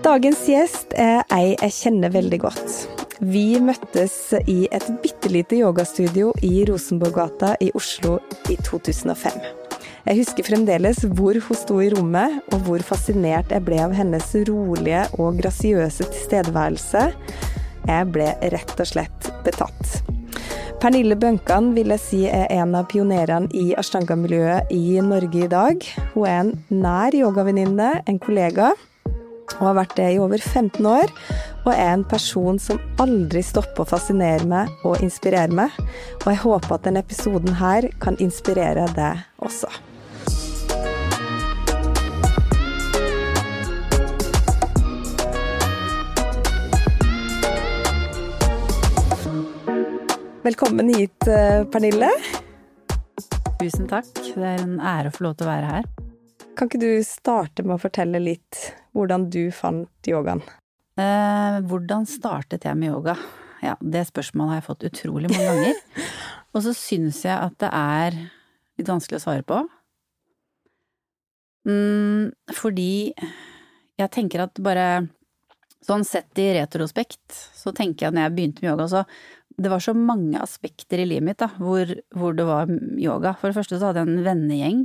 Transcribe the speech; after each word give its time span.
Dagens 0.00 0.46
gjest 0.48 0.94
er 0.96 1.20
ei 1.34 1.50
jeg 1.50 1.74
kjenner 1.76 2.12
veldig 2.14 2.38
godt. 2.40 2.76
Vi 3.20 3.58
møttes 3.60 4.14
i 4.48 4.62
et 4.72 4.86
bitte 5.02 5.28
lite 5.28 5.58
yogastudio 5.58 6.30
i 6.40 6.62
Rosenborggata 6.64 7.50
i 7.60 7.68
Oslo 7.76 8.14
i 8.48 8.56
2005. 8.56 9.36
Jeg 10.06 10.16
husker 10.16 10.46
fremdeles 10.48 11.02
hvor 11.12 11.36
hun 11.36 11.58
sto 11.58 11.76
i 11.84 11.90
rommet, 11.92 12.38
og 12.54 12.64
hvor 12.64 12.84
fascinert 12.86 13.52
jeg 13.52 13.66
ble 13.66 13.82
av 13.84 13.92
hennes 13.98 14.30
rolige 14.48 15.02
og 15.20 15.42
grasiøse 15.42 16.08
tilstedeværelse. 16.14 17.02
Jeg 17.90 18.08
ble 18.14 18.30
rett 18.54 18.72
og 18.78 18.88
slett 18.88 19.28
betatt. 19.44 19.98
Pernille 20.80 21.18
Bønkan 21.20 21.74
vil 21.76 21.92
jeg 21.94 22.02
si 22.02 22.22
er 22.30 22.48
en 22.56 22.72
av 22.78 22.88
pionerene 22.90 23.52
i 23.52 23.74
ashtanga-miljøet 23.78 24.72
i 24.72 24.96
Norge 25.04 25.44
i 25.44 25.52
dag. 25.52 25.84
Hun 26.14 26.24
er 26.24 26.40
en 26.40 26.56
nær 26.80 27.14
yogavenninne, 27.14 27.90
en 28.08 28.18
kollega, 28.22 28.72
og 29.60 29.68
har 29.68 29.78
vært 29.82 29.96
det 29.98 30.08
i 30.14 30.18
over 30.22 30.40
15 30.40 30.86
år. 30.88 31.12
Og 31.62 31.70
er 31.74 31.92
en 31.92 32.04
person 32.08 32.58
som 32.62 32.80
aldri 33.02 33.44
stopper 33.46 33.84
å 33.84 33.90
fascinere 33.92 34.48
meg 34.48 34.72
og 34.88 35.02
inspirere 35.04 35.52
meg. 35.54 35.76
Og 36.24 36.28
jeg 36.32 36.42
håper 36.44 36.76
at 36.76 36.88
denne 36.88 37.04
episoden 37.04 37.56
her 37.60 37.88
kan 38.02 38.18
inspirere 38.22 38.88
deg 38.96 39.24
også. 39.42 39.70
Velkommen 50.42 50.88
hit, 50.90 51.28
eh, 51.28 51.62
Pernille. 51.70 52.10
Tusen 53.62 53.86
takk. 53.86 54.10
Det 54.34 54.42
er 54.42 54.64
en 54.64 54.80
ære 54.80 55.12
å 55.12 55.14
få 55.14 55.28
lov 55.28 55.36
til 55.38 55.46
å 55.46 55.52
være 55.52 55.68
her. 55.70 56.01
Kan 56.56 56.68
ikke 56.68 56.82
du 56.82 56.90
starte 57.06 57.64
med 57.64 57.78
å 57.78 57.82
fortelle 57.82 58.20
litt 58.20 58.58
hvordan 58.96 59.28
du 59.32 59.46
fant 59.54 60.08
yogaen? 60.08 60.42
Eh, 61.00 61.60
hvordan 61.64 62.04
startet 62.08 62.66
jeg 62.68 62.76
med 62.76 62.92
yoga? 62.92 63.16
Ja, 63.64 63.78
det 63.80 64.04
spørsmålet 64.10 64.50
har 64.50 64.60
jeg 64.60 64.66
fått 64.66 64.86
utrolig 64.90 65.30
mange 65.32 65.46
ganger. 65.48 65.80
Og 66.52 66.64
så 66.66 66.74
syns 66.76 67.22
jeg 67.24 67.32
at 67.32 67.56
det 67.62 67.70
er 67.72 68.18
litt 68.76 68.90
vanskelig 68.90 69.20
å 69.20 69.24
svare 69.24 69.46
på. 69.48 69.62
Mm, 71.68 72.32
fordi 72.52 73.14
jeg 73.14 74.12
tenker 74.12 74.44
at 74.44 74.60
bare 74.60 74.86
sånn 75.82 76.04
sett 76.06 76.36
i 76.38 76.50
retrospekt, 76.58 77.24
så 77.32 77.72
tenker 77.74 78.04
jeg 78.04 78.12
at 78.12 78.18
når 78.18 78.26
jeg 78.26 78.36
begynte 78.36 78.64
med 78.64 78.72
yoga, 78.74 78.88
så 78.90 79.62
det 79.62 79.70
var 79.72 79.82
så 79.84 79.94
mange 79.96 80.40
aspekter 80.42 81.00
i 81.00 81.08
livet 81.08 81.26
mitt 81.30 81.40
da, 81.40 81.48
hvor, 81.56 81.88
hvor 82.16 82.36
det 82.36 82.44
var 82.48 82.70
yoga. 83.00 83.34
For 83.40 83.48
det 83.48 83.56
første 83.56 83.78
så 83.78 83.88
hadde 83.88 84.04
jeg 84.04 84.12
en 84.12 84.26
vennegjeng 84.26 84.84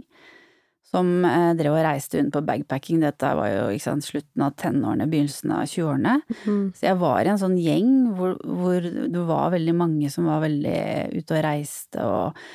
som 0.88 1.10
eh, 1.28 1.50
drev 1.60 1.76
og 1.76 1.84
reiste 1.84 2.20
rundt 2.22 2.32
på 2.36 2.42
bagpacking. 2.48 3.02
Dette 3.04 3.34
var 3.36 3.50
jo 3.52 3.66
sant, 3.84 4.06
slutten 4.08 4.46
av 4.46 4.54
tenårene, 4.60 5.08
begynnelsen 5.12 5.52
av 5.52 5.66
20-årene. 5.68 6.14
Mm. 6.46 6.62
Så 6.78 6.88
jeg 6.88 7.00
var 7.02 7.20
i 7.28 7.32
en 7.34 7.42
sånn 7.42 7.58
gjeng 7.60 7.92
hvor, 8.16 8.38
hvor 8.40 8.88
det 8.88 9.26
var 9.28 9.52
veldig 9.58 9.76
mange 9.76 10.12
som 10.14 10.30
var 10.32 10.45
veldig 10.45 10.78
ute 11.17 11.36
og 11.36 11.44
reiste 11.44 12.06
og 12.08 12.48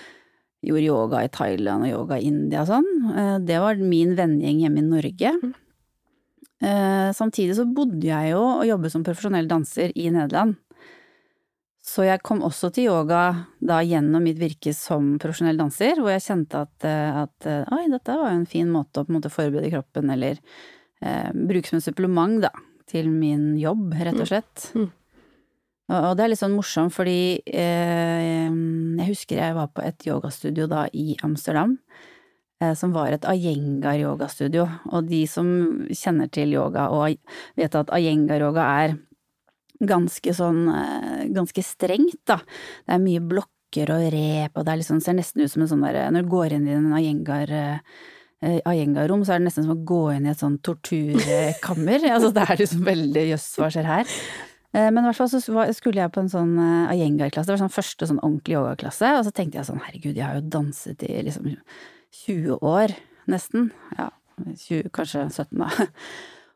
gjorde 0.63 0.87
yoga 0.87 1.25
i 1.27 1.31
Thailand 1.35 1.85
og 1.89 1.91
yoga 1.91 2.21
i 2.23 2.29
India 2.31 2.63
og 2.63 2.71
sånn. 2.71 2.89
Eh, 3.13 3.37
Det 3.45 3.61
var 3.61 3.77
min 3.83 4.17
vennegjeng 4.19 4.65
hjemme 4.65 4.81
i 4.81 4.89
Norge. 4.89 5.35
Eh, 6.63 7.09
Samtidig 7.19 7.57
så 7.59 7.67
bodde 7.69 8.07
jeg 8.07 8.33
jo 8.33 8.43
og 8.61 8.67
jobbet 8.69 8.95
som 8.95 9.05
profesjonell 9.07 9.49
danser 9.51 9.93
i 9.99 10.09
Nederland. 10.15 10.57
Så 11.93 12.07
jeg 12.07 12.23
kom 12.25 12.41
også 12.47 12.71
til 12.73 12.89
yoga 12.89 13.23
da 13.61 13.83
gjennom 13.85 14.25
mitt 14.25 14.39
virke 14.41 14.73
som 14.77 15.17
profesjonell 15.21 15.59
danser, 15.61 15.99
hvor 16.01 16.15
jeg 16.15 16.25
kjente 16.25 16.63
at, 16.65 16.87
eh, 16.89 17.19
at 17.25 17.49
eh, 17.51 17.75
oi, 17.75 17.85
dette 17.93 18.17
var 18.17 18.31
jo 18.33 18.39
en 18.39 18.49
fin 18.49 18.71
måte 18.73 19.03
å 19.03 19.05
på 19.05 19.13
en 19.13 19.19
måte 19.19 19.33
forberede 19.33 19.73
kroppen, 19.75 20.13
eller 20.15 20.39
eh, 21.05 21.29
bruke 21.35 21.69
som 21.69 21.83
et 21.83 21.85
supplement, 21.85 22.39
da, 22.47 22.53
til 22.89 23.11
min 23.13 23.53
jobb, 23.61 23.93
rett 23.99 24.23
og 24.23 24.31
slett. 24.31 24.71
Mm. 24.73 24.89
Og, 25.91 25.99
og 25.99 26.17
det 26.17 26.25
er 26.25 26.33
litt 26.33 26.41
sånn 26.41 26.57
morsomt, 26.57 26.95
fordi 26.97 27.43
eh, 27.45 28.49
jeg 28.49 29.11
husker 29.11 29.43
jeg 29.43 29.59
var 29.59 29.69
på 29.75 29.85
et 29.85 30.09
yogastudio 30.09 30.71
da 30.73 30.87
i 30.97 31.19
Amsterdam, 31.27 31.77
eh, 32.63 32.73
som 32.79 32.97
var 32.97 33.13
et 33.13 33.29
Ayengar-yogastudio, 33.29 34.65
og 34.89 35.13
de 35.13 35.27
som 35.29 35.53
kjenner 35.93 36.33
til 36.33 36.57
yoga 36.57 36.89
og 36.95 37.19
vet 37.61 37.81
at 37.83 37.93
Ayengar-yoga 37.93 38.69
er 38.81 39.01
ganske 39.89 40.35
sånn 40.37 40.65
eh, 40.71 41.27
ganske 41.35 41.65
strengt, 41.67 42.21
da. 42.29 42.39
Det 42.87 42.97
er 42.97 43.03
mye 43.03 43.23
blokker 43.33 43.93
og 43.95 44.07
rep, 44.13 44.57
og 44.57 44.67
det 44.69 44.79
liksom, 44.83 45.01
ser 45.03 45.17
nesten 45.19 45.45
ut 45.45 45.53
som 45.53 45.65
en 45.65 45.71
sånn 45.71 45.85
derre 45.87 46.09
Når 46.13 46.27
du 46.27 46.33
går 46.33 46.57
inn 46.59 46.67
i 46.69 46.77
en 46.77 46.93
Ayengar 46.97 47.53
eh, 47.57 47.79
Ayengar-rom, 48.43 49.23
så 49.25 49.37
er 49.37 49.43
det 49.43 49.47
nesten 49.49 49.67
som 49.67 49.77
å 49.77 49.85
gå 49.87 50.01
inn 50.17 50.27
i 50.27 50.33
et 50.33 50.41
sånn 50.41 50.59
torturkammer. 50.67 52.09
altså 52.15 52.33
det 52.35 52.47
er 52.47 52.59
liksom 52.59 52.83
veldig 52.89 53.29
jøss, 53.31 53.53
hva 53.61 53.71
skjer 53.73 53.87
her? 53.87 54.17
Eh, 54.73 54.89
Men 54.89 55.05
i 55.05 55.07
hvert 55.09 55.21
fall 55.21 55.31
så 55.31 55.41
skulle 55.77 56.03
jeg 56.03 56.13
på 56.15 56.25
en 56.25 56.33
sånn 56.33 56.57
eh, 56.59 56.93
Ayengar-klasse, 56.97 57.49
det 57.49 57.57
var 57.57 57.63
sånn 57.63 57.77
første 57.77 58.09
sånn 58.11 58.23
ordentlig 58.23 58.57
yogaklasse, 58.57 59.15
og 59.19 59.27
så 59.29 59.35
tenkte 59.37 59.61
jeg 59.61 59.71
sånn 59.71 59.85
herregud, 59.85 60.17
jeg 60.17 60.27
har 60.27 60.41
jo 60.41 60.49
danset 60.57 61.07
i 61.07 61.23
liksom 61.29 61.53
20 62.25 62.59
år, 62.67 62.97
nesten. 63.31 63.71
Ja, 63.99 64.11
20, 64.43 64.91
kanskje 64.97 65.27
17 65.31 65.63
da. 65.63 65.71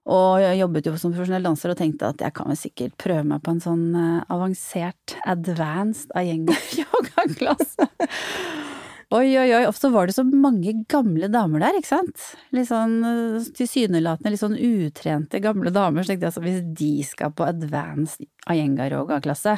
Og 0.07 0.39
jeg 0.39 0.61
jobbet 0.61 0.87
jo 0.87 0.95
som 1.01 1.11
profesjonell 1.15 1.47
danser 1.49 1.73
og 1.73 1.79
tenkte 1.81 2.13
at 2.13 2.23
jeg 2.23 2.35
kan 2.37 2.47
vel 2.51 2.59
sikkert 2.61 2.95
prøve 3.03 3.25
meg 3.27 3.43
på 3.43 3.57
en 3.57 3.63
sånn 3.63 3.87
eh, 3.99 4.21
avansert, 4.31 5.17
advanced 5.27 6.15
Ayengar-yogaklasse. 6.19 7.89
Oi, 9.15 9.37
oi, 9.39 9.53
oi, 9.55 9.67
så 9.71 9.87
var 9.95 10.09
det 10.09 10.17
så 10.17 10.25
mange 10.27 10.73
gamle 10.91 11.29
damer 11.31 11.63
der, 11.63 11.77
ikke 11.79 11.93
sant? 11.93 12.23
Litt 12.57 12.67
sånn 12.67 12.97
eh, 13.07 13.45
tilsynelatende 13.55 14.33
litt 14.35 14.43
sånn 14.43 14.57
utrente 14.59 15.39
gamle 15.43 15.71
damer, 15.71 16.03
så 16.03 16.11
tenkte 16.11 16.27
jeg 16.27 16.33
altså 16.33 16.43
hvis 16.43 16.65
de 16.81 16.91
skal 17.07 17.31
på 17.39 17.47
advanced 17.47 18.27
ayenga-yoga-klasse, 18.51 19.55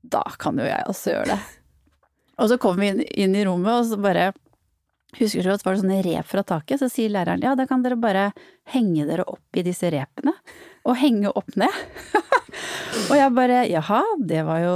da 0.00 0.22
kan 0.40 0.56
jo 0.56 0.64
jeg 0.64 0.88
også 0.88 1.12
gjøre 1.12 1.34
det. 1.34 1.38
Og 2.40 2.48
så 2.48 2.56
kom 2.62 2.80
vi 2.80 2.88
inn, 2.88 3.04
inn 3.04 3.36
i 3.36 3.44
rommet, 3.44 3.82
og 3.82 3.90
så 3.90 4.00
bare 4.00 4.30
Husker 5.18 5.42
du 5.42 5.50
at 5.50 5.62
det 5.62 5.66
var 5.66 5.78
sånne 5.80 6.00
rep 6.06 6.26
fra 6.30 6.42
taket? 6.46 6.78
Så 6.82 6.88
sier 6.92 7.10
læreren 7.10 7.42
ja, 7.42 7.56
da 7.58 7.66
kan 7.66 7.82
dere 7.82 7.96
bare 7.98 8.28
henge 8.70 9.06
dere 9.08 9.24
opp 9.26 9.58
i 9.58 9.64
disse 9.66 9.90
repene. 9.90 10.32
Og 10.86 10.94
henge 11.00 11.32
opp 11.36 11.50
ned. 11.60 11.74
og 13.10 13.14
jeg 13.18 13.32
bare 13.36 13.64
jaha, 13.68 14.00
det 14.26 14.40
var 14.46 14.62
jo 14.62 14.74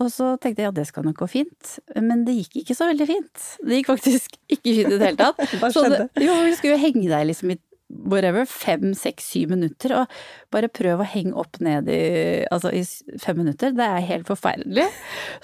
Og 0.00 0.08
så 0.12 0.32
tenkte 0.42 0.62
jeg 0.62 0.68
ja, 0.70 0.74
det 0.76 0.86
skal 0.88 1.04
nok 1.06 1.18
gå 1.24 1.28
fint. 1.30 1.74
Men 1.98 2.24
det 2.28 2.38
gikk 2.38 2.62
ikke 2.62 2.76
så 2.78 2.88
veldig 2.92 3.08
fint. 3.10 3.46
Det 3.66 3.80
gikk 3.82 3.90
faktisk 3.92 4.38
ikke 4.48 4.62
fint 4.78 4.94
i 4.94 4.96
det 4.96 5.02
hele 5.10 5.20
tatt. 5.20 5.42
Hva 5.60 5.72
Så 5.74 5.82
skjedde? 5.84 6.06
det, 6.14 6.26
jo, 6.28 6.38
du 6.46 6.54
skulle 6.58 6.76
jo 6.78 6.82
henge 6.86 7.08
deg 7.10 7.26
liksom 7.32 7.52
i 7.56 7.58
whatever, 7.88 8.44
fem, 8.50 8.90
seks, 8.98 9.28
syv 9.32 9.52
minutter, 9.54 9.92
og 9.94 10.14
bare 10.54 10.70
prøv 10.72 11.02
å 11.02 11.06
henge 11.06 11.36
opp 11.38 11.60
ned 11.62 11.88
i, 11.92 12.00
altså 12.50 12.72
i 12.74 12.82
fem 13.22 13.38
minutter. 13.38 13.74
Det 13.76 13.86
er 13.86 14.08
helt 14.08 14.26
forferdelig. 14.30 14.88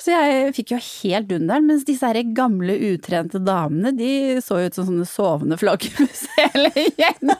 Så 0.01 0.15
jeg 0.15 0.55
fikk 0.57 0.75
jo 0.75 0.81
helt 0.83 1.31
dunderen, 1.31 1.69
mens 1.71 1.87
disse 1.89 2.09
her 2.09 2.19
gamle, 2.37 2.75
utrente 2.93 3.41
damene, 3.43 3.95
de 3.97 4.41
så 4.43 4.59
ut 4.65 4.79
som 4.79 4.89
sånne 4.89 5.07
sovende 5.09 5.59
flaggermus 5.61 6.27
hele 6.37 6.73
gjengen. 6.75 7.35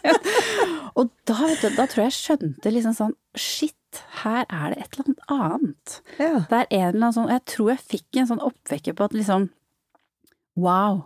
Og 0.95 1.11
da, 1.29 1.39
vet 1.49 1.65
du, 1.65 1.71
da 1.77 1.87
tror 1.89 2.05
jeg 2.05 2.13
jeg 2.13 2.19
skjønte 2.21 2.75
liksom 2.75 2.97
sånn, 2.97 3.17
shit, 3.39 3.77
her 4.23 4.45
er 4.47 4.73
det 4.73 4.85
et 4.85 4.95
eller 4.95 5.09
annet 5.09 5.33
annet. 5.33 5.97
Ja. 6.19 6.35
Det 6.49 6.59
er 6.59 6.69
en 6.69 6.87
eller 6.87 7.01
annen 7.01 7.17
sånn, 7.17 7.33
jeg 7.33 7.45
tror 7.53 7.73
jeg 7.75 7.89
fikk 7.97 8.21
en 8.21 8.29
sånn 8.31 8.45
oppvekker 8.45 8.97
på 8.97 9.09
at 9.09 9.17
liksom, 9.17 9.49
wow, 10.61 11.03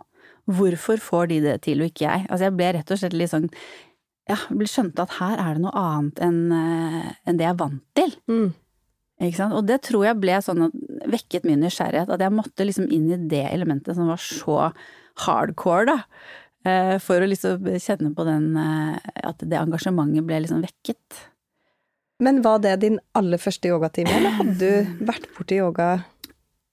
hvorfor 0.47 1.01
får 1.03 1.31
de 1.31 1.41
det 1.43 1.57
til 1.65 1.83
og 1.83 1.91
ikke 1.91 2.05
jeg? 2.07 2.27
Altså 2.27 2.47
jeg 2.47 2.55
ble 2.59 2.71
rett 2.77 2.93
og 2.93 3.01
slett 3.01 3.15
litt 3.17 3.33
sånn, 3.33 3.49
ja, 4.29 4.37
skjønte 4.67 5.05
at 5.05 5.17
her 5.19 5.37
er 5.39 5.57
det 5.57 5.63
noe 5.63 5.73
annet 5.79 6.19
enn 6.23 6.39
en 6.51 7.37
det 7.39 7.45
jeg 7.47 7.53
er 7.53 7.59
vant 7.61 7.83
til. 7.97 8.15
Mm. 8.27 8.49
Og 9.17 9.61
det 9.65 9.79
tror 9.87 10.03
jeg 10.05 10.19
ble 10.21 10.35
sånn 10.45 10.67
at 10.67 10.75
vekket 11.09 11.47
min 11.47 11.63
nysgjerrighet, 11.65 12.11
at 12.13 12.21
jeg 12.21 12.33
måtte 12.35 12.65
liksom 12.67 12.91
inn 12.93 13.07
i 13.09 13.17
det 13.31 13.45
elementet 13.49 13.97
som 13.97 14.11
var 14.11 14.21
så 14.21 14.67
hardcore, 15.23 15.87
da. 15.89 15.95
eh, 16.67 16.97
For 17.01 17.23
å 17.23 17.29
liksom 17.31 17.65
kjenne 17.81 18.11
på 18.13 18.25
den, 18.27 18.51
eh, 18.61 18.99
at 19.25 19.41
det 19.41 19.57
engasjementet 19.57 20.27
ble 20.27 20.43
liksom 20.43 20.61
vekket. 20.61 21.23
Men 22.21 22.43
var 22.45 22.59
det 22.61 22.75
din 22.81 22.99
aller 23.17 23.37
første 23.41 23.69
yogatime, 23.69 24.09
eller 24.19 24.37
hadde 24.37 24.57
du 24.61 25.03
vært 25.05 25.27
borti 25.35 25.57
yoga 25.61 26.03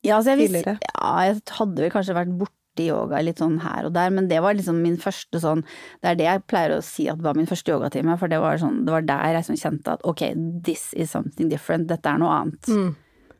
Ja, 0.04 0.18
altså 0.18 0.34
jeg, 0.34 0.42
visste, 0.44 0.60
Tidligere? 0.60 0.78
ja, 0.84 1.24
jeg 1.24 1.40
hadde 1.58 1.80
vel 1.84 1.92
kanskje 1.92 2.16
vært 2.16 2.36
borte 2.40 2.52
borti 2.74 2.88
yoga 2.88 3.22
litt 3.22 3.38
sånn 3.38 3.60
her 3.62 3.86
og 3.86 3.94
der, 3.94 4.10
men 4.10 4.28
det 4.28 4.40
var 4.42 4.54
liksom 4.54 4.82
min 4.82 4.96
første 4.98 5.40
sånn 5.40 5.62
Det 6.02 6.10
er 6.10 6.16
det 6.18 6.26
jeg 6.26 6.42
pleier 6.46 6.76
å 6.76 6.82
si 6.82 7.08
at 7.08 7.22
var 7.22 7.34
min 7.34 7.46
første 7.46 7.70
yogatime, 7.70 8.18
for 8.18 8.28
det 8.28 8.40
var 8.40 8.58
sånn 8.58 8.84
Det 8.84 8.92
var 8.92 9.02
der 9.02 9.38
jeg 9.38 9.46
sånn 9.46 9.60
kjente 9.60 9.94
at 9.94 10.04
ok, 10.04 10.34
this 10.64 10.92
is 10.94 11.10
something 11.10 11.48
different, 11.48 11.88
dette 11.88 12.08
er 12.08 12.18
noe 12.18 12.30
annet. 12.34 12.68
Mm. 12.68 12.94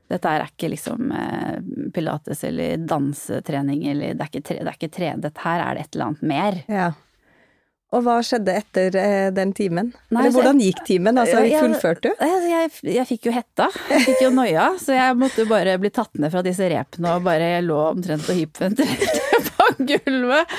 Dette 0.08 0.28
er 0.28 0.44
ikke 0.46 0.68
liksom 0.68 1.12
eh, 1.16 1.58
pilates 1.94 2.44
eller 2.44 2.76
dansetrening 2.78 3.86
eller 3.88 4.14
det 4.14 4.20
er 4.20 4.30
ikke, 4.30 4.44
tre, 4.44 4.60
det 4.60 4.68
er 4.68 4.78
ikke 4.78 4.94
tre, 4.94 5.14
dette 5.18 5.44
her 5.44 5.64
er 5.64 5.74
det 5.74 5.86
et 5.86 5.96
eller 5.96 6.10
annet 6.10 6.28
mer. 6.28 6.60
Ja. 6.68 6.92
Og 7.94 8.02
hva 8.02 8.16
skjedde 8.26 8.54
etter 8.58 8.96
eh, 8.98 9.28
den 9.34 9.52
timen? 9.54 9.92
Nei, 10.10 10.24
Eller 10.24 10.34
hvordan 10.34 10.60
gikk 10.62 10.82
timen? 10.86 11.18
Altså, 11.20 11.44
fullførte 11.54 12.10
du? 12.10 12.24
Jeg, 12.26 12.40
jeg, 12.50 12.94
jeg 12.96 13.08
fikk 13.12 13.28
jo 13.28 13.34
hetta, 13.36 13.68
jeg 13.92 14.06
fikk 14.08 14.24
jo 14.26 14.32
noia, 14.34 14.72
så 14.82 14.96
jeg 14.96 15.18
måtte 15.20 15.44
jo 15.44 15.50
bare 15.50 15.76
bli 15.78 15.92
tatt 15.94 16.18
ned 16.18 16.34
fra 16.34 16.42
disse 16.44 16.66
repene 16.70 17.14
og 17.14 17.26
bare 17.26 17.52
jeg 17.54 17.68
lå 17.68 17.78
omtrent 17.92 18.26
og 18.26 18.40
hyperventilerte 18.40 19.23
gulvet. 19.90 20.56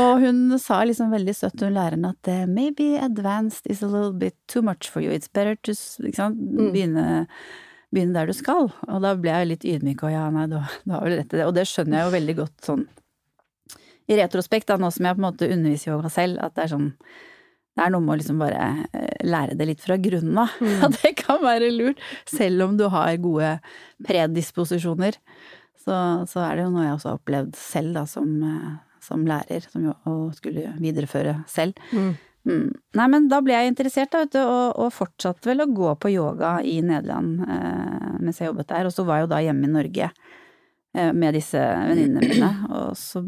Og 0.00 0.24
hun 0.24 0.42
sa 0.62 0.82
liksom 0.86 1.14
veldig 1.14 1.36
søtt, 1.36 1.64
hun 1.64 1.76
læreren, 1.76 2.08
at 2.10 2.30
eh, 2.30 2.44
maybe 2.48 2.94
advanced 3.02 3.66
is 3.70 3.82
a 3.82 3.88
little 3.88 4.12
bit 4.12 4.36
too 4.48 4.62
much 4.62 4.90
for 4.90 5.04
you, 5.04 5.12
it's 5.14 5.30
better 5.32 5.56
to 5.66 5.74
sant? 5.74 6.38
Begynne, 6.38 7.26
begynne 7.94 8.16
der 8.16 8.30
du 8.30 8.36
skal. 8.36 8.70
Og 8.88 9.02
da 9.04 9.14
ble 9.18 9.34
jeg 9.34 9.52
litt 9.52 9.68
ydmyk 9.76 10.06
og 10.06 10.14
ja, 10.14 10.28
nei, 10.34 10.46
du, 10.50 10.58
du 10.84 10.94
har 10.96 11.06
vel 11.06 11.20
rett 11.20 11.34
i 11.34 11.40
det. 11.40 11.48
Og 11.48 11.56
det 11.56 11.68
skjønner 11.70 12.00
jeg 12.00 12.08
jo 12.08 12.16
veldig 12.18 12.38
godt 12.44 12.70
sånn 12.70 12.88
i 14.08 14.16
retrospekt, 14.16 14.68
da, 14.70 14.78
nå 14.80 14.88
som 14.92 15.04
jeg 15.04 15.16
på 15.16 15.20
en 15.20 15.26
måte 15.26 15.48
underviser 15.52 15.92
yoga 15.92 16.10
selv, 16.12 16.40
at 16.40 16.54
det 16.56 16.64
er 16.64 16.72
sånn 16.72 16.92
det 17.78 17.84
er 17.84 17.92
noe 17.94 18.02
med 18.02 18.16
å 18.16 18.18
liksom 18.18 18.40
bare 18.42 18.62
eh, 18.90 19.20
lære 19.22 19.54
det 19.54 19.66
litt 19.68 19.82
fra 19.84 19.94
grunnen 20.02 20.40
av. 20.42 20.56
At 20.88 20.96
det 20.98 21.12
kan 21.20 21.38
være 21.44 21.68
lurt, 21.70 22.00
selv 22.26 22.64
om 22.64 22.72
du 22.74 22.88
har 22.90 23.20
gode 23.22 23.52
predisposisjoner. 24.02 25.14
Så, 25.88 25.98
så 26.28 26.44
er 26.44 26.58
det 26.58 26.66
jo 26.66 26.72
noe 26.74 26.84
jeg 26.84 26.96
også 26.98 27.10
har 27.10 27.20
opplevd 27.20 27.58
selv 27.58 27.96
da, 27.96 28.04
som, 28.08 28.32
eh, 28.44 28.72
som 29.04 29.26
lærer, 29.28 29.68
som 29.72 29.86
jo 29.88 29.94
og 30.10 30.34
skulle 30.36 30.72
videreføre 30.76 31.38
selv. 31.48 31.78
Mm. 31.96 32.10
Mm. 32.48 32.68
Nei, 32.96 33.06
men 33.12 33.28
da 33.28 33.40
ble 33.44 33.56
jeg 33.56 33.72
interessert, 33.72 34.12
da, 34.12 34.22
vet 34.24 34.34
du, 34.36 34.40
og, 34.40 34.78
og 34.80 34.92
fortsatte 34.94 35.50
vel 35.50 35.64
å 35.64 35.70
gå 35.72 35.94
på 36.00 36.12
yoga 36.14 36.58
i 36.64 36.78
Nederland 36.84 37.42
eh, 37.44 38.18
mens 38.22 38.40
jeg 38.40 38.50
jobbet 38.50 38.70
der. 38.72 38.88
Og 38.88 38.94
så 38.94 39.04
var 39.08 39.20
jeg 39.20 39.26
jo 39.26 39.32
da 39.34 39.40
hjemme 39.44 39.68
i 39.68 39.74
Norge 39.74 40.10
eh, 40.10 41.12
med 41.12 41.36
disse 41.36 41.60
venninnene 41.60 42.24
mine. 42.24 42.52
Og 42.78 42.92
så, 43.00 43.24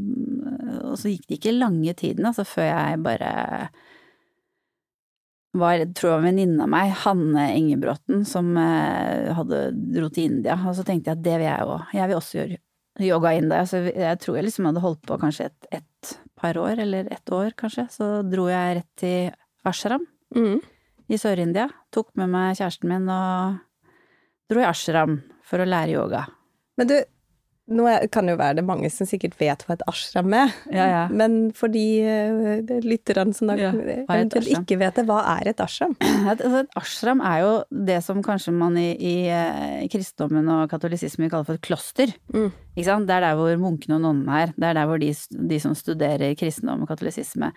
og 0.84 0.96
så 1.00 1.12
gikk 1.12 1.26
det 1.28 1.40
ikke 1.40 1.56
lange 1.56 1.96
tiden 1.98 2.28
altså, 2.28 2.46
før 2.48 2.70
jeg 2.70 3.02
bare 3.04 3.32
var, 5.56 5.82
tror 5.98 6.12
jeg, 6.12 6.18
en 6.20 6.26
venninne 6.28 6.62
av 6.62 6.68
meg, 6.70 6.92
Hanne 7.02 7.46
Engebråten, 7.56 8.24
som 8.28 8.52
eh, 8.60 9.30
hadde 9.34 9.62
dro 9.96 10.08
til 10.14 10.28
India. 10.30 10.54
Og 10.68 10.76
så 10.78 10.84
tenkte 10.86 11.10
jeg 11.10 11.18
at 11.18 11.24
det 11.24 11.38
vil 11.40 11.48
jeg 11.48 11.66
òg. 11.66 11.94
Jeg 11.96 12.08
vil 12.10 12.18
også 12.20 12.38
gjøre 12.38 12.58
yoga 13.10 13.32
inn 13.38 13.48
der. 13.50 13.64
Så 13.66 13.80
jeg 13.88 14.20
tror 14.22 14.36
jeg 14.38 14.46
liksom 14.46 14.68
hadde 14.70 14.84
holdt 14.84 15.02
på 15.08 15.18
kanskje 15.22 15.48
et, 15.50 15.66
et 15.80 16.12
par 16.38 16.58
år, 16.60 16.78
eller 16.86 17.08
ett 17.12 17.32
år 17.34 17.50
kanskje. 17.58 17.88
Så 17.90 18.10
dro 18.30 18.46
jeg 18.52 18.80
rett 18.80 18.90
til 19.02 19.30
ashram 19.66 20.06
Mm. 20.30 20.60
i 21.10 21.18
Sør-India. 21.18 21.66
Tok 21.90 22.12
med 22.14 22.30
meg 22.30 22.54
kjæresten 22.60 22.86
min 22.92 23.08
og 23.10 23.58
dro 24.50 24.60
i 24.62 24.68
ashram 24.68 25.16
for 25.42 25.58
å 25.58 25.66
lære 25.66 25.96
yoga. 25.96 26.20
Men 26.78 26.86
du, 26.86 26.94
nå 27.70 27.86
kan 28.12 28.28
jo 28.30 28.36
være 28.38 28.58
det 28.58 28.64
mange 28.66 28.90
som 28.92 29.08
sikkert 29.08 29.36
vet 29.40 29.62
hva 29.66 29.76
et 29.76 29.84
ashram 29.90 30.32
er. 30.36 30.54
Ja, 30.74 30.86
ja. 30.90 31.02
Men 31.12 31.50
for 31.56 31.72
de 31.72 31.84
eh, 32.02 32.72
lytterne 32.84 33.34
som 33.36 33.50
da 33.50 33.56
Ja, 33.60 33.70
eventuelt 33.72 34.50
ikke 34.50 34.80
vet 34.80 34.98
det, 34.98 35.06
hva 35.08 35.20
er 35.36 35.52
et 35.52 35.62
ashram? 35.62 35.96
Et, 36.30 36.42
altså 36.44 36.62
et 36.62 36.74
ashram 36.78 37.22
er 37.26 37.38
jo 37.42 37.52
det 37.88 37.98
som 38.04 38.20
kanskje 38.24 38.52
man 38.54 38.76
i, 38.78 38.90
i, 38.94 39.14
eh, 39.32 39.86
kristendommen 39.90 40.48
og 40.52 40.66
katolisismen 40.70 41.30
kaller 41.32 41.48
for 41.48 41.58
et 41.58 41.64
kloster. 41.64 42.12
Mm. 42.34 42.50
Det 42.76 42.86
er 42.86 43.24
der 43.24 43.36
hvor 43.38 43.54
munkene 43.60 43.98
og 43.98 44.04
nonnene 44.04 44.42
er. 44.44 44.52
Det 44.56 44.68
er 44.68 44.76
der 44.78 44.88
hvor 44.88 45.00
de, 45.00 45.10
de 45.50 45.60
som 45.62 45.74
studerer 45.76 46.36
kristendom 46.38 46.84
og 46.84 46.92
katolisisme. 46.92 47.50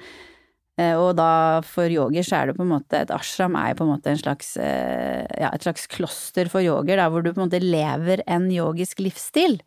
Eh, 0.79 0.95
Og 0.97 1.15
da 1.15 1.61
for 1.61 1.85
yoger 1.91 2.25
så 2.25 2.39
er 2.39 2.47
det 2.49 2.55
på 2.57 2.63
en 2.65 2.71
måte 2.71 2.97
Et 3.03 3.11
ashram 3.13 3.53
er 3.59 3.69
jo 3.71 3.75
på 3.81 3.85
en 3.85 3.91
måte 3.93 4.09
en 4.09 4.17
slags 4.17 4.55
eh, 4.57 5.25
ja, 5.37 5.51
et 5.53 5.61
slags 5.61 5.85
kloster 5.87 6.49
for 6.49 6.65
yoger, 6.65 6.97
der 6.97 7.09
hvor 7.13 7.21
du 7.21 7.29
på 7.31 7.41
en 7.41 7.47
måte 7.47 7.61
lever 7.61 8.23
en 8.27 8.49
yogisk 8.51 8.99
livsstil. 9.05 9.59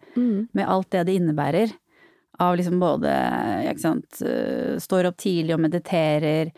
Med 0.53 0.67
alt 0.67 0.91
det 0.91 1.07
det 1.07 1.15
innebærer. 1.21 1.71
Av 2.39 2.57
liksom 2.59 2.81
både, 2.83 3.09
ikke 3.71 3.81
sant, 3.81 4.19
eh, 4.21 4.77
står 4.83 5.07
opp 5.09 5.17
tidlig 5.23 5.55
og 5.55 5.63
mediterer. 5.63 6.51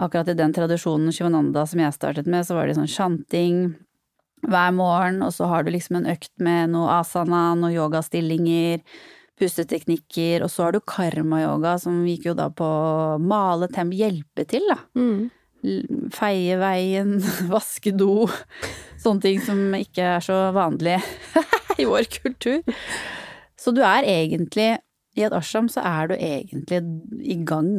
Akkurat 0.00 0.28
i 0.28 0.34
den 0.36 0.52
tradisjonen 0.52 1.12
Shivananda 1.12 1.62
som 1.68 1.80
jeg 1.80 1.92
startet 1.94 2.26
med, 2.26 2.44
så 2.44 2.54
var 2.56 2.66
det 2.66 2.76
sånn 2.76 2.88
shanting 2.90 3.76
hver 4.48 4.72
morgen, 4.72 5.22
og 5.22 5.32
så 5.36 5.46
har 5.48 5.62
du 5.64 5.70
liksom 5.70 5.98
en 6.00 6.06
økt 6.08 6.30
med 6.40 6.70
noe 6.72 6.88
asana, 7.00 7.54
noen 7.54 7.74
yogastillinger, 7.76 8.80
pusteteknikker, 9.40 10.44
og 10.44 10.52
så 10.52 10.66
har 10.66 10.76
du 10.76 10.82
karma-yoga, 10.84 11.76
som 11.82 12.02
gikk 12.08 12.30
jo 12.30 12.36
da 12.38 12.50
på 12.52 12.66
å 12.66 13.18
male 13.22 13.70
temp, 13.72 13.94
hjelpe 13.96 14.46
til, 14.48 14.66
da. 14.70 14.78
Mm. 14.98 15.30
Feie 16.14 16.58
veien, 16.60 17.16
vaske 17.54 17.92
do, 17.96 18.28
sånne 19.00 19.24
ting 19.24 19.42
som 19.44 19.64
ikke 19.76 20.12
er 20.16 20.24
så 20.24 20.38
vanlig 20.56 20.98
i 21.80 21.88
vår 21.88 22.08
kultur. 22.20 22.60
Så 23.60 23.74
du 23.76 23.82
er 23.84 24.06
egentlig, 24.08 24.74
i 25.18 25.24
et 25.26 25.34
ashram 25.36 25.68
så 25.72 25.82
er 25.84 26.12
du 26.12 26.14
egentlig 26.16 26.84
i 27.20 27.40
gang 27.44 27.74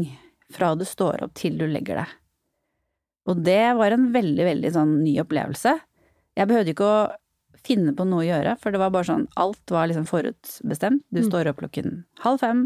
fra 0.52 0.74
du 0.76 0.84
står 0.86 1.24
opp 1.26 1.38
til 1.40 1.56
du 1.58 1.66
legger 1.70 2.04
deg. 2.04 2.18
Og 3.30 3.42
det 3.46 3.64
var 3.78 3.94
en 3.94 4.10
veldig, 4.14 4.46
veldig 4.48 4.72
sånn 4.74 4.96
ny 5.04 5.16
opplevelse. 5.22 5.76
Jeg 6.38 6.50
behøvde 6.50 6.74
ikke 6.74 6.88
å 6.88 7.02
finne 7.68 7.94
på 7.98 8.06
noe 8.10 8.24
å 8.24 8.28
gjøre, 8.28 8.56
for 8.62 8.74
det 8.74 8.82
var 8.82 8.94
bare 8.94 9.10
sånn, 9.10 9.28
alt 9.42 9.74
var 9.74 9.90
liksom 9.90 10.08
forutbestemt. 10.10 11.04
Du 11.14 11.22
står 11.26 11.52
opp 11.52 11.62
klokken 11.62 12.04
halv 12.24 12.42
fem, 12.42 12.64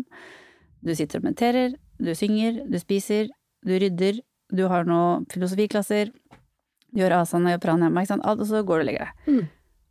du 0.85 0.93
sitter 0.95 1.19
og 1.19 1.27
mediterer, 1.27 1.75
du 1.99 2.13
synger, 2.15 2.61
du 2.69 2.77
spiser, 2.79 3.29
du 3.65 3.75
rydder, 3.81 4.21
du 4.53 4.65
har 4.71 4.87
noen 4.87 5.25
filosofiklasser, 5.31 6.11
du 6.95 7.01
gjør 7.01 7.17
asana, 7.19 7.55
gjør 7.55 7.63
pranayama, 7.65 8.03
ikke 8.03 8.13
sant, 8.13 8.25
alt, 8.27 8.43
og 8.43 8.49
så 8.49 8.63
går 8.63 8.81
du 8.81 8.85
og 8.85 8.89
legger 8.91 9.07
deg. 9.07 9.45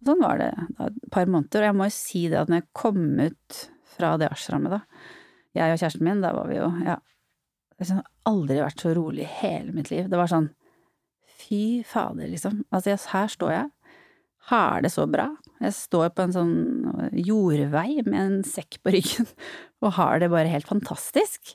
Sånn 0.05 0.21
var 0.21 0.41
det 0.41 0.51
da, 0.53 0.89
et 0.89 1.11
par 1.13 1.29
måneder, 1.33 1.65
og 1.65 1.69
jeg 1.71 1.77
må 1.79 1.89
jo 1.89 1.97
si 1.97 2.27
det 2.29 2.41
at 2.41 2.51
når 2.53 2.61
jeg 2.61 2.71
kom 2.77 3.03
ut 3.21 3.61
fra 3.95 4.15
det 4.21 4.29
ashrammet 4.33 4.75
da, 4.75 4.81
jeg 5.55 5.75
og 5.75 5.81
kjæresten 5.81 6.05
min, 6.07 6.23
da 6.25 6.33
var 6.37 6.49
vi 6.51 6.59
jo, 6.59 6.69
ja, 6.85 6.99
jeg 7.79 7.91
har 7.91 8.05
aldri 8.31 8.61
vært 8.63 8.83
så 8.85 8.93
rolig 8.97 9.25
i 9.25 9.33
hele 9.41 9.75
mitt 9.75 9.91
liv. 9.91 10.07
Det 10.11 10.19
var 10.19 10.31
sånn, 10.31 10.49
fy 11.41 11.83
fader, 11.87 12.29
liksom. 12.31 12.63
Altså, 12.71 12.95
her 13.11 13.33
står 13.33 13.53
jeg, 13.53 13.71
har 14.51 14.85
det 14.85 14.91
så 14.93 15.07
bra. 15.09 15.29
Jeg 15.63 15.77
står 15.77 16.11
på 16.13 16.25
en 16.27 16.35
sånn 16.35 16.55
jordvei 17.17 18.03
med 18.05 18.19
en 18.21 18.41
sekk 18.47 18.81
på 18.85 18.93
ryggen, 18.97 19.29
og 19.85 19.97
har 19.99 20.21
det 20.21 20.33
bare 20.33 20.53
helt 20.53 20.69
fantastisk. 20.69 21.55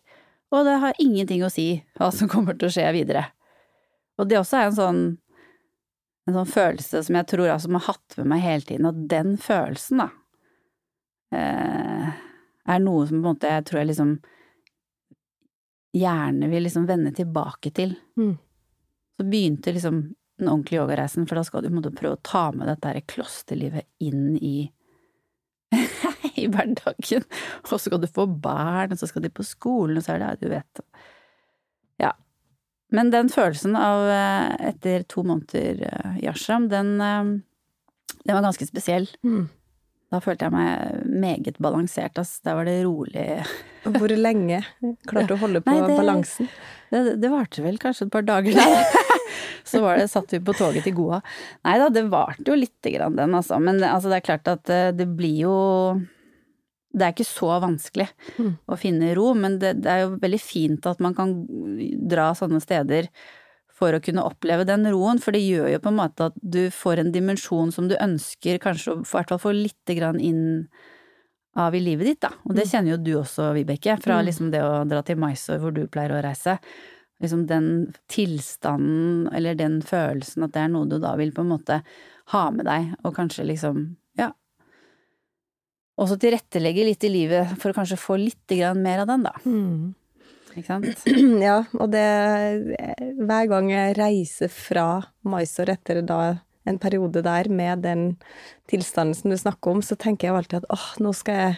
Og 0.49 0.65
det 0.65 0.79
har 0.81 1.01
ingenting 1.01 1.43
å 1.45 1.51
si 1.53 1.71
hva 1.99 2.09
som 2.13 2.29
kommer 2.31 2.57
til 2.57 2.69
å 2.69 2.73
skje 2.73 2.87
videre. 2.95 3.27
Og 4.19 4.29
det 4.29 4.39
også 4.39 4.57
er 4.57 4.69
en 4.69 4.79
sånn, 4.79 5.03
en 6.27 6.35
sånn 6.39 6.49
følelse 6.49 7.03
som 7.05 7.19
jeg 7.19 7.29
tror 7.29 7.53
altså 7.53 7.71
har 7.75 7.85
hatt 7.91 8.17
med 8.17 8.31
meg 8.33 8.43
hele 8.43 8.65
tiden, 8.65 8.89
og 8.89 9.05
den 9.11 9.37
følelsen, 9.39 10.01
da, 10.01 10.09
eh, 11.37 12.09
er 12.69 12.83
noe 12.83 13.05
som 13.07 13.19
på 13.19 13.23
en 13.23 13.29
måte 13.29 13.53
jeg 13.53 13.65
tror 13.69 13.81
jeg 13.81 13.91
liksom 13.91 14.17
gjerne 15.95 16.49
vil 16.51 16.65
liksom 16.65 16.85
vende 16.89 17.13
tilbake 17.17 17.71
til. 17.73 17.95
Mm. 18.17 18.35
Så 19.17 19.25
begynte 19.25 19.73
liksom 19.73 20.01
den 20.39 20.49
ordentlige 20.51 20.81
yogareisen, 20.81 21.27
for 21.29 21.39
da 21.39 21.45
skal 21.47 21.65
du 21.65 21.71
måtte 21.73 21.93
prøve 21.95 22.17
å 22.17 22.25
ta 22.25 22.49
med 22.55 22.69
dette 22.71 22.91
her 22.91 23.05
klosterlivet 23.11 23.87
inn 24.03 24.35
i 24.37 24.69
i 26.39 26.47
hverdagen. 26.49 27.25
Og 27.61 27.71
så 27.71 27.79
skal 27.83 28.01
du 28.01 28.07
få 28.09 28.25
barn, 28.29 28.93
og 28.93 28.99
så 28.99 29.09
skal 29.09 29.25
de 29.25 29.33
på 29.33 29.45
skolen, 29.45 29.99
og 29.99 30.05
så 30.05 30.15
er 30.15 30.21
det, 30.21 30.29
ja, 30.29 30.39
du 30.39 30.53
vet. 30.53 30.83
Ja. 32.01 32.13
Men 32.95 33.11
den 33.13 33.29
følelsen 33.33 33.77
av 33.77 34.07
eh, 34.09 34.71
etter 34.71 35.05
to 35.11 35.23
måneder 35.27 35.83
eh, 35.89 36.19
i 36.23 36.29
ashram, 36.31 36.69
den, 36.71 36.95
eh, 37.03 37.33
den 38.23 38.35
var 38.37 38.45
ganske 38.47 38.67
spesiell. 38.69 39.09
Mm. 39.25 39.47
Da 40.09 40.17
følte 40.23 40.47
jeg 40.47 40.53
meg 40.55 41.03
meget 41.21 41.57
balansert, 41.61 42.17
Altså. 42.17 42.39
Da 42.47 42.55
var 42.57 42.65
det 42.65 42.79
rolig. 42.87 43.25
Hvor 43.85 44.09
lenge 44.17 44.63
klarte 45.07 45.27
du 45.29 45.35
å 45.35 45.41
holde 45.43 45.61
på 45.61 45.71
Nei, 45.75 45.83
det- 45.87 45.97
balansen? 45.99 46.49
Det, 46.89 47.01
det 47.21 47.29
varte 47.29 47.61
vel 47.61 47.77
kanskje 47.77 48.07
et 48.07 48.11
par 48.15 48.23
dager, 48.25 48.55
der. 48.57 48.85
Så 49.69 49.83
var 49.83 49.99
det, 50.01 50.07
satt 50.09 50.31
vi 50.33 50.39
på 50.41 50.55
toget 50.57 50.81
til 50.87 50.95
Goa. 50.97 51.19
Nei 51.67 51.75
da, 51.77 51.89
det 51.93 52.07
varte 52.09 52.49
jo 52.49 52.55
lite 52.57 52.89
grann 52.95 53.13
den, 53.19 53.35
altså. 53.37 53.59
Men 53.61 53.77
altså, 53.85 54.09
det 54.09 54.17
er 54.23 54.25
klart 54.25 54.49
at 54.49 54.71
eh, 54.73 54.87
det 54.97 55.05
blir 55.15 55.43
jo 55.43 55.53
Det 56.89 57.05
er 57.05 57.13
ikke 57.13 57.27
så 57.29 57.51
vanskelig 57.61 58.07
Mm. 58.39 58.55
å 58.65 58.77
finne 58.81 59.11
ro, 59.13 59.33
men 59.37 59.59
det, 59.61 59.75
det 59.83 59.91
er 59.93 59.99
jo 60.07 60.15
veldig 60.23 60.39
fint 60.41 60.87
at 60.89 60.99
man 61.05 61.13
kan 61.13 61.35
dra 62.09 62.31
sånne 62.33 62.57
steder 62.63 63.11
for 63.79 63.95
å 63.95 64.01
kunne 64.03 64.25
oppleve 64.27 64.67
den 64.67 64.83
roen, 64.91 65.21
for 65.23 65.35
det 65.35 65.41
gjør 65.45 65.69
jo 65.71 65.81
på 65.83 65.91
en 65.93 65.99
måte 66.01 66.29
at 66.29 66.37
du 66.43 66.65
får 66.75 66.99
en 67.01 67.11
dimensjon 67.15 67.71
som 67.71 67.87
du 67.87 67.95
ønsker 67.95 68.59
kanskje 68.59 68.93
å 68.93 69.01
i 69.01 69.07
hvert 69.07 69.31
fall 69.31 69.43
få 69.45 69.53
lite 69.55 69.95
grann 69.97 70.19
inn 70.19 70.67
av 71.59 71.75
i 71.75 71.81
livet 71.81 72.07
ditt, 72.07 72.21
da. 72.23 72.29
Og 72.45 72.55
det 72.55 72.67
kjenner 72.69 72.93
jo 72.93 73.01
du 73.03 73.11
også, 73.19 73.49
Vibeke, 73.55 73.97
fra 73.99 74.19
Mm. 74.19 74.25
liksom 74.27 74.51
det 74.51 74.61
å 74.63 74.87
dra 74.87 75.01
til 75.01 75.17
Mysore 75.17 75.59
hvor 75.59 75.73
du 75.73 75.87
pleier 75.87 76.11
å 76.13 76.23
reise. 76.23 76.59
Liksom 77.21 77.47
den 77.47 77.93
tilstanden, 78.07 79.27
eller 79.35 79.55
den 79.55 79.81
følelsen 79.81 80.43
at 80.45 80.53
det 80.53 80.61
er 80.61 80.69
noe 80.71 80.87
du 80.87 80.99
da 80.99 81.15
vil 81.19 81.33
på 81.35 81.41
en 81.41 81.51
måte 81.51 81.81
ha 82.31 82.43
med 82.51 82.65
deg, 82.65 82.93
og 83.03 83.15
kanskje 83.15 83.47
liksom, 83.49 83.95
ja, 84.17 84.31
også 85.99 86.15
tilrettelegge 86.21 86.85
litt 86.85 87.03
i 87.03 87.11
livet 87.11 87.57
for 87.59 87.71
å 87.71 87.75
kanskje 87.75 87.99
få 87.99 88.15
litt 88.21 88.55
mer 88.77 88.99
av 89.03 89.07
den, 89.07 89.23
da. 89.23 89.33
Mm. 89.43 89.95
Ja, 91.47 91.63
og 91.77 91.91
det 91.93 92.05
Hver 93.19 93.49
gang 93.51 93.71
jeg 93.71 93.97
reiser 93.99 94.51
fra 94.53 94.87
Mysore 95.27 95.77
etter 95.77 96.01
da 96.05 96.21
en 96.69 96.79
periode 96.81 97.23
der 97.25 97.49
med 97.49 97.83
den 97.85 98.03
tilstanden 98.69 99.15
som 99.17 99.31
du 99.31 99.37
snakker 99.39 99.71
om, 99.73 99.81
så 99.81 99.97
tenker 99.97 100.27
jeg 100.29 100.37
alltid 100.37 100.59
at 100.59 100.73
åh, 100.75 100.89
nå 101.01 101.13
skal 101.17 101.39
jeg 101.39 101.55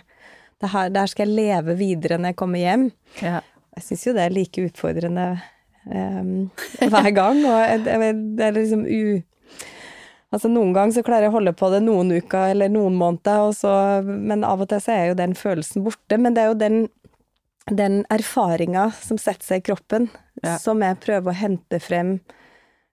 det 0.61 0.69
her, 0.69 0.91
Der 0.93 1.09
skal 1.09 1.27
jeg 1.27 1.35
leve 1.35 1.75
videre 1.75 2.19
når 2.21 2.31
jeg 2.31 2.37
kommer 2.37 2.61
hjem. 2.61 2.91
Ja. 3.21 3.41
Jeg 3.75 3.83
syns 3.87 4.05
jo 4.05 4.13
det 4.13 4.23
er 4.23 4.35
like 4.35 4.63
utfordrende 4.67 5.27
um, 5.89 6.51
hver 6.77 7.11
gang, 7.15 7.41
og 7.49 7.85
det 7.87 8.45
er 8.45 8.57
liksom 8.57 8.85
u... 8.85 9.21
Altså 10.31 10.47
Noen 10.47 10.71
ganger 10.71 10.95
så 10.95 11.03
klarer 11.03 11.25
jeg 11.25 11.33
å 11.33 11.35
holde 11.35 11.51
på 11.59 11.67
det 11.73 11.81
noen 11.83 12.13
uker 12.21 12.53
eller 12.53 12.71
noen 12.71 12.95
måneder, 12.95 13.49
så, 13.55 13.73
men 14.05 14.45
av 14.47 14.61
og 14.63 14.69
til 14.71 14.79
så 14.79 14.93
er 14.93 15.09
jo 15.09 15.17
den 15.19 15.33
følelsen 15.35 15.83
borte. 15.83 16.15
Men 16.15 16.37
det 16.37 16.45
er 16.45 16.53
jo 16.53 16.59
den, 16.61 16.77
den 17.69 18.05
erfaringa 18.09 18.87
som 18.95 19.17
setter 19.21 19.45
seg 19.45 19.61
i 19.61 19.67
kroppen, 19.71 20.09
Ja. 20.43 20.57
som 20.57 20.79
jeg 20.81 20.99
prøver 20.99 21.31
å 21.31 21.35
hente 21.37 21.79
frem 21.79 22.19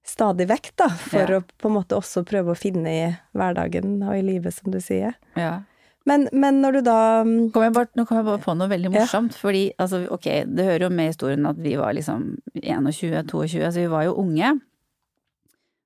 stadig 0.05 0.47
vekk, 0.49 0.71
da. 0.77 0.89
For 0.89 1.21
Ja. 1.21 1.39
å 1.41 1.45
på 1.59 1.69
en 1.69 1.75
måte 1.79 1.97
også 1.97 2.25
prøve 2.25 2.53
å 2.53 2.57
finne 2.59 2.89
i 2.89 3.17
hverdagen 3.35 4.03
og 4.07 4.15
i 4.17 4.23
livet, 4.23 4.53
som 4.55 4.71
du 4.73 4.79
sier. 4.81 5.15
ja. 5.37 5.63
Men, 6.07 6.27
men 6.33 6.63
når 6.63 6.73
du 6.73 6.81
da 6.87 7.23
mm, 7.23 7.51
Kom 7.53 7.71
bare, 7.73 7.89
nå 7.95 8.07
kom 8.09 8.17
jeg 8.17 8.25
bare 8.25 8.41
på 8.41 8.57
noe 8.57 8.69
veldig 8.71 8.95
Ja. 8.95 9.01
morsomt, 9.03 9.35
fordi 9.37 9.75
altså, 9.79 10.07
ok, 10.11 10.25
det 10.47 10.65
hører 10.65 10.87
jo 10.87 10.89
med 10.89 11.11
historien 11.13 11.45
at 11.47 11.57
vi 11.61 11.75
var 11.77 11.93
liksom 11.93 12.39
21-22, 12.57 13.61
altså 13.67 13.75
vi 13.83 13.87
var 13.93 14.05
jo 14.05 14.15
unge. 14.17 14.55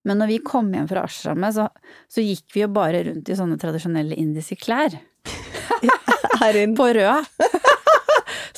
Men 0.05 0.19
når 0.19 0.27
vi 0.29 0.39
kom 0.39 0.71
hjem 0.73 0.87
fra 0.89 1.03
ashramet, 1.09 1.55
så, 1.55 1.67
så 2.09 2.23
gikk 2.23 2.55
vi 2.55 2.61
jo 2.63 2.69
bare 2.69 3.03
rundt 3.09 3.29
i 3.29 3.35
sånne 3.35 3.59
tradisjonelle 3.59 4.15
indiske 4.15 4.57
klær. 4.63 4.95
På 6.77 6.87
rød. 6.95 7.27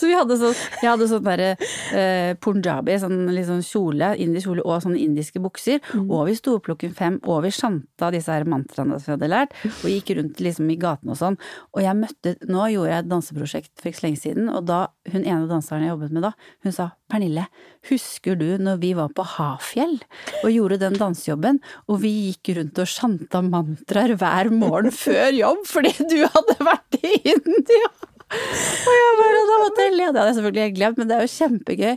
Så 0.04 0.10
vi 0.10 0.16
hadde 0.18 0.36
sånn, 0.36 0.56
jeg 0.82 0.90
hadde 0.90 1.06
sånn 1.08 1.24
derre 1.24 1.50
eh, 1.96 2.34
punjabi, 2.44 2.98
sånn 3.00 3.16
sånn 3.48 3.62
kjole, 3.64 4.10
indisk 4.20 4.50
kjole 4.50 4.64
og 4.66 4.82
sånne 4.84 5.00
indiske 5.00 5.40
bukser. 5.40 5.80
Og 6.02 6.26
vi 6.28 6.36
sto 6.36 6.58
opp 6.58 6.66
klokken 6.68 6.92
fem, 6.96 7.16
og 7.24 7.44
vi 7.46 7.52
sjanta 7.54 8.10
disse 8.12 8.32
her 8.32 8.44
mantraene 8.48 8.98
som 8.98 9.08
vi 9.08 9.14
hadde 9.14 9.30
lært, 9.32 9.56
og 9.70 9.88
gikk 9.88 10.14
rundt 10.18 10.42
liksom 10.44 10.68
i 10.72 10.76
gatene 10.80 11.14
og 11.14 11.20
sånn. 11.20 11.38
Og 11.72 11.80
jeg 11.84 12.00
møtte, 12.02 12.34
nå 12.50 12.68
gjorde 12.74 12.92
jeg 12.92 13.04
et 13.04 13.10
danseprosjekt 13.14 13.72
for 13.80 13.90
ikke 13.90 14.02
så 14.02 14.06
lenge 14.08 14.22
siden, 14.26 14.50
og 14.52 14.68
da, 14.68 14.80
hun 15.12 15.24
ene 15.24 15.48
danseren 15.50 15.86
jeg 15.86 15.94
jobbet 15.94 16.16
med 16.18 16.28
da, 16.28 16.34
hun 16.66 16.76
sa, 16.76 16.90
Pernille, 17.12 17.46
husker 17.90 18.38
du 18.40 18.46
når 18.60 18.80
vi 18.82 18.94
var 18.96 19.12
på 19.14 19.26
Hafjell 19.34 19.98
og 20.42 20.48
gjorde 20.50 20.80
den 20.82 20.98
dansejobben, 21.00 21.60
og 21.88 22.00
vi 22.04 22.12
gikk 22.30 22.54
rundt 22.58 22.80
og 22.82 22.90
sjanta 22.90 23.44
mantraer 23.44 24.16
hver 24.20 24.50
morgen 24.52 24.94
før 24.94 25.30
jobb 25.36 25.64
fordi 25.68 25.94
du 26.10 26.18
hadde 26.24 26.58
vært 26.64 27.00
i 27.04 27.14
India? 27.36 27.92
Og 28.34 28.96
jeg 28.98 29.16
bare, 29.20 29.42
da 29.48 29.58
måtte 29.62 29.84
jeg 29.84 29.94
le, 29.94 30.06
det 30.06 30.20
hadde 30.20 30.28
jeg 30.30 30.38
selvfølgelig 30.38 30.76
glemt, 30.78 31.00
men 31.00 31.10
det 31.10 31.16
er 31.16 31.24
jo 31.24 31.32
kjempegøy. 31.34 31.96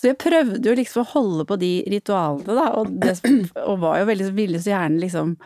Så 0.00 0.08
jeg 0.08 0.18
prøvde 0.22 0.70
jo 0.70 0.76
liksom 0.78 1.02
å 1.02 1.10
holde 1.10 1.46
på 1.48 1.58
de 1.60 1.70
ritualene, 1.92 2.56
da, 2.56 2.70
og, 2.78 2.94
det, 3.02 3.16
og 3.60 3.82
var 3.82 4.00
jo 4.00 4.08
veldig 4.08 4.28
så 4.30 4.34
ville 4.36 4.62
så 4.62 4.74
gjerne 4.74 5.02
liksom 5.02 5.36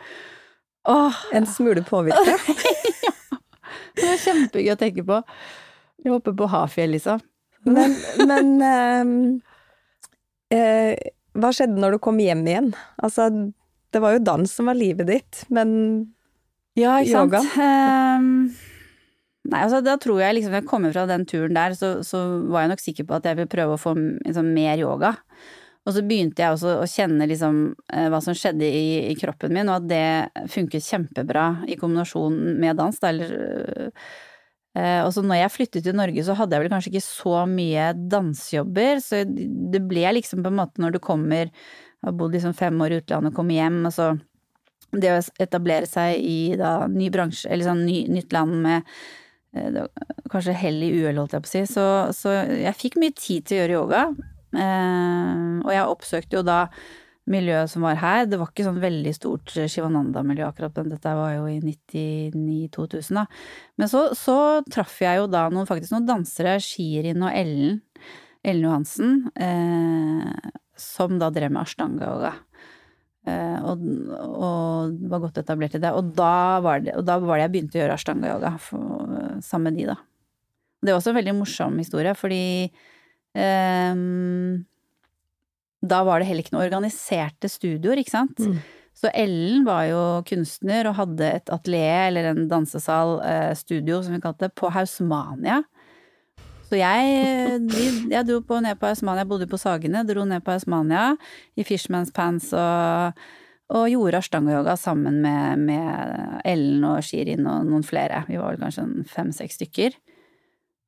Åh, 0.85 1.21
en 1.33 1.47
smule 1.49 1.81
påvirka. 1.81 2.35
det 3.97 4.05
var 4.05 4.19
kjempegøy 4.21 4.69
å 4.69 4.77
tenke 4.77 5.05
på. 5.07 5.17
Vi 6.05 6.11
hopper 6.13 6.35
på 6.37 6.45
Hafjell, 6.51 6.93
liksom. 6.93 7.23
Men, 7.65 7.95
men 8.29 8.51
eh, 8.61 9.13
eh, 10.53 10.91
hva 11.33 11.49
skjedde 11.55 11.81
når 11.81 11.97
du 11.97 12.03
kom 12.05 12.21
hjem 12.21 12.45
igjen? 12.45 12.69
Altså, 13.01 13.31
det 13.89 14.03
var 14.03 14.13
jo 14.13 14.21
dans 14.27 14.51
som 14.51 14.69
var 14.69 14.77
livet 14.77 15.09
ditt, 15.09 15.41
men 15.49 15.71
Ja, 16.77 16.99
ikke 17.01 17.25
sant. 17.25 17.33
Yoga? 17.33 17.41
Nei, 19.45 19.61
altså 19.61 19.81
da 19.85 19.93
tror 20.01 20.23
jeg 20.23 20.39
liksom, 20.39 20.53
når 20.53 20.63
jeg 20.63 20.69
kommer 20.69 20.93
fra 20.95 21.05
den 21.09 21.25
turen 21.29 21.53
der, 21.57 21.75
så, 21.77 21.99
så 22.05 22.21
var 22.49 22.65
jeg 22.65 22.71
nok 22.71 22.81
sikker 22.81 23.05
på 23.05 23.17
at 23.17 23.27
jeg 23.29 23.37
vil 23.37 23.51
prøve 23.51 23.75
å 23.75 23.81
få 23.81 23.93
liksom, 23.95 24.49
mer 24.55 24.81
yoga. 24.81 25.13
Og 25.85 25.93
så 25.93 26.01
begynte 26.01 26.41
jeg 26.41 26.55
også 26.55 26.79
å 26.81 26.85
kjenne 26.89 27.27
liksom 27.29 27.59
eh, 27.93 28.07
hva 28.09 28.19
som 28.25 28.33
skjedde 28.37 28.65
i, 28.65 28.85
i 29.11 29.17
kroppen 29.19 29.53
min, 29.53 29.69
og 29.69 29.83
at 29.83 29.89
det 29.91 30.47
funket 30.49 30.85
kjempebra 30.85 31.49
i 31.69 31.77
kombinasjon 31.77 32.39
med 32.57 32.79
dans. 32.79 32.97
Da, 33.03 33.11
eller, 33.13 33.91
eh, 34.73 35.01
og 35.05 35.11
så 35.13 35.21
når 35.21 35.43
jeg 35.43 35.53
flyttet 35.53 35.85
til 35.85 35.97
Norge, 35.99 36.23
så 36.25 36.37
hadde 36.39 36.57
jeg 36.57 36.65
vel 36.65 36.73
kanskje 36.73 36.93
ikke 36.95 37.05
så 37.05 37.43
mye 37.51 37.91
dansejobber, 38.15 39.03
så 39.05 39.21
det 39.29 39.83
ble 39.85 40.07
liksom 40.17 40.41
på 40.41 40.49
en 40.49 40.57
måte 40.63 40.81
når 40.81 40.97
du 40.97 41.03
kommer, 41.05 41.53
har 42.05 42.17
bodd 42.17 42.33
liksom 42.33 42.57
fem 42.57 42.81
år 42.81 42.95
i 42.95 43.03
utlandet 43.03 43.33
og 43.33 43.37
kommer 43.37 43.59
hjem, 43.59 43.83
og 43.85 43.93
så 43.93 44.15
det 44.95 45.11
å 45.11 45.21
etablere 45.43 45.85
seg 45.89 46.17
i 46.17 46.55
da 46.57 46.87
ny 46.89 47.11
bransje, 47.13 47.49
eller 47.51 47.69
sånn 47.69 47.85
ny, 47.85 48.05
nytt 48.09 48.33
land 48.33 48.57
med 48.65 48.97
kanskje 50.31 50.57
hell 50.59 50.83
i 50.83 50.91
uhell, 50.97 51.21
holdt 51.21 51.35
jeg 51.37 51.45
på 51.45 51.49
å 51.49 51.53
si, 51.53 51.63
så, 51.69 51.87
så 52.15 52.35
jeg 52.51 52.77
fikk 52.79 52.99
mye 53.01 53.15
tid 53.15 53.47
til 53.47 53.57
å 53.57 53.61
gjøre 53.61 53.77
yoga. 53.79 54.03
Eh, 54.55 55.41
og 55.65 55.73
jeg 55.73 55.89
oppsøkte 55.95 56.39
jo 56.39 56.45
da 56.47 56.59
miljøet 57.29 57.71
som 57.71 57.85
var 57.85 57.97
her. 58.01 58.25
Det 58.29 58.39
var 58.39 58.51
ikke 58.51 58.67
sånn 58.67 58.81
veldig 58.83 59.13
stort 59.17 59.53
Shivananda-miljø 59.55 60.47
akkurat, 60.47 60.75
men 60.79 60.93
dette 60.93 61.15
var 61.17 61.33
jo 61.37 61.47
i 61.49 61.57
99-2000, 61.63 63.21
da. 63.21 63.25
Men 63.81 63.91
så, 63.91 64.07
så 64.17 64.37
traff 64.71 64.99
jeg 65.01 65.21
jo 65.21 65.29
da 65.31 65.47
noen, 65.53 65.69
faktisk 65.69 65.95
noen 65.95 66.09
dansere, 66.09 66.57
Shirin 66.63 67.25
og 67.25 67.33
Ellen, 67.33 67.81
Ellen 68.45 68.67
Johansen, 68.67 69.15
eh, 69.41 70.51
som 70.79 71.17
da 71.21 71.31
drev 71.33 71.53
med 71.55 71.63
ashtanga-yoga. 71.63 72.35
Eh, 73.25 73.57
og, 73.65 73.81
og 74.13 74.97
var 75.09 75.23
godt 75.23 75.39
etablert 75.41 75.77
i 75.77 75.81
det. 75.81 75.91
Og 75.97 76.13
da 76.17 76.61
var 76.65 76.83
det, 76.85 76.93
da 77.07 77.17
var 77.23 77.39
det 77.39 77.47
jeg 77.47 77.53
begynte 77.55 77.79
å 77.79 77.81
gjøre 77.81 77.97
ashtanga-yoga 77.97 78.51
sammen 79.45 79.71
med 79.71 79.81
de, 79.81 79.89
da. 79.93 79.97
Det 80.85 80.93
var 80.93 81.01
også 81.01 81.13
en 81.15 81.17
veldig 81.17 81.33
morsom 81.39 81.77
historie, 81.81 82.13
fordi 82.13 82.43
um, 83.33 84.65
da 85.81 86.01
var 86.05 86.21
det 86.21 86.27
heller 86.29 86.45
ikke 86.45 86.53
noen 86.53 86.67
organiserte 86.67 87.49
studioer, 87.49 88.01
ikke 88.01 88.13
sant. 88.13 88.41
Mm. 88.41 88.59
Så 88.95 89.09
Ellen 89.17 89.65
var 89.67 89.87
jo 89.89 90.03
kunstner 90.29 90.87
og 90.87 90.99
hadde 90.99 91.31
et 91.39 91.51
atelier, 91.51 92.11
eller 92.11 92.29
en 92.29 92.45
dansesal, 92.51 93.17
eh, 93.27 93.51
studio 93.57 93.99
som 94.05 94.15
vi 94.15 94.21
kalte 94.23 94.47
det, 94.47 94.55
på 94.55 94.69
Hausmania. 94.71 95.63
Så 96.65 96.79
jeg, 96.79 97.61
jeg 98.09 98.25
dro 98.25 98.39
på, 98.45 98.59
ned 98.63 98.79
på 98.81 98.89
Hausmania, 98.89 99.21
jeg 99.21 99.29
bodde 99.29 99.47
på 99.49 99.59
Sagene, 99.61 100.01
dro 100.07 100.25
ned 100.25 100.41
på 100.45 100.55
Hausmania 100.55 101.11
i 101.57 101.65
Fishman's 101.67 102.13
Pants 102.15 102.49
og, 102.57 103.21
og 103.69 103.85
gjorde 103.91 104.21
ashtangayoga 104.23 104.73
sammen 104.79 105.21
med, 105.21 105.61
med 105.67 106.41
Ellen 106.47 106.87
og 106.89 107.05
Shirin 107.05 107.45
og 107.49 107.69
noen 107.69 107.85
flere. 107.85 108.23
Vi 108.29 108.41
var 108.41 108.55
vel 108.55 108.65
kanskje 108.65 108.87
fem-seks 109.11 109.59
stykker. 109.59 109.97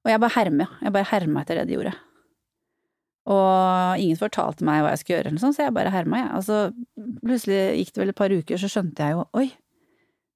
Og 0.05 0.13
jeg 0.13 0.23
bare 0.23 0.37
herma, 0.37 0.69
jeg 0.81 0.95
bare 0.95 1.11
herma 1.11 1.43
etter 1.43 1.61
det 1.61 1.69
de 1.69 1.77
gjorde. 1.77 1.93
Og 3.27 3.99
ingen 3.99 4.19
fortalte 4.19 4.63
meg 4.65 4.81
hva 4.81 4.93
jeg 4.93 5.01
skulle 5.01 5.17
gjøre, 5.17 5.31
eller 5.33 5.43
sånn, 5.43 5.55
så 5.57 5.65
jeg 5.65 5.75
bare 5.75 5.91
herma, 5.91 6.21
jeg. 6.23 6.29
Og 6.37 6.45
så 6.47 6.59
plutselig 7.25 7.57
gikk 7.81 7.93
det 7.93 8.01
vel 8.01 8.13
et 8.13 8.19
par 8.21 8.33
uker, 8.33 8.61
så 8.61 8.69
skjønte 8.71 9.03
jeg 9.03 9.17
jo 9.17 9.25
oi, 9.35 9.49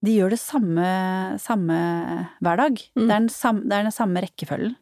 de 0.01 0.15
gjør 0.17 0.33
det 0.33 0.41
samme, 0.41 0.87
samme 1.41 1.77
hver 2.41 2.57
dag. 2.63 2.83
Mm. 2.97 3.05
Det, 3.05 3.07
er 3.07 3.15
den 3.19 3.31
samme, 3.33 3.65
det 3.69 3.77
er 3.77 3.87
den 3.87 3.95
samme 3.95 4.23
rekkefølgen. 4.25 4.75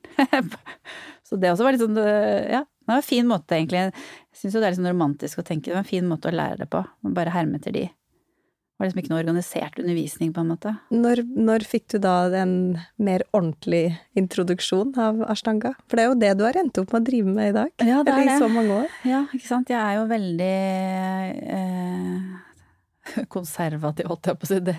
så 1.27 1.39
det 1.39 1.51
også 1.51 1.67
var 1.67 1.75
litt 1.75 1.83
sånn, 1.83 1.99
ja, 1.99 2.63
det 2.63 2.93
var 2.93 3.01
en 3.01 3.05
fin 3.05 3.27
måte 3.29 3.57
egentlig. 3.57 3.85
Jeg 3.89 4.41
syns 4.41 4.55
jo 4.55 4.61
det 4.61 4.69
er 4.69 4.75
litt 4.75 4.81
sånn 4.81 4.93
romantisk 4.93 5.41
å 5.41 5.47
tenke, 5.47 5.69
det 5.69 5.75
var 5.77 5.83
en 5.83 5.91
fin 5.91 6.07
måte 6.07 6.31
å 6.31 6.35
lære 6.35 6.63
det 6.63 6.69
på. 6.71 6.85
Bare 7.11 7.35
herme 7.35 7.59
etter 7.59 7.75
de. 7.75 7.89
Det 8.79 8.85
var 8.85 8.87
liksom 8.87 8.99
ikke 9.01 9.11
noe 9.11 9.19
organisert 9.19 9.79
undervisning, 9.81 10.29
på 10.31 10.39
en 10.39 10.51
måte. 10.53 10.71
når, 10.87 11.19
når 11.35 11.65
fikk 11.67 11.89
du 11.91 11.97
da 11.99 12.13
en 12.39 12.53
mer 12.95 13.25
ordentlig 13.35 13.97
introduksjon 14.15 14.93
av 14.95 15.19
ashtanga? 15.27 15.73
For 15.91 15.99
det 15.99 16.05
er 16.05 16.07
jo 16.07 16.19
det 16.21 16.29
du 16.39 16.45
har 16.47 16.59
endt 16.61 16.79
opp 16.79 16.93
med 16.95 17.01
å 17.01 17.07
drive 17.09 17.33
med 17.35 17.51
i 17.51 17.55
dag. 17.57 17.73
Ja, 17.83 17.99
det 18.07 18.13
er 18.13 18.21
Eller 18.21 18.23
i 18.23 18.31
det. 18.31 18.37
så 18.39 18.47
mange 18.53 18.77
år. 18.85 18.95
Ja, 19.03 19.25
ikke 19.35 19.49
sant. 19.49 19.73
Jeg 19.75 19.83
er 19.83 19.99
jo 19.99 20.07
veldig 20.07 20.53
eh, 21.59 22.38
konservativ, 23.35 24.09
holdt 24.09 24.31
jeg 24.31 24.39
på 24.39 24.47
å 24.47 24.51
si. 24.51 24.59
Det 24.65 24.75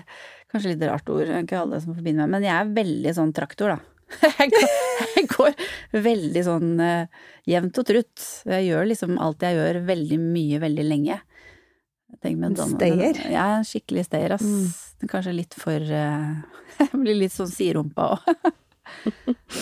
kanskje 0.51 0.73
litt 0.73 0.85
rart 0.89 1.09
ord, 1.11 1.31
ikke 1.41 1.61
alle 1.61 1.81
som 1.83 1.95
forbinder 1.95 2.27
meg, 2.27 2.35
men 2.35 2.47
jeg 2.47 2.55
er 2.57 2.75
veldig 2.75 3.15
sånn 3.17 3.33
traktor, 3.35 3.75
da. 3.75 3.79
Jeg 4.41 4.51
går, 4.51 4.71
jeg 5.15 5.27
går 5.31 6.01
veldig 6.03 6.41
sånn 6.43 6.71
uh, 6.83 7.27
jevnt 7.47 7.77
og 7.79 7.85
trutt. 7.87 8.23
Jeg 8.43 8.65
gjør 8.65 8.89
liksom 8.89 9.13
alt 9.23 9.45
jeg 9.45 9.55
gjør, 9.55 9.79
veldig 9.87 10.17
mye, 10.19 10.57
veldig 10.59 10.83
lenge. 10.83 11.15
En 12.19 12.57
stayer? 12.59 13.21
Ja, 13.31 13.45
en 13.61 13.67
skikkelig 13.67 14.09
stayer, 14.09 14.35
ass. 14.35 14.43
Mm. 14.43 15.07
Kanskje 15.07 15.37
litt 15.37 15.55
for 15.55 15.79
uh, 15.79 16.43
Jeg 16.81 16.91
blir 16.91 17.21
litt 17.21 17.35
sånn 17.37 17.49
siderumpa 17.49 18.11
òg. 18.17 18.51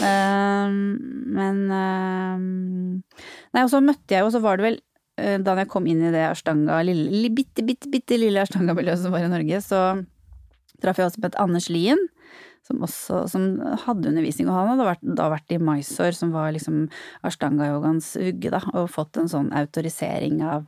men 0.01 1.59
ehm, 1.69 2.45
Nei, 3.53 3.61
og 3.61 3.69
så 3.69 3.81
møtte 3.83 4.15
jeg 4.15 4.25
jo, 4.25 4.31
så 4.33 4.41
var 4.41 4.57
det 4.57 4.65
vel 4.65 4.79
da 5.43 5.55
jeg 5.59 5.69
kom 5.71 5.87
inn 5.89 6.03
i 6.05 6.13
det 6.13 6.25
ashtanga, 6.29 6.79
lille, 6.87 7.29
bitte, 7.35 7.65
bitte, 7.67 7.89
bitte 7.91 8.19
lille 8.19 8.41
ashtanga-miljøet 8.45 9.01
som 9.03 9.15
var 9.15 9.25
i 9.25 9.31
Norge, 9.31 9.59
så 9.65 9.81
traff 10.83 11.01
jeg 11.01 11.09
også 11.09 11.21
på 11.23 11.29
et 11.31 11.39
Anders 11.41 11.69
Lien, 11.71 11.99
som 12.67 12.83
også 12.85 13.23
som 13.31 13.49
hadde 13.85 14.11
undervisning, 14.11 14.49
og 14.49 14.55
han 14.57 14.71
hadde 14.73 14.87
vært, 14.87 15.03
da 15.17 15.29
vært 15.31 15.51
i 15.55 15.59
Mysore, 15.63 16.13
som 16.15 16.31
var 16.35 16.51
liksom 16.55 16.87
ashtanga-yogaens 17.25 18.13
vugge, 18.19 18.51
da, 18.53 18.61
og 18.75 18.91
fått 18.93 19.17
en 19.17 19.31
sånn 19.31 19.51
autorisering 19.55 20.41
av 20.45 20.67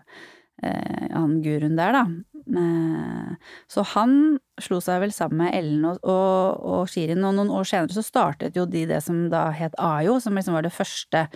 eh, 0.64 1.08
han 1.14 1.40
guruen 1.46 1.78
der, 1.80 1.98
da. 2.00 2.06
Eh, 2.42 3.34
Så 3.70 3.84
han 3.94 4.40
slo 4.60 4.80
seg 4.82 5.04
vel 5.04 5.12
sammen 5.14 5.44
med 5.44 5.54
Ellen 5.56 5.86
og, 5.86 6.00
og, 6.02 6.64
og 6.66 6.90
Shirin, 6.90 7.24
og 7.28 7.36
noen 7.38 7.52
år 7.54 7.68
senere 7.70 7.94
så 7.94 8.04
startet 8.04 8.58
jo 8.58 8.66
de 8.66 8.88
det 8.90 9.04
som 9.06 9.28
da 9.32 9.50
het 9.56 9.78
AYO, 9.78 10.18
som 10.24 10.36
liksom 10.36 10.58
var 10.58 10.66
det 10.66 10.74
første 10.74 11.28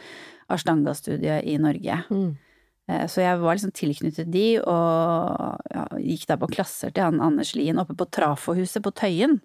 Ashtanga-studiet 0.52 1.46
i 1.46 1.56
Norge. 1.62 2.02
Eh, 2.34 2.45
Så 2.86 3.24
jeg 3.24 3.40
var 3.42 3.56
liksom 3.58 3.72
tilknyttet 3.74 4.28
de, 4.30 4.60
og 4.62 5.62
ja, 5.74 5.86
gikk 5.98 6.28
da 6.30 6.36
på 6.38 6.50
klasser 6.54 6.92
til 6.94 7.02
han 7.08 7.18
Anders 7.26 7.56
Lien 7.58 7.80
oppe 7.82 7.96
på 7.98 8.06
Trafohuset 8.14 8.84
på 8.86 8.92
Tøyen. 8.94 9.40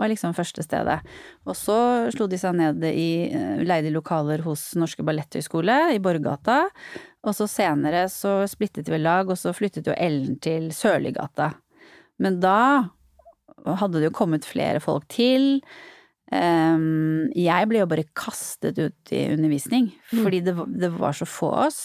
Var 0.00 0.08
liksom 0.08 0.32
første 0.32 0.64
stedet. 0.64 0.94
Og 1.44 1.52
så 1.58 1.76
slo 2.14 2.24
de 2.32 2.38
seg 2.40 2.56
ned 2.56 2.86
i 2.88 3.28
eh, 3.28 3.60
leide 3.68 3.92
lokaler 3.92 4.40
hos 4.46 4.70
Norske 4.80 5.04
Balletthøgskole 5.04 5.76
i 5.92 6.00
Borggata. 6.00 6.62
Og 7.28 7.36
så 7.36 7.44
senere 7.50 8.06
så 8.08 8.38
splittet 8.48 8.88
vi 8.88 9.02
lag, 9.02 9.28
og 9.28 9.36
så 9.36 9.52
flyttet 9.52 9.90
jo 9.90 9.96
Ellen 9.98 10.38
til 10.40 10.70
Sørliggata. 10.72 11.50
Men 12.24 12.40
da 12.40 12.56
hadde 13.68 13.98
det 14.00 14.08
jo 14.08 14.16
kommet 14.16 14.48
flere 14.48 14.80
folk 14.80 15.04
til. 15.12 15.58
Ehm, 16.32 17.28
jeg 17.36 17.68
ble 17.70 17.82
jo 17.82 17.90
bare 17.90 18.06
kastet 18.16 18.78
ut 18.80 19.12
i 19.12 19.26
undervisning, 19.34 19.90
fordi 20.24 20.40
det, 20.44 20.56
var- 20.56 20.72
det 20.72 20.90
var 20.96 21.12
så 21.16 21.28
få 21.28 21.52
oss. 21.66 21.82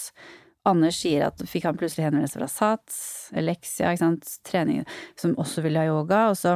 Anders 0.69 1.01
sier 1.03 1.25
at 1.27 1.41
fikk 1.49 1.65
han 1.67 1.77
plutselig 1.79 2.05
henvendelse 2.07 2.39
fra 2.39 2.47
SATS, 2.47 2.97
Elexia, 3.35 3.91
ikke 3.91 4.03
sant, 4.05 4.29
trening, 4.47 4.85
som 5.19 5.35
også 5.41 5.63
ville 5.65 5.81
ha 5.81 5.89
yoga, 5.89 6.21
og 6.31 6.37
så 6.39 6.55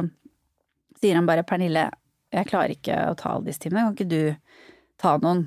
sier 0.98 1.18
han 1.18 1.28
bare 1.28 1.44
Pernille, 1.46 1.88
jeg 2.32 2.48
klarer 2.48 2.72
ikke 2.74 2.96
å 3.10 3.16
ta 3.18 3.34
alle 3.34 3.50
disse 3.50 3.62
timene, 3.64 3.84
kan 3.86 3.96
ikke 3.96 4.08
du 4.08 4.22
ta 5.00 5.14
noen? 5.20 5.46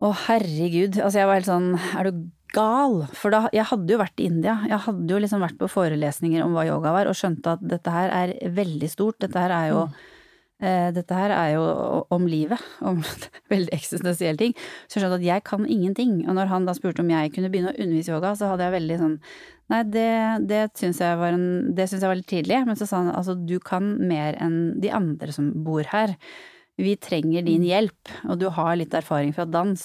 Å 0.00 0.12
herregud, 0.26 0.96
altså 0.96 1.20
jeg 1.20 1.28
var 1.28 1.40
helt 1.40 1.50
sånn, 1.50 1.74
er 1.76 2.08
du 2.08 2.22
gal? 2.56 3.02
For 3.16 3.34
da, 3.34 3.42
jeg 3.54 3.68
hadde 3.68 3.94
jo 3.94 4.00
vært 4.00 4.22
i 4.22 4.30
India, 4.30 4.56
jeg 4.70 4.80
hadde 4.86 5.12
jo 5.12 5.20
liksom 5.20 5.44
vært 5.44 5.58
på 5.60 5.68
forelesninger 5.70 6.44
om 6.44 6.56
hva 6.56 6.64
yoga 6.70 6.94
var, 6.96 7.10
og 7.10 7.18
skjønte 7.18 7.56
at 7.58 7.68
dette 7.76 7.94
her 7.94 8.14
er 8.16 8.34
veldig 8.56 8.90
stort, 8.90 9.20
dette 9.22 9.44
her 9.44 9.54
er 9.54 9.68
jo 9.74 9.84
eh, 9.84 10.00
dette 10.60 11.16
her 11.16 11.32
er 11.32 11.54
jo 11.54 11.62
om 12.12 12.26
livet, 12.28 12.60
om 12.84 12.98
veldig 13.52 13.72
eksistensielle 13.72 14.40
ting. 14.40 14.52
Så 14.84 14.98
jeg 14.98 15.04
skjønte 15.04 15.20
at 15.20 15.28
jeg 15.28 15.44
kan 15.48 15.64
ingenting. 15.64 16.18
Og 16.28 16.36
når 16.36 16.52
han 16.52 16.68
da 16.68 16.74
spurte 16.76 17.04
om 17.04 17.12
jeg 17.12 17.32
kunne 17.34 17.48
begynne 17.52 17.72
å 17.72 17.78
undervise 17.80 18.12
yoga, 18.12 18.34
så 18.36 18.52
hadde 18.52 18.68
jeg 18.68 18.76
veldig 18.80 19.00
sånn 19.04 19.16
Nei, 19.70 19.84
det, 19.86 20.10
det 20.50 20.64
syns 20.74 20.98
jeg 20.98 21.18
var 21.20 21.36
en 21.36 21.44
Det 21.78 21.84
synes 21.86 22.02
jeg 22.02 22.10
var 22.10 22.18
litt 22.18 22.30
tidlig. 22.30 22.58
Men 22.66 22.78
så 22.78 22.88
sa 22.90 23.04
han 23.04 23.12
altså, 23.14 23.36
du 23.38 23.58
kan 23.62 23.92
mer 24.02 24.38
enn 24.42 24.58
de 24.82 24.90
andre 24.94 25.34
som 25.34 25.52
bor 25.64 25.86
her. 25.92 26.16
Vi 26.80 26.96
trenger 26.98 27.44
din 27.46 27.64
hjelp, 27.66 28.12
og 28.26 28.40
du 28.40 28.48
har 28.56 28.76
litt 28.80 28.94
erfaring 28.96 29.34
fra 29.36 29.46
dans. 29.46 29.82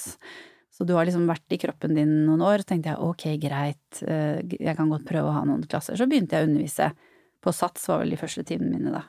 Så 0.76 0.84
du 0.88 0.96
har 0.98 1.08
liksom 1.08 1.28
vært 1.30 1.56
i 1.56 1.60
kroppen 1.60 1.96
din 1.96 2.14
noen 2.28 2.44
år. 2.44 2.64
Så 2.64 2.74
tenkte 2.74 2.92
jeg 2.92 3.04
ok, 3.04 3.28
greit, 3.40 4.02
eh, 4.04 4.42
jeg 4.58 4.76
kan 4.76 4.92
godt 4.92 5.08
prøve 5.08 5.32
å 5.32 5.36
ha 5.38 5.44
noen 5.48 5.64
klasser. 5.70 5.96
Så 6.00 6.08
begynte 6.10 6.36
jeg 6.36 6.48
å 6.48 6.50
undervise. 6.50 6.92
På 7.44 7.54
SATS 7.54 7.86
var 7.92 8.02
vel 8.02 8.16
de 8.16 8.20
første 8.20 8.44
timene 8.48 8.74
mine 8.74 8.96
da. 8.96 9.06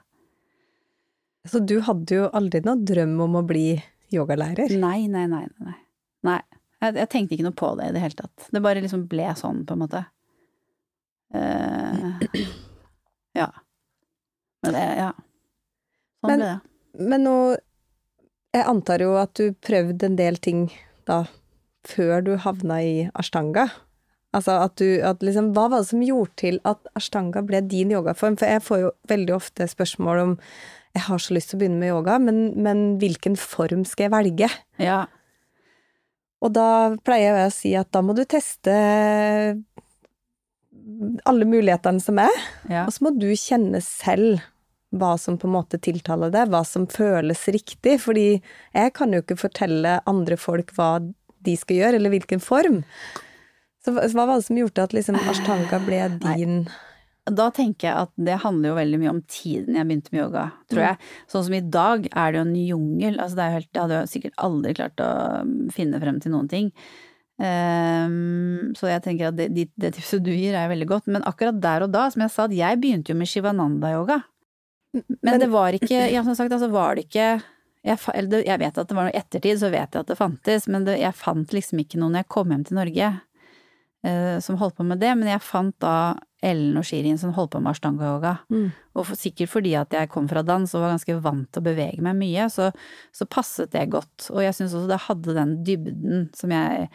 Så 1.51 1.63
du 1.65 1.79
hadde 1.87 2.19
jo 2.21 2.29
aldri 2.37 2.63
noen 2.65 2.85
drøm 2.89 3.17
om 3.27 3.39
å 3.41 3.45
bli 3.47 3.69
yogalærer? 4.15 4.73
Nei, 4.81 5.07
nei, 5.11 5.27
nei, 5.31 5.45
nei. 5.63 5.79
nei. 6.27 6.41
Jeg, 6.83 6.97
jeg 7.01 7.11
tenkte 7.13 7.37
ikke 7.37 7.47
noe 7.47 7.57
på 7.57 7.73
det 7.79 7.91
i 7.91 7.95
det 7.97 8.03
hele 8.03 8.19
tatt. 8.19 8.49
Det 8.53 8.63
bare 8.65 8.83
liksom 8.85 9.07
ble 9.11 9.31
sånn, 9.39 9.65
på 9.67 9.77
en 9.77 9.83
måte. 9.85 10.03
Uh, 11.35 12.21
ja. 13.41 13.49
Men 14.65 14.77
det, 14.77 14.85
ja. 15.01 15.11
Sånn 16.23 16.33
Men- 16.33 16.43
ble 16.43 16.51
det. 16.55 16.59
Men 16.97 17.27
nå 17.27 17.39
Jeg 18.57 18.65
antar 18.71 19.03
jo 19.05 19.11
at 19.21 19.35
du 19.37 19.51
prøvde 19.53 20.07
en 20.07 20.15
del 20.17 20.39
ting 20.41 20.71
da 21.05 21.27
før 21.87 22.23
du 22.25 22.31
havna 22.41 22.79
i 22.81 22.95
ashtanga. 23.13 23.67
Altså 24.33 24.55
at 24.65 24.79
du 24.81 25.03
at 25.05 25.21
liksom, 25.21 25.51
Hva 25.53 25.67
var 25.69 25.83
det 25.83 25.91
som 25.91 26.01
gjorde 26.05 26.33
til 26.41 26.57
at 26.65 26.89
ashtanga 26.97 27.43
ble 27.45 27.61
din 27.69 27.93
yogaform? 27.93 28.39
For 28.41 28.49
jeg 28.49 28.65
får 28.65 28.81
jo 28.81 28.95
veldig 29.13 29.35
ofte 29.37 29.69
spørsmål 29.69 30.23
om 30.23 30.33
jeg 30.97 31.05
har 31.07 31.21
så 31.21 31.37
lyst 31.37 31.53
til 31.53 31.59
å 31.59 31.61
begynne 31.61 31.81
med 31.83 31.93
yoga, 31.93 32.17
men, 32.23 32.49
men 32.65 32.85
hvilken 33.01 33.37
form 33.37 33.85
skal 33.89 34.09
jeg 34.09 34.15
velge? 34.15 34.49
Ja. 34.81 35.05
Og 36.45 36.53
da 36.57 36.97
pleier 37.05 37.37
jeg 37.43 37.51
å 37.51 37.55
si 37.55 37.73
at 37.77 37.91
da 37.93 38.03
må 38.05 38.17
du 38.17 38.25
teste 38.29 38.73
alle 41.27 41.49
mulighetene 41.49 42.01
som 42.01 42.21
er, 42.23 42.43
ja. 42.71 42.87
og 42.87 42.95
så 42.95 43.07
må 43.07 43.13
du 43.17 43.29
kjenne 43.35 43.83
selv 43.85 44.41
hva 44.97 45.17
som 45.21 45.37
på 45.37 45.49
en 45.49 45.57
måte 45.57 45.81
tiltaler 45.83 46.33
deg, 46.33 46.49
hva 46.53 46.63
som 46.65 46.87
føles 46.89 47.43
riktig, 47.53 47.99
fordi 48.05 48.29
jeg 48.39 48.93
kan 48.97 49.13
jo 49.13 49.21
ikke 49.21 49.39
fortelle 49.41 49.99
andre 50.09 50.39
folk 50.41 50.73
hva 50.79 50.95
de 51.47 51.57
skal 51.59 51.81
gjøre, 51.83 51.99
eller 51.99 52.15
hvilken 52.15 52.43
form. 52.43 52.81
Så 53.85 53.93
hva 53.95 54.25
var 54.25 54.39
det 54.39 54.47
som 54.47 54.59
gjorde 54.59 54.87
at 54.87 54.95
liksom 54.97 55.19
ashtanga 55.31 55.83
ble 55.85 56.01
din 56.23 56.57
Da 57.27 57.49
tenker 57.51 57.89
jeg 57.89 58.05
at 58.07 58.13
det 58.29 58.37
handler 58.45 58.71
jo 58.71 58.77
veldig 58.79 58.99
mye 59.03 59.15
om 59.17 59.23
tiden 59.27 59.75
jeg 59.75 59.89
begynte 59.89 60.13
med 60.15 60.23
yoga, 60.23 60.45
tror 60.71 60.83
jeg. 60.85 60.99
Sånn 61.33 61.47
som 61.49 61.57
i 61.59 61.65
dag 61.75 62.07
er 62.13 62.31
det 62.33 62.39
jo 62.39 62.45
en 62.47 62.55
jungel. 62.61 63.19
Altså 63.19 63.39
det 63.39 63.43
er 63.45 63.51
jo 63.51 63.57
helt, 63.59 63.71
jeg 63.73 63.83
hadde 63.83 63.99
jo 63.99 64.13
sikkert 64.13 64.39
aldri 64.47 64.75
klart 64.79 65.03
å 65.03 65.11
finne 65.75 66.01
frem 66.03 66.21
til 66.23 66.35
noen 66.37 66.51
ting. 66.53 66.71
Um, 67.37 68.71
så 68.79 68.89
jeg 68.89 69.03
tenker 69.05 69.29
at 69.29 69.37
det, 69.37 69.51
det, 69.53 69.67
det 69.77 69.91
tipset 69.99 70.23
du 70.25 70.31
gir 70.33 70.55
er 70.57 70.71
veldig 70.71 70.89
godt. 70.93 71.11
Men 71.11 71.27
akkurat 71.29 71.59
der 71.61 71.85
og 71.85 71.93
da, 71.93 72.07
som 72.13 72.25
jeg 72.25 72.33
sa, 72.33 72.47
at 72.47 72.57
jeg 72.57 72.81
begynte 72.81 73.13
jo 73.13 73.19
med 73.19 73.31
shivananda-yoga. 73.33 74.23
Men, 74.97 75.19
Men- 75.27 75.43
det 75.43 75.51
var 75.53 75.77
ikke, 75.77 76.07
ja, 76.15 76.23
som 76.25 76.39
sagt, 76.39 76.55
altså 76.55 76.71
var 76.73 76.97
det 76.97 77.09
ikke 77.09 77.29
jeg, 77.87 78.01
jeg 78.43 78.59
vet 78.59 78.79
at 78.81 78.89
det 78.89 78.97
var 78.99 79.07
noe 79.07 79.15
ettertid, 79.15 79.61
så 79.61 79.69
vet 79.71 79.95
jeg 79.95 80.03
at 80.03 80.09
det 80.11 80.19
fantes, 80.19 80.65
men 80.67 80.87
det, 80.89 80.97
jeg 80.99 81.15
fant 81.15 81.53
liksom 81.55 81.79
ikke 81.83 82.01
noen 82.01 82.17
når 82.17 82.25
jeg 82.25 82.33
kom 82.35 82.51
hjem 82.51 82.65
til 82.67 82.79
Norge 82.81 83.11
uh, 83.15 84.39
som 84.43 84.59
holdt 84.59 84.79
på 84.81 84.87
med 84.89 84.99
det, 85.03 85.13
men 85.19 85.31
jeg 85.31 85.45
fant 85.45 85.77
da 85.83 86.17
Ellen 86.45 86.77
og 86.77 86.85
Shirin 86.85 87.17
som 87.19 87.33
holdt 87.33 87.55
på 87.55 87.61
med 87.65 87.73
ashtanga-yoga. 87.73 88.35
Mm. 88.53 88.67
Og 88.95 89.07
for, 89.09 89.17
sikkert 89.17 89.49
fordi 89.49 89.75
at 89.79 89.95
jeg 89.97 90.11
kom 90.13 90.27
fra 90.29 90.43
dans 90.45 90.75
og 90.75 90.83
var 90.83 90.93
ganske 90.93 91.17
vant 91.25 91.49
til 91.51 91.63
å 91.63 91.67
bevege 91.69 92.03
meg 92.05 92.19
mye, 92.19 92.49
så, 92.53 92.71
så 93.13 93.25
passet 93.27 93.73
det 93.73 93.87
godt. 93.95 94.29
Og 94.35 94.43
jeg 94.45 94.55
syns 94.59 94.75
også 94.77 94.91
det 94.91 95.01
hadde 95.09 95.35
den 95.39 95.55
dybden 95.65 96.29
som 96.37 96.51
jeg 96.53 96.91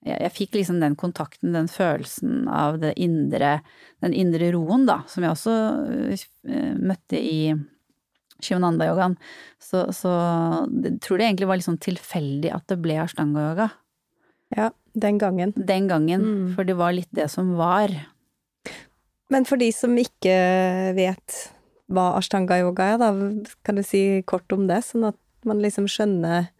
jeg, 0.00 0.16
jeg 0.16 0.32
fikk 0.32 0.54
liksom 0.56 0.78
den 0.80 0.94
kontakten, 0.96 1.52
den 1.52 1.66
følelsen 1.68 2.46
av 2.48 2.78
det 2.80 2.94
indre, 2.96 3.58
den 4.00 4.14
indre 4.16 4.46
roen, 4.54 4.86
da, 4.88 5.02
som 5.12 5.26
jeg 5.26 5.34
også 5.34 5.56
uh, 6.48 6.70
møtte 6.80 7.20
i 7.20 7.52
Shivananda-yogaen. 8.40 9.16
Så, 9.60 9.82
så 9.92 10.12
jeg 10.72 10.96
tror 11.04 11.20
det 11.20 11.26
egentlig 11.28 11.50
var 11.50 11.60
litt 11.60 11.68
sånn 11.68 11.82
tilfeldig 11.84 12.52
at 12.56 12.64
det 12.72 12.78
ble 12.80 12.96
ashtanga-yoga 13.02 13.68
Ja, 14.56 14.70
den 14.96 15.20
gangen. 15.20 15.52
den 15.54 15.86
gangen, 15.90 16.24
Mm. 16.24 16.54
for 16.56 16.64
det 16.64 16.76
var 16.80 16.96
litt 16.96 17.12
det 17.12 17.28
som 17.30 17.52
var. 17.60 17.92
Men 19.30 19.46
for 19.46 19.60
de 19.60 19.70
som 19.74 19.94
ikke 19.98 20.34
vet 20.96 21.36
hva 21.90 22.12
ashtanga-yoga 22.18 22.92
er, 22.94 22.98
da, 23.02 23.10
kan 23.66 23.78
du 23.78 23.82
si 23.86 24.22
kort 24.28 24.50
om 24.54 24.66
det, 24.70 24.80
sånn 24.86 25.08
at 25.10 25.18
man 25.46 25.62
liksom 25.62 25.86
skjønner 25.90 26.50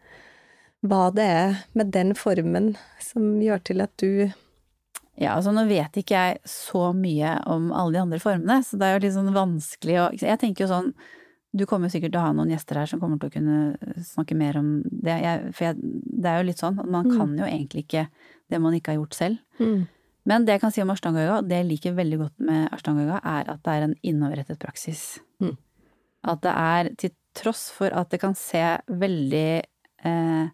hva 0.86 1.10
det 1.12 1.26
er 1.28 1.58
med 1.76 1.90
den 1.92 2.14
formen 2.16 2.72
som 3.04 3.34
gjør 3.42 3.60
til 3.68 3.82
at 3.84 3.92
du 4.00 4.30
Ja, 5.20 5.34
altså 5.36 5.52
nå 5.52 5.66
vet 5.68 5.98
ikke 6.00 6.16
jeg 6.16 6.38
så 6.48 6.86
mye 6.96 7.34
om 7.50 7.68
alle 7.76 7.98
de 7.98 8.00
andre 8.06 8.20
formene, 8.22 8.62
så 8.64 8.78
det 8.80 8.86
er 8.88 8.94
jo 8.96 9.02
litt 9.04 9.16
sånn 9.18 9.34
vanskelig 9.36 9.98
å 10.00 10.06
Jeg 10.16 10.40
tenker 10.40 10.64
jo 10.64 10.70
sånn 10.70 10.88
Du 11.52 11.66
kommer 11.68 11.90
sikkert 11.92 12.14
til 12.14 12.22
å 12.22 12.24
ha 12.24 12.32
noen 12.32 12.54
gjester 12.54 12.78
her 12.80 12.88
som 12.88 13.02
kommer 13.02 13.20
til 13.20 13.28
å 13.28 13.34
kunne 13.34 14.00
snakke 14.06 14.38
mer 14.38 14.56
om 14.56 14.70
det, 14.86 15.18
jeg, 15.20 15.52
for 15.52 15.66
jeg, 15.66 15.80
det 15.82 16.30
er 16.30 16.38
jo 16.40 16.48
litt 16.48 16.62
sånn 16.62 16.78
at 16.80 16.86
man 16.88 17.10
Mm. 17.10 17.16
kan 17.18 17.32
jo 17.42 17.44
egentlig 17.50 17.84
ikke 17.84 18.04
det 18.48 18.60
man 18.62 18.72
ikke 18.78 18.92
har 18.94 19.00
gjort 19.02 19.14
selv. 19.18 19.38
Men 20.28 20.44
det 20.44 20.56
jeg 20.56 20.62
kan 20.64 20.74
si 20.74 20.82
om 20.84 20.92
ashtanga-yoga, 20.92 21.40
det 21.48 21.62
jeg 21.62 21.68
liker 21.70 21.96
veldig 21.96 22.20
godt 22.20 22.44
med 22.44 22.68
ashtanga-yoga, 22.76 23.22
er 23.24 23.50
at 23.54 23.62
det 23.64 23.74
er 23.74 23.86
en 23.86 23.96
innoverrettet 24.06 24.60
praksis. 24.60 25.04
Mm. 25.40 25.56
At 26.28 26.42
det 26.44 26.52
er, 26.52 26.90
til 27.00 27.14
tross 27.36 27.68
for 27.72 27.94
at 27.96 28.10
det 28.12 28.20
kan 28.20 28.36
se 28.36 28.62
veldig 29.00 29.50
eh, 30.10 30.46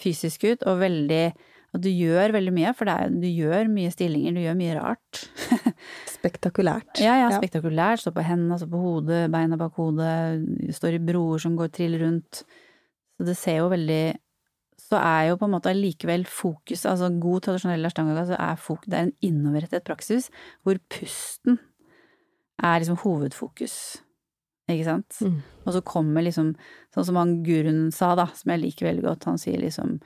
fysisk 0.00 0.46
ut, 0.50 0.64
og 0.68 0.80
veldig 0.82 1.26
At 1.74 1.82
du 1.82 1.88
gjør 1.90 2.30
veldig 2.36 2.52
mye, 2.54 2.70
for 2.78 2.86
det 2.86 2.92
er, 2.94 3.14
du 3.18 3.26
gjør 3.26 3.66
mye 3.66 3.90
stillinger, 3.90 4.36
du 4.36 4.44
gjør 4.44 4.54
mye 4.54 4.74
rart. 4.76 5.22
Spektakulært. 6.14 7.00
Ja, 7.02 7.16
ja, 7.18 7.32
spektakulært. 7.34 7.98
Stå 7.98 8.12
på 8.14 8.22
hendene, 8.22 8.60
stå 8.60 8.68
på 8.70 8.78
hodet, 8.78 9.24
beina 9.34 9.58
bak 9.58 9.74
hodet, 9.80 10.44
står 10.76 10.94
i 10.94 11.00
broer 11.02 11.42
som 11.42 11.56
går 11.58 11.72
trill 11.74 11.98
rundt. 11.98 12.44
Så 13.18 13.26
det 13.26 13.34
ser 13.40 13.58
jo 13.58 13.72
veldig 13.72 14.04
Så 14.94 15.00
er 15.02 15.28
jo 15.30 15.38
på 15.40 15.48
en 15.48 15.54
måte 15.56 15.72
allikevel 15.72 16.22
fokus, 16.30 16.84
altså 16.86 17.10
god 17.18 17.46
tradisjonell 17.48 17.88
ashtanga, 17.88 18.26
så 18.28 18.38
er 18.38 18.60
fokus, 18.60 18.86
det 18.86 18.98
er 18.98 19.08
en 19.08 19.16
innoverrettet 19.26 19.86
praksis 19.86 20.30
hvor 20.62 20.78
pusten 20.92 21.58
er 22.62 22.78
liksom 22.78 23.00
hovedfokus. 23.02 23.76
Ikke 24.70 24.86
sant? 24.86 25.16
Mm. 25.20 25.40
Og 25.66 25.74
så 25.74 25.82
kommer 25.84 26.24
liksom, 26.24 26.54
sånn 26.94 27.08
som 27.08 27.18
han 27.20 27.34
guruen 27.44 27.90
sa 27.92 28.14
da, 28.16 28.30
som 28.36 28.54
jeg 28.54 28.62
liker 28.62 28.88
veldig 28.88 29.04
godt, 29.04 29.26
han 29.28 29.40
sier 29.40 29.60
liksom 29.60 29.98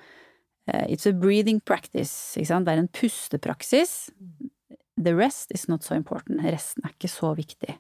eh, 0.66 0.87
It's 0.90 1.07
a 1.07 1.12
breathing 1.14 1.61
practice, 1.61 2.35
ikke 2.35 2.51
sant? 2.51 2.66
Det 2.66 2.74
er 2.74 2.83
en 2.83 2.90
pustepraksis. 2.90 3.94
The 4.98 5.14
rest 5.14 5.55
is 5.55 5.68
not 5.70 5.87
so 5.87 5.94
important. 5.94 6.42
Resten 6.42 6.87
er 6.87 6.96
ikke 6.96 7.12
så 7.12 7.35
viktig. 7.38 7.77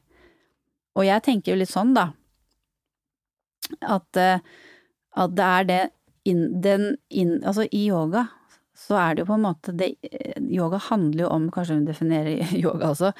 Og 0.98 1.06
jeg 1.08 1.24
tenker 1.26 1.54
jo 1.54 1.58
litt 1.58 1.72
sånn, 1.72 1.96
da, 1.96 2.12
at, 3.82 4.20
eh, 4.20 4.38
at 5.18 5.34
det 5.34 5.48
er 5.48 5.68
det 5.68 5.82
inn, 6.28 6.60
den 6.64 6.90
in, 7.08 7.38
Altså, 7.42 7.66
i 7.72 7.86
yoga 7.88 8.26
så 8.78 8.94
er 9.00 9.14
det 9.14 9.24
jo 9.24 9.32
på 9.32 9.36
en 9.38 9.42
måte 9.42 9.72
det, 9.74 9.88
Yoga 10.38 10.78
handler 10.88 11.24
jo 11.24 11.30
om, 11.34 11.48
kanskje 11.50 11.80
hun 11.80 11.86
definerer 11.88 12.52
yoga 12.64 12.92
også, 12.92 13.12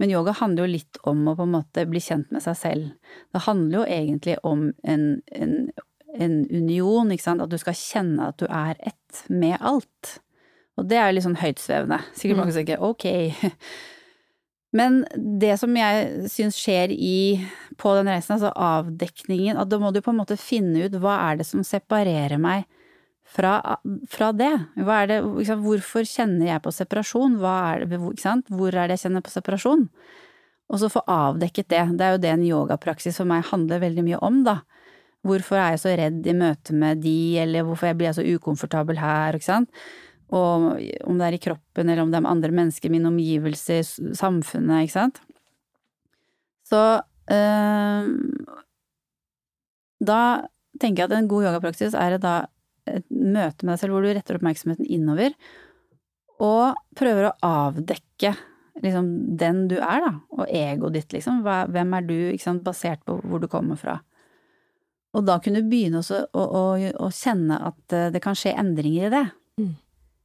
men 0.00 0.12
yoga 0.14 0.34
handler 0.38 0.64
jo 0.64 0.74
litt 0.76 1.00
om 1.10 1.24
å 1.28 1.34
på 1.36 1.46
en 1.48 1.54
måte 1.56 1.84
bli 1.90 2.00
kjent 2.00 2.30
med 2.32 2.44
seg 2.44 2.56
selv. 2.56 3.14
Det 3.34 3.42
handler 3.44 3.80
jo 3.80 3.86
egentlig 3.98 4.36
om 4.46 4.68
en, 4.86 5.04
en, 5.34 5.56
en 6.14 6.36
union, 6.48 7.10
ikke 7.12 7.26
sant, 7.26 7.42
at 7.44 7.52
du 7.52 7.58
skal 7.60 7.76
kjenne 7.76 8.30
at 8.30 8.38
du 8.40 8.46
er 8.46 8.78
ett 8.78 9.24
med 9.28 9.58
alt. 9.58 10.14
Og 10.80 10.86
det 10.88 10.96
er 10.96 11.12
litt 11.12 11.26
sånn 11.26 11.40
høytsvevende. 11.42 11.98
Sikkert 12.16 12.40
mange 12.40 12.54
som 12.54 12.62
tenker 12.62 12.86
ok. 12.86 13.06
Men 14.76 15.00
det 15.14 15.56
som 15.58 15.74
jeg 15.74 16.28
syns 16.30 16.58
skjer 16.60 16.92
i, 16.94 17.40
på 17.80 17.94
den 17.98 18.10
reisen, 18.10 18.36
altså 18.36 18.52
avdekningen, 18.54 19.58
at 19.58 19.70
da 19.70 19.80
må 19.82 19.90
du 19.90 19.98
på 20.04 20.12
en 20.12 20.20
måte 20.20 20.38
finne 20.38 20.86
ut 20.86 20.98
hva 21.02 21.16
er 21.26 21.40
det 21.40 21.48
som 21.48 21.64
separerer 21.66 22.38
meg 22.38 22.68
fra, 23.26 23.56
fra 24.10 24.30
det. 24.32 24.52
Det, 24.76 25.18
liksom, 25.22 25.64
hvorfor 25.66 26.06
kjenner 26.06 26.52
jeg 26.52 26.62
på 26.62 26.74
separasjon? 26.74 27.38
Er 27.42 27.86
det, 27.86 27.98
Hvor 27.98 28.74
er 28.74 28.86
det 28.86 28.98
jeg 28.98 29.06
kjenner 29.06 29.26
på 29.26 29.34
separasjon? 29.34 29.88
Og 30.70 30.78
så 30.78 30.90
få 30.92 31.02
avdekket 31.10 31.70
det. 31.72 31.82
Det 31.98 32.06
er 32.06 32.14
jo 32.14 32.22
det 32.22 32.30
en 32.30 32.46
yogapraksis 32.46 33.18
for 33.18 33.26
meg 33.26 33.48
handler 33.50 33.82
veldig 33.82 34.06
mye 34.06 34.20
om, 34.22 34.44
da. 34.46 34.60
Hvorfor 35.26 35.58
er 35.58 35.74
jeg 35.74 35.82
så 35.82 35.96
redd 35.98 36.26
i 36.30 36.36
møte 36.36 36.72
med 36.72 37.02
de, 37.04 37.18
eller 37.42 37.66
hvorfor 37.66 37.90
jeg 37.90 37.98
blir 37.98 38.08
jeg 38.08 38.20
så 38.20 38.28
ukomfortabel 38.38 39.02
her, 39.02 39.36
ikke 39.36 39.50
sant. 39.50 39.82
Og 40.30 40.66
om 41.10 41.18
det 41.18 41.26
er 41.26 41.36
i 41.36 41.42
kroppen, 41.42 41.88
eller 41.88 42.04
om 42.04 42.12
det 42.12 42.20
er 42.20 42.24
med 42.26 42.30
andre 42.30 42.52
mennesker, 42.54 42.92
mine 42.92 43.10
omgivelser, 43.10 43.82
samfunnet, 44.14 44.84
ikke 44.86 44.94
sant. 44.94 45.18
Så 46.70 46.82
øh, 47.34 48.10
da 50.06 50.20
tenker 50.80 51.02
jeg 51.02 51.10
at 51.10 51.16
en 51.18 51.30
god 51.30 51.48
yogapraksis 51.48 51.96
er 51.98 52.20
da 52.22 52.36
et 52.88 53.06
møte 53.10 53.66
med 53.66 53.74
deg 53.74 53.82
selv 53.82 53.94
hvor 53.94 54.06
du 54.06 54.12
retter 54.12 54.38
oppmerksomheten 54.38 54.86
innover, 54.86 55.34
og 56.40 56.78
prøver 56.96 57.28
å 57.28 57.34
avdekke 57.44 58.32
liksom 58.80 59.10
den 59.40 59.66
du 59.68 59.76
er, 59.76 60.00
da, 60.06 60.12
og 60.32 60.46
egoet 60.46 60.96
ditt, 60.96 61.10
liksom. 61.12 61.42
Hvem 61.44 61.96
er 61.96 62.06
du, 62.06 62.14
ikke 62.30 62.46
sant, 62.46 62.64
basert 62.64 63.02
på 63.04 63.18
hvor 63.20 63.42
du 63.42 63.48
kommer 63.50 63.76
fra. 63.80 63.98
Og 65.16 65.26
da 65.26 65.40
kunne 65.42 65.60
du 65.60 65.68
begynne 65.68 66.00
å, 66.00 66.20
å, 66.38 66.64
å 66.78 67.10
kjenne 67.12 67.58
at 67.66 67.96
eh, 67.96 68.08
det 68.14 68.22
kan 68.22 68.36
skje 68.38 68.54
endringer 68.62 69.08
i 69.08 69.12
det. 69.12 69.24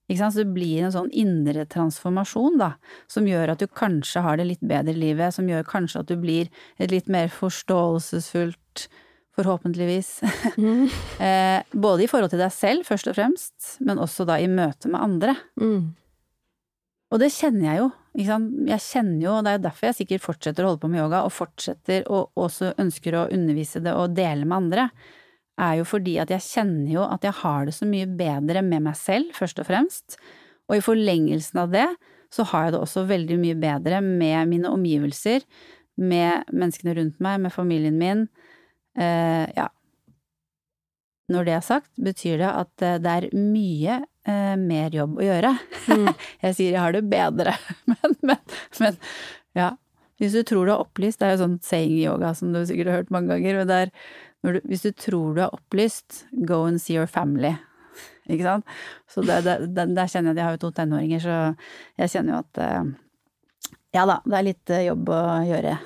Så 0.05 0.29
det 0.37 0.51
blir 0.53 0.83
en 0.85 0.93
sånn 0.93 1.09
indre 1.17 1.65
transformasjon, 1.65 2.59
da, 2.61 2.75
som 3.09 3.25
gjør 3.25 3.55
at 3.55 3.63
du 3.63 3.65
kanskje 3.65 4.21
har 4.21 4.37
det 4.37 4.45
litt 4.51 4.61
bedre 4.61 4.93
i 4.93 5.01
livet, 5.01 5.33
som 5.33 5.49
gjør 5.49 5.65
kanskje 5.65 6.03
at 6.03 6.11
du 6.11 6.15
blir 6.21 6.51
et 6.77 6.93
litt 6.93 7.09
mer 7.09 7.31
forståelsesfullt, 7.33 8.85
forhåpentligvis, 9.35 10.09
mm. 10.61 10.85
eh, 11.25 11.65
både 11.73 12.05
i 12.05 12.07
forhold 12.07 12.31
til 12.31 12.39
deg 12.39 12.53
selv, 12.53 12.85
først 12.87 13.09
og 13.11 13.17
fremst, 13.17 13.75
men 13.83 13.99
også 13.99 14.27
da 14.29 14.37
i 14.39 14.47
møte 14.47 14.91
med 14.93 15.01
andre. 15.01 15.35
Mm. 15.59 15.89
Og 17.11 17.21
det 17.21 17.33
kjenner 17.33 17.65
jeg 17.67 17.81
jo, 17.81 17.89
ikke 18.15 18.29
sant. 18.29 18.55
Jeg 18.69 18.85
kjenner 18.85 19.19
jo, 19.25 19.33
og 19.33 19.43
det 19.43 19.51
er 19.51 19.57
jo 19.57 19.65
derfor 19.65 19.89
jeg 19.89 19.99
sikkert 19.99 20.23
fortsetter 20.23 20.63
å 20.63 20.71
holde 20.71 20.83
på 20.85 20.93
med 20.93 21.01
yoga, 21.01 21.25
og 21.25 21.33
fortsetter 21.33 22.07
og 22.13 22.45
også 22.45 22.75
ønsker 22.81 23.17
å 23.17 23.27
undervise 23.33 23.81
det 23.83 23.97
og 23.97 24.15
dele 24.15 24.45
med 24.45 24.57
andre 24.61 24.89
er 25.61 25.77
jo 25.79 25.85
fordi 25.87 26.17
at 26.19 26.31
jeg 26.33 26.43
kjenner 26.43 26.89
jo 26.97 27.05
at 27.07 27.23
jeg 27.25 27.37
har 27.41 27.67
det 27.67 27.75
så 27.77 27.87
mye 27.87 28.07
bedre 28.19 28.63
med 28.65 28.83
meg 28.89 28.97
selv, 28.99 29.31
først 29.37 29.61
og 29.61 29.69
fremst, 29.69 30.17
og 30.69 30.77
i 30.77 30.83
forlengelsen 30.83 31.61
av 31.61 31.71
det 31.73 31.87
så 32.33 32.43
har 32.49 32.67
jeg 32.67 32.75
det 32.75 32.81
også 32.81 33.05
veldig 33.07 33.37
mye 33.39 33.57
bedre 33.59 34.01
med 34.03 34.49
mine 34.51 34.71
omgivelser, 34.73 35.45
med 35.95 36.49
menneskene 36.51 36.95
rundt 36.97 37.21
meg, 37.23 37.39
med 37.45 37.53
familien 37.55 37.95
min, 37.99 38.27
eh, 38.99 39.45
ja. 39.55 39.69
Når 41.31 41.47
det 41.47 41.53
er 41.55 41.63
sagt, 41.65 41.89
betyr 41.97 42.37
det 42.41 42.49
at 42.51 42.83
eh, 42.85 42.99
det 43.01 43.13
er 43.13 43.29
mye 43.33 44.01
eh, 44.27 44.57
mer 44.61 44.93
jobb 44.93 45.15
å 45.17 45.25
gjøre. 45.25 45.53
Mm. 45.87 46.11
jeg 46.43 46.57
sier 46.57 46.75
jeg 46.75 46.83
har 46.83 46.93
det 46.93 47.05
bedre, 47.09 47.55
men, 47.93 48.19
men, 48.21 48.59
men, 48.83 48.99
ja. 49.57 49.71
Hvis 50.19 50.35
du 50.35 50.45
tror 50.47 50.67
du 50.67 50.71
er 50.71 50.79
opplyst, 50.79 51.19
det 51.19 51.27
er 51.27 51.33
jo 51.33 51.41
sånn 51.41 51.57
saying 51.63 51.97
yoga 51.99 52.29
som 52.37 52.53
du 52.53 52.61
sikkert 52.63 52.87
har 52.91 53.01
hørt 53.01 53.09
mange 53.11 53.33
ganger, 53.33 53.57
men 53.59 53.67
det 53.67 53.79
er 53.83 53.89
du, 54.53 54.59
hvis 54.69 54.85
du 54.85 54.91
tror 54.93 55.35
du 55.35 55.41
er 55.45 55.55
opplyst, 55.55 56.25
go 56.47 56.63
and 56.69 56.81
see 56.81 56.97
your 56.97 57.09
family. 57.09 57.55
Ikke 58.31 58.45
sant? 58.45 58.75
Så 59.11 59.23
det, 59.25 59.41
det, 59.45 59.57
det, 59.75 59.87
der 59.95 60.11
kjenner 60.11 60.31
jeg 60.31 60.35
at 60.35 60.41
jeg 60.41 60.47
har 60.47 60.57
jo 60.57 60.63
to 60.65 60.73
tenåringer, 60.75 61.23
så 61.23 61.39
jeg 62.01 62.13
kjenner 62.13 62.35
jo 62.35 62.41
at 62.43 62.61
uh, 62.61 62.91
ja 63.95 64.03
da, 64.09 64.19
det 64.25 64.37
er 64.37 64.47
litt 64.49 64.73
uh, 64.73 64.83
jobb 64.89 65.13
å 65.15 65.23
gjøre. 65.47 65.77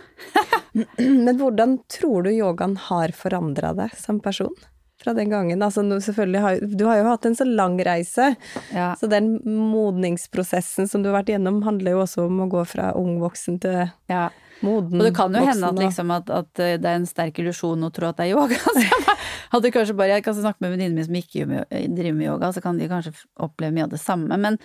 Men 1.27 1.39
hvordan 1.39 1.79
tror 1.91 2.27
du 2.27 2.33
yogaen 2.33 2.75
har 2.89 3.15
forandra 3.15 3.73
deg 3.77 3.95
som 3.99 4.21
person? 4.23 4.53
Fra 4.99 5.13
den 5.15 5.31
gangen. 5.31 5.61
Altså, 5.63 5.79
har, 5.79 6.57
du 6.59 6.81
har 6.83 6.97
jo 6.99 7.05
hatt 7.07 7.25
en 7.29 7.37
så 7.39 7.45
lang 7.47 7.77
reise, 7.87 8.33
ja. 8.75 8.89
så 8.99 9.07
den 9.07 9.37
modningsprosessen 9.47 10.89
som 10.91 11.05
du 11.05 11.07
har 11.07 11.21
vært 11.21 11.31
gjennom, 11.31 11.61
handler 11.63 11.95
jo 11.95 12.01
også 12.03 12.25
om 12.27 12.41
å 12.43 12.49
gå 12.51 12.65
fra 12.67 12.89
ung 12.99 13.15
voksen 13.23 13.61
til 13.63 13.85
ja 14.11 14.25
moden, 14.65 14.99
Og 14.99 15.07
det 15.07 15.13
kan 15.15 15.33
jo 15.35 15.43
hende 15.45 15.69
at, 15.71 15.79
liksom, 15.79 16.11
at, 16.15 16.29
at, 16.33 16.51
eh, 16.59 16.75
det 16.81 16.89
er 16.89 16.99
en 16.99 17.07
sterk 17.09 17.39
illusjon 17.41 17.87
å 17.87 17.91
tro 17.95 18.09
at 18.09 18.19
det 18.19 18.27
er 18.27 18.35
yoga. 18.35 18.59
Hadde 19.53 19.71
kanskje 19.73 19.95
bare, 19.97 20.17
Jeg 20.17 20.25
kan 20.25 20.37
snakke 20.37 20.63
med 20.65 20.75
venninnene 20.75 20.99
mine 20.99 21.07
som 21.07 21.19
ikke 21.19 21.89
driver 21.95 22.17
med 22.17 22.27
yoga, 22.27 22.51
så 22.55 22.63
kan 22.63 22.79
de 22.79 22.89
kanskje 22.91 23.15
oppleve 23.39 23.75
mye 23.75 23.87
av 23.87 23.95
det 23.95 24.01
samme. 24.03 24.39
Men 24.41 24.59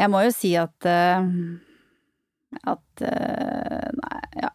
jeg 0.00 0.10
må 0.10 0.24
jo 0.24 0.34
si 0.34 0.54
at 0.58 0.88
uh, 0.88 1.28
at 2.74 3.04
uh, 3.04 3.88
Nei, 4.00 4.20
ja. 4.42 4.50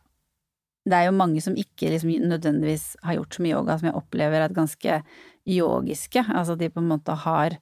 Det 0.90 0.98
er 0.98 1.10
jo 1.10 1.16
mange 1.20 1.42
som 1.44 1.58
ikke 1.60 1.92
liksom 1.92 2.12
nødvendigvis 2.32 2.96
har 3.06 3.20
gjort 3.20 3.36
så 3.36 3.44
mye 3.46 3.54
yoga, 3.54 3.76
som 3.78 3.90
jeg 3.92 4.00
opplever 4.00 4.42
er 4.42 4.56
ganske 4.56 5.02
yogiske. 5.46 6.24
Altså 6.24 6.56
at 6.56 6.62
de 6.64 6.70
på 6.74 6.82
en 6.82 6.90
måte 6.90 7.14
har 7.28 7.60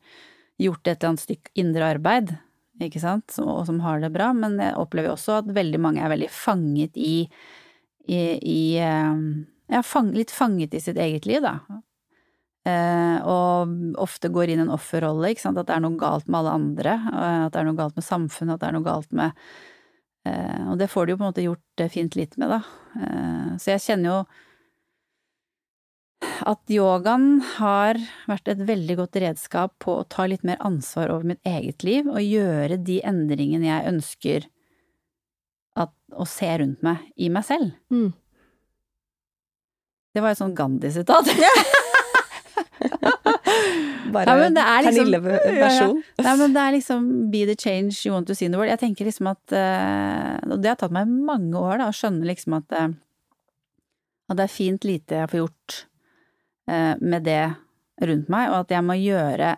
gjort 0.62 0.88
et 0.88 0.96
eller 0.96 1.12
annet 1.12 1.26
stykke 1.26 1.52
indre 1.60 1.90
arbeid 1.98 2.38
ikke 2.84 3.02
sant, 3.02 3.34
og 3.42 3.66
som 3.68 3.80
har 3.82 4.02
det 4.04 4.12
bra, 4.14 4.32
men 4.38 4.60
jeg 4.62 4.78
opplever 4.78 5.14
også 5.14 5.40
at 5.42 5.54
veldig 5.56 5.80
mange 5.82 6.04
er 6.04 6.12
veldig 6.14 6.30
fanget 6.34 6.98
i, 7.00 7.28
i, 8.06 8.20
i 8.38 8.62
eh, 8.82 9.22
Ja, 9.68 9.82
fang, 9.84 10.14
litt 10.16 10.32
fanget 10.32 10.78
i 10.78 10.80
sitt 10.80 11.00
eget 11.02 11.26
liv, 11.28 11.42
da. 11.44 11.82
Eh, 12.68 13.18
og 13.28 13.98
ofte 14.02 14.32
går 14.34 14.52
inn 14.52 14.66
en 14.66 14.74
offerrolle, 14.76 15.32
ikke 15.32 15.46
sant, 15.46 15.60
at 15.60 15.70
det 15.70 15.76
er 15.78 15.84
noe 15.84 16.00
galt 16.00 16.28
med 16.28 16.42
alle 16.42 16.56
andre, 16.60 16.96
at 17.14 17.54
det 17.54 17.62
er 17.62 17.68
noe 17.70 17.80
galt 17.80 17.98
med 18.00 18.08
samfunnet, 18.08 18.56
at 18.56 18.64
det 18.64 18.70
er 18.70 18.76
noe 18.76 18.88
galt 18.88 19.14
med 19.16 19.48
eh, 20.28 20.64
Og 20.72 20.76
det 20.82 20.90
får 20.92 21.08
de 21.08 21.14
jo 21.14 21.20
på 21.20 21.24
en 21.26 21.32
måte 21.32 21.46
gjort 21.46 21.86
fint 21.94 22.18
litt 22.20 22.36
med, 22.42 22.52
da. 22.58 22.60
Eh, 23.00 23.54
så 23.62 23.74
jeg 23.76 23.86
kjenner 23.86 24.12
jo 24.12 24.20
at 26.22 26.72
yogaen 26.72 27.42
har 27.58 27.98
vært 28.30 28.50
et 28.52 28.62
veldig 28.66 28.96
godt 29.00 29.18
redskap 29.22 29.74
på 29.84 30.00
å 30.00 30.06
ta 30.10 30.26
litt 30.30 30.46
mer 30.48 30.58
ansvar 30.66 31.12
over 31.14 31.28
mitt 31.34 31.42
eget 31.48 31.84
liv 31.86 32.08
og 32.10 32.22
gjøre 32.24 32.80
de 32.82 33.00
endringene 33.06 33.70
jeg 33.70 33.90
ønsker 33.92 34.48
at, 35.78 35.94
å 36.14 36.26
se 36.30 36.50
rundt 36.62 36.82
meg 36.86 36.98
i 37.16 37.30
meg 37.34 37.46
selv. 37.46 37.74
Mm. 37.94 38.14
Det 40.14 40.24
var 40.24 40.34
et 40.34 40.42
sånt 40.42 40.58
Gandhi-sitat. 40.58 41.30
Bare 44.08 44.34
ja, 44.34 44.36
liksom, 44.40 44.56
Pernille-versjon. 44.56 45.98
Ja, 46.18 46.24
ja. 46.24 46.36
men 46.40 46.54
det 46.56 46.62
er 46.64 46.74
liksom 46.78 47.02
be 47.34 47.44
the 47.50 47.58
change 47.60 48.00
you 48.06 48.14
want 48.14 48.26
to 48.30 48.34
see 48.38 48.48
in 48.48 48.56
the 48.56 48.58
world. 48.58 48.72
Jeg 48.72 48.82
tenker 48.82 49.06
liksom 49.06 49.28
at 49.30 49.54
uh, 49.54 50.38
Og 50.48 50.64
det 50.64 50.72
har 50.72 50.80
tatt 50.80 50.96
meg 50.96 51.12
mange 51.12 51.60
år 51.60 51.84
da, 51.84 51.92
å 51.92 51.96
skjønne 51.96 52.26
liksom 52.30 52.56
at, 52.58 52.74
uh, 52.74 52.90
at 54.32 54.40
det 54.40 54.48
er 54.48 54.54
fint 54.54 54.88
lite 54.88 55.22
jeg 55.22 55.32
får 55.34 55.44
gjort 55.44 55.78
Eh, 55.78 55.97
med 56.68 57.24
det 57.24 57.42
rundt 58.04 58.28
meg, 58.30 58.50
og 58.52 58.66
at 58.66 58.74
jeg 58.76 58.84
må 58.86 58.98
gjøre 59.00 59.56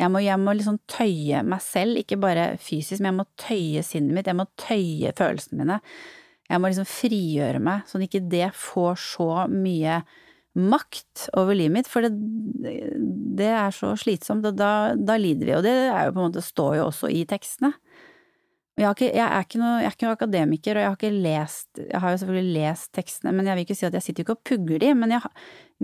jeg 0.00 0.08
må, 0.12 0.22
jeg 0.24 0.40
må 0.40 0.54
liksom 0.56 0.78
tøye 0.88 1.42
meg 1.44 1.60
selv, 1.64 2.00
ikke 2.00 2.18
bare 2.20 2.54
fysisk, 2.62 3.02
men 3.02 3.10
jeg 3.10 3.18
må 3.18 3.26
tøye 3.40 3.82
sinnet 3.84 4.16
mitt, 4.16 4.30
jeg 4.30 4.38
må 4.38 4.46
tøye 4.60 5.12
følelsene 5.16 5.60
mine. 5.60 5.78
Jeg 6.50 6.62
må 6.62 6.70
liksom 6.70 6.88
frigjøre 6.88 7.60
meg, 7.62 7.84
sånn 7.90 8.06
ikke 8.06 8.24
det 8.32 8.48
får 8.56 8.96
så 9.02 9.28
mye 9.52 10.00
makt 10.58 11.28
over 11.38 11.54
livet 11.54 11.76
mitt, 11.76 11.90
for 11.90 12.02
det, 12.02 12.10
det 13.38 13.50
er 13.52 13.74
så 13.74 13.92
slitsomt, 14.00 14.48
og 14.48 14.56
da, 14.58 14.96
da, 14.98 15.18
lider 15.20 15.46
vi, 15.46 15.54
og 15.58 15.66
det 15.66 15.76
er 15.84 16.08
jo 16.08 16.16
på 16.16 16.24
en 16.24 16.30
måte, 16.30 16.42
står 16.42 16.80
jo 16.80 16.88
også 16.88 17.12
i 17.14 17.22
tekstene. 17.30 17.70
Jeg, 18.80 18.94
ikke, 18.96 19.10
jeg, 19.12 19.26
er 19.28 19.58
noe, 19.60 19.72
jeg, 19.82 19.90
er 19.90 19.94
ikke 19.94 20.06
noe, 20.06 20.16
akademiker, 20.16 20.78
og 20.78 20.80
jeg 20.80 20.88
har 20.88 20.96
ikke 20.96 21.24
lest 21.26 21.80
Jeg 21.82 22.00
har 22.00 22.14
jo 22.14 22.20
selvfølgelig 22.22 22.54
lest 22.54 22.88
tekstene, 22.96 23.34
men 23.36 23.50
jeg 23.50 23.58
vil 23.58 23.66
ikke 23.66 23.76
si 23.76 23.86
at 23.88 23.96
jeg 23.98 24.06
sitter 24.06 24.24
ikke 24.24 24.36
og 24.38 24.46
pugger 24.48 24.80
de, 24.80 24.92
men 24.96 25.12
jeg 25.12 25.32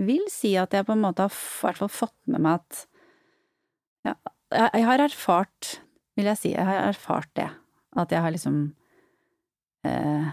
vil 0.07 0.23
si 0.33 0.55
at 0.57 0.73
jeg 0.73 0.87
på 0.87 0.95
en 0.95 1.03
måte 1.03 1.27
har 1.27 1.35
i 1.35 1.67
hvert 1.67 1.81
fall 1.83 1.93
fått 1.93 2.17
med 2.25 2.41
meg 2.41 2.57
at 2.57 2.81
ja, 4.07 4.15
jeg, 4.55 4.83
har 4.87 5.03
erfart, 5.03 5.77
vil 6.17 6.31
jeg 6.31 6.41
si, 6.41 6.51
jeg 6.55 6.65
har 6.65 6.87
erfart 6.87 7.29
det. 7.37 7.47
At 7.97 8.13
jeg 8.13 8.23
har 8.23 8.33
liksom 8.33 8.59
eh, 9.85 10.27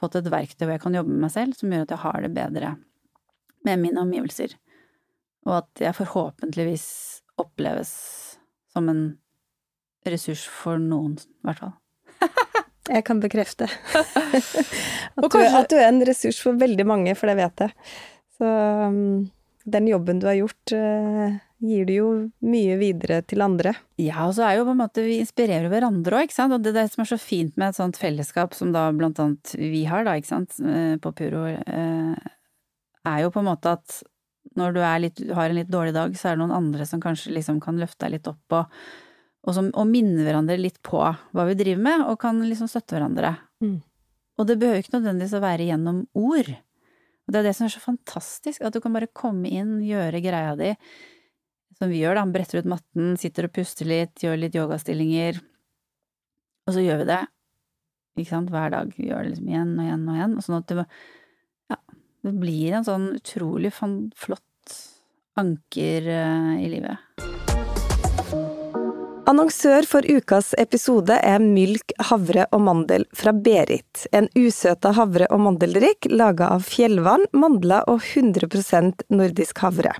fått 0.00 0.18
et 0.18 0.30
verktøy 0.32 0.64
hvor 0.64 0.74
jeg 0.74 0.82
kan 0.82 0.98
jobbe 0.98 1.14
med 1.14 1.26
meg 1.28 1.34
selv, 1.34 1.54
som 1.58 1.70
gjør 1.70 1.86
at 1.86 1.94
jeg 1.94 2.04
har 2.08 2.20
det 2.24 2.34
bedre 2.34 2.74
med 3.68 3.82
mine 3.82 4.02
omgivelser, 4.02 4.56
og 5.46 5.58
at 5.60 5.82
jeg 5.84 5.98
forhåpentligvis 5.98 6.86
oppleves 7.40 7.90
som 8.72 8.88
en 8.90 9.04
ressurs 10.08 10.46
for 10.48 10.80
noen, 10.80 11.18
i 11.18 11.48
hvert 11.48 11.60
fall. 11.64 11.74
jeg 12.94 13.04
kan 13.06 13.20
bekrefte. 13.22 13.68
at, 13.96 15.26
du, 15.26 15.38
at, 15.42 15.68
du, 15.70 15.76
er 15.76 15.90
en 15.90 16.02
ressurs 16.06 16.40
for 16.42 16.58
veldig 16.60 16.86
mange, 16.88 17.14
for 17.18 17.30
det 17.30 17.36
vet 17.40 17.66
jeg. 17.66 17.92
Så 18.40 18.48
um, 18.88 19.28
den 19.68 19.88
jobben 19.90 20.22
du 20.22 20.28
har 20.30 20.38
gjort 20.38 20.74
uh, 20.74 21.38
gir 21.60 21.84
du 21.84 21.92
jo 21.92 22.10
mye 22.46 22.76
videre 22.80 23.20
til 23.28 23.44
andre. 23.44 23.74
Ja, 24.00 24.24
og 24.26 24.34
så 24.36 24.46
er 24.46 24.58
jo 24.58 24.66
på 24.68 24.74
en 24.74 24.80
måte 24.80 25.04
vi 25.04 25.18
inspirerer 25.20 25.68
hverandre 25.72 26.16
òg, 26.16 26.28
ikke 26.28 26.38
sant. 26.38 26.56
Og 26.56 26.64
det, 26.64 26.72
det 26.76 26.86
som 26.92 27.04
er 27.04 27.10
så 27.12 27.20
fint 27.20 27.52
med 27.60 27.70
et 27.70 27.80
sånt 27.80 28.00
fellesskap 28.00 28.56
som 28.56 28.72
da 28.74 28.86
blant 28.96 29.20
annet 29.20 29.52
vi 29.60 29.84
har, 29.90 30.06
da, 30.08 30.16
ikke 30.16 30.32
sant, 30.32 30.56
eh, 30.64 30.96
på 31.02 31.12
Puro, 31.18 31.44
eh, 31.50 32.32
er 33.10 33.20
jo 33.24 33.32
på 33.34 33.42
en 33.42 33.50
måte 33.50 33.76
at 33.76 34.00
når 34.56 34.74
du 34.74 34.80
litt, 35.04 35.22
har 35.36 35.50
en 35.50 35.60
litt 35.60 35.70
dårlig 35.70 35.94
dag, 35.94 36.16
så 36.18 36.30
er 36.30 36.36
det 36.36 36.42
noen 36.42 36.56
andre 36.56 36.88
som 36.88 37.02
kanskje 37.02 37.34
liksom 37.36 37.60
kan 37.62 37.78
løfte 37.80 38.06
deg 38.06 38.16
litt 38.16 38.30
opp 38.30 38.56
og, 38.56 38.80
og, 39.46 39.52
som, 39.56 39.70
og 39.72 39.88
minne 39.88 40.24
hverandre 40.26 40.58
litt 40.60 40.80
på 40.84 41.00
hva 41.00 41.46
vi 41.48 41.56
driver 41.58 41.84
med, 41.86 42.06
og 42.10 42.18
kan 42.20 42.40
liksom 42.44 42.68
støtte 42.70 42.96
hverandre. 42.96 43.34
Mm. 43.64 43.78
Og 44.40 44.48
det 44.48 44.58
behøver 44.60 44.82
ikke 44.82 44.96
nødvendigvis 44.98 45.36
å 45.36 45.44
være 45.44 45.68
gjennom 45.68 46.02
ord. 46.16 46.50
Og 46.50 47.32
det 47.32 47.40
er 47.40 47.48
det 47.48 47.54
som 47.56 47.68
er 47.68 47.74
så 47.74 47.82
fantastisk, 47.82 48.62
at 48.64 48.74
du 48.74 48.80
kan 48.84 48.94
bare 48.96 49.10
komme 49.16 49.48
inn, 49.48 49.78
gjøre 49.86 50.22
greia 50.24 50.54
di, 50.58 50.72
som 51.78 51.92
vi 51.92 52.02
gjør, 52.02 52.18
da, 52.18 52.26
bretter 52.28 52.60
ut 52.60 52.68
matten, 52.68 53.14
sitter 53.20 53.48
og 53.48 53.54
puster 53.56 53.88
litt, 53.88 54.16
gjør 54.20 54.40
litt 54.42 54.56
yogastillinger, 54.58 55.40
og 56.68 56.76
så 56.76 56.84
gjør 56.84 57.00
vi 57.02 57.08
det, 57.08 57.20
ikke 58.20 58.34
sant, 58.34 58.52
hver 58.52 58.74
dag, 58.74 58.92
vi 58.96 59.08
gjør 59.08 59.24
det 59.24 59.32
liksom 59.32 59.48
igjen 59.48 59.72
og 59.76 59.86
igjen 59.86 60.04
og 60.04 60.18
igjen, 60.18 60.36
og 60.36 60.46
sånn 60.46 60.58
at 60.58 60.74
det, 60.74 60.86
ja, 61.72 61.78
det 62.26 62.34
blir 62.42 62.76
en 62.76 62.88
sånn 62.90 63.08
utrolig 63.16 63.72
flott 63.72 64.76
anker 65.40 66.10
uh, 66.10 66.58
i 66.60 66.68
livet. 66.74 67.49
Annonsør 69.28 69.84
for 69.84 70.06
ukas 70.08 70.54
episode 70.58 71.12
er 71.12 71.42
Mylk 71.44 71.92
havre 72.08 72.46
og 72.56 72.62
mandel 72.64 73.04
fra 73.16 73.34
Berit. 73.36 74.06
En 74.16 74.30
usøta 74.32 74.94
havre- 74.96 75.28
og 75.28 75.42
mandeldrikk 75.44 76.08
laga 76.08 76.48
av 76.56 76.64
fjellvann, 76.64 77.26
mandler 77.36 77.84
og 77.90 78.00
100% 78.00 79.04
nordisk 79.12 79.60
havre. 79.60 79.92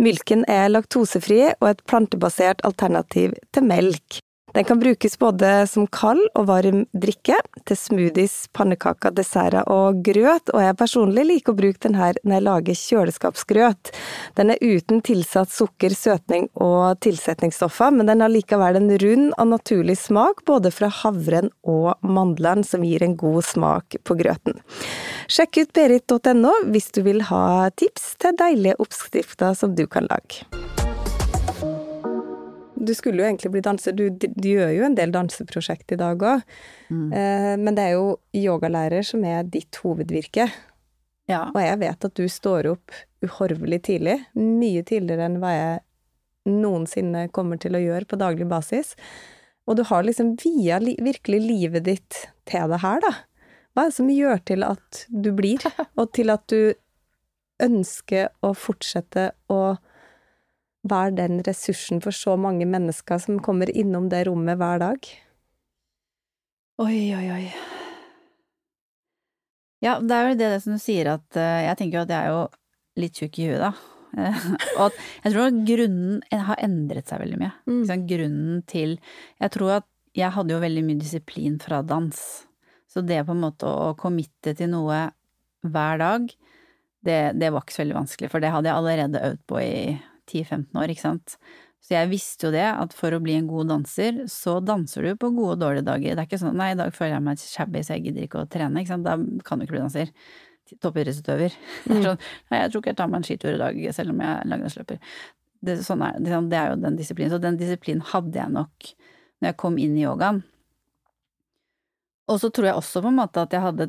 Mylken 0.00 0.46
er 0.48 0.70
laktosefri 0.72 1.42
og 1.52 1.68
et 1.68 1.84
plantebasert 1.84 2.64
alternativ 2.64 3.36
til 3.52 3.68
melk. 3.68 4.22
Den 4.56 4.64
kan 4.64 4.78
brukes 4.80 5.18
både 5.18 5.66
som 5.68 5.84
kald 5.92 6.22
og 6.32 6.46
varm 6.48 6.86
drikke, 6.96 7.36
til 7.68 7.76
smoothies, 7.76 8.46
pannekaker, 8.56 9.12
desserter 9.12 9.68
og 9.68 9.98
grøt, 10.06 10.48
og 10.54 10.62
jeg 10.64 10.78
personlig 10.80 11.26
liker 11.28 11.52
å 11.52 11.58
bruke 11.58 11.82
den 11.84 11.98
her 11.98 12.16
når 12.24 12.38
jeg 12.38 12.44
lager 12.46 12.78
kjøleskapsgrøt. 12.80 13.90
Den 14.40 14.54
er 14.54 14.62
uten 14.64 15.02
tilsatt 15.04 15.52
sukker, 15.52 15.92
søtning 15.92 16.48
og 16.54 16.96
tilsetningsstoffer, 17.04 17.92
men 17.98 18.08
den 18.08 18.24
har 18.24 18.32
likevel 18.32 18.80
en 18.80 18.94
rund 19.02 19.28
og 19.36 19.50
naturlig 19.52 19.98
smak 20.00 20.40
både 20.48 20.72
fra 20.72 20.88
havren 21.02 21.52
og 21.68 21.92
mandlene, 22.00 22.64
som 22.64 22.86
gir 22.86 23.04
en 23.04 23.18
god 23.20 23.44
smak 23.44 24.00
på 24.08 24.16
grøten. 24.16 24.56
Sjekk 25.28 25.66
ut 25.66 25.76
berit.no 25.76 26.54
hvis 26.72 26.94
du 26.96 27.02
vil 27.04 27.26
ha 27.28 27.68
tips 27.76 28.14
til 28.24 28.40
deilige 28.40 28.80
oppskrifter 28.80 29.52
som 29.52 29.76
du 29.76 29.84
kan 29.84 30.08
lage. 30.08 30.65
Du 32.86 32.94
skulle 32.94 33.22
jo 33.22 33.28
egentlig 33.28 33.52
bli 33.54 33.64
danser, 33.64 33.96
du, 33.96 34.08
du 34.14 34.48
gjør 34.48 34.72
jo 34.76 34.86
en 34.86 34.96
del 34.98 35.12
danseprosjekt 35.14 35.96
i 35.96 36.00
dag 36.00 36.22
òg. 36.22 36.44
Mm. 36.88 37.08
Eh, 37.10 37.52
men 37.60 37.76
det 37.76 37.88
er 37.88 37.96
jo 37.96 38.16
yogalærer 38.36 39.06
som 39.06 39.24
er 39.26 39.46
ditt 39.50 39.80
hovedvirke. 39.82 40.48
Ja. 41.30 41.48
Og 41.50 41.60
jeg 41.62 41.80
vet 41.82 42.06
at 42.06 42.18
du 42.18 42.26
står 42.30 42.70
opp 42.70 42.94
uhorvelig 43.26 43.82
tidlig. 43.88 44.20
Mye 44.38 44.84
tidligere 44.86 45.26
enn 45.26 45.40
hva 45.42 45.52
jeg 45.54 45.80
noensinne 46.46 47.26
kommer 47.34 47.58
til 47.58 47.74
å 47.74 47.82
gjøre 47.82 48.06
på 48.06 48.18
daglig 48.20 48.46
basis. 48.50 48.94
Og 49.66 49.78
du 49.78 49.82
har 49.88 50.06
liksom 50.06 50.36
via 50.38 50.78
li 50.82 50.94
virkelig 51.02 51.40
livet 51.42 51.86
ditt 51.88 52.20
til 52.46 52.70
det 52.70 52.82
her, 52.84 53.02
da. 53.02 53.12
Hva 53.74 53.84
er 53.84 53.90
det 53.90 53.98
som 53.98 54.10
gjør 54.12 54.42
til 54.48 54.62
at 54.64 55.02
du 55.10 55.32
blir, 55.36 55.64
og 56.00 56.12
til 56.16 56.32
at 56.32 56.46
du 56.52 56.76
ønsker 57.62 58.30
å 58.44 58.52
fortsette 58.56 59.30
å 59.52 59.60
være 60.90 61.16
den 61.18 61.40
ressursen 61.46 62.02
for 62.04 62.14
så 62.14 62.36
mange 62.40 62.66
mennesker 62.68 63.20
som 63.22 63.40
kommer 63.42 63.70
innom 63.70 64.10
det 64.12 64.26
rommet 64.28 64.58
hver 64.60 64.82
dag? 64.82 65.08
Oi, 66.82 67.00
oi, 67.16 67.26
oi. 67.32 67.44
Ja, 69.84 69.98
det 70.00 70.16
er 70.16 70.30
jo 70.30 70.38
det, 70.38 70.48
det 70.54 70.62
som 70.64 70.76
du 70.76 70.80
sier, 70.82 71.12
at 71.14 71.38
uh, 71.38 71.60
jeg 71.66 71.78
tenker 71.78 72.00
jo 72.00 72.06
at 72.06 72.14
jeg 72.14 72.24
er 72.24 72.34
jo 72.34 72.40
litt 73.00 73.20
tjukk 73.20 73.38
i 73.40 73.50
huet, 73.50 73.62
da. 73.62 73.70
og 74.78 74.82
at 74.86 74.98
jeg 75.24 75.32
tror 75.34 75.42
at 75.50 75.60
grunnen 75.68 76.42
har 76.48 76.62
endret 76.64 77.10
seg 77.10 77.20
veldig 77.20 77.38
mye. 77.42 77.52
Mm. 77.68 77.82
Grunnen 78.08 78.62
til 78.70 78.96
Jeg 79.42 79.52
tror 79.52 79.74
at 79.82 79.88
jeg 80.16 80.32
hadde 80.32 80.54
jo 80.54 80.62
veldig 80.62 80.84
mye 80.86 81.00
disiplin 81.00 81.58
fra 81.60 81.82
dans. 81.84 82.20
Så 82.88 83.02
det 83.04 83.24
på 83.28 83.34
en 83.36 83.42
måte 83.42 83.68
å 83.68 83.92
committe 84.00 84.54
til 84.56 84.70
noe 84.72 85.02
hver 85.66 86.00
dag, 86.00 86.30
det, 87.04 87.20
det 87.36 87.50
var 87.52 87.64
ikke 87.64 87.74
så 87.74 87.82
veldig 87.82 87.98
vanskelig, 87.98 88.30
for 88.32 88.42
det 88.42 88.52
hadde 88.54 88.70
jeg 88.70 88.80
allerede 88.80 89.24
øvd 89.28 89.42
på 89.50 89.60
i 89.60 89.80
10-15 90.26 90.80
år, 90.80 90.92
ikke 90.92 91.04
sant. 91.04 91.36
Så 91.86 91.94
jeg 91.94 92.10
visste 92.10 92.48
jo 92.48 92.52
det, 92.54 92.64
at 92.66 92.94
for 92.96 93.14
å 93.14 93.20
bli 93.22 93.36
en 93.38 93.46
god 93.46 93.70
danser, 93.70 94.24
så 94.32 94.56
danser 94.64 95.06
du 95.06 95.20
på 95.22 95.30
gode 95.36 95.54
og 95.54 95.62
dårlige 95.62 95.86
dager. 95.86 96.16
Det 96.16 96.24
er 96.24 96.28
ikke 96.28 96.40
sånn 96.42 96.58
nei, 96.58 96.72
i 96.74 96.78
dag 96.80 96.90
føler 96.94 97.14
jeg 97.14 97.26
meg 97.28 97.42
shabby, 97.42 97.82
så 97.86 97.94
jeg 97.94 98.08
gidder 98.08 98.26
ikke 98.26 98.42
å 98.42 98.48
trene, 98.50 98.82
ikke 98.82 98.94
sant. 98.96 99.06
Da 99.06 99.14
kan 99.46 99.60
du 99.60 99.66
ikke 99.66 99.76
bli 99.76 99.84
danser. 99.84 100.10
Toppidrettsutøver. 100.82 101.54
Mm. 101.86 102.00
Sånn, 102.02 102.24
nei, 102.50 102.58
jeg 102.64 102.72
tror 102.72 102.82
ikke 102.82 102.90
jeg 102.90 102.98
tar 102.98 103.10
meg 103.12 103.20
en 103.20 103.26
skitur 103.28 103.52
i 103.52 103.60
dag, 103.60 103.76
selv 103.94 104.10
om 104.10 104.22
jeg 104.24 104.32
er 104.32 104.48
langrennsløper. 104.50 105.14
Det, 105.66 105.76
sånn 105.86 106.02
er, 106.02 106.18
det, 106.18 106.40
det 106.50 106.58
er 106.58 106.72
jo 106.72 106.80
den 106.82 106.98
disiplinen. 106.98 107.30
Så 107.30 107.38
den 107.44 107.58
disiplinen 107.60 108.02
hadde 108.10 108.40
jeg 108.40 108.54
nok 108.56 108.90
når 109.38 109.52
jeg 109.52 109.58
kom 109.62 109.78
inn 109.78 109.94
i 109.94 110.02
yogaen. 110.02 110.42
Og 112.26 112.40
så 112.42 112.50
tror 112.50 112.66
jeg 112.66 112.78
også 112.80 113.02
på 113.04 113.12
en 113.12 113.18
måte 113.20 113.42
at 113.44 113.52
jeg 113.54 113.62
hadde 113.62 113.86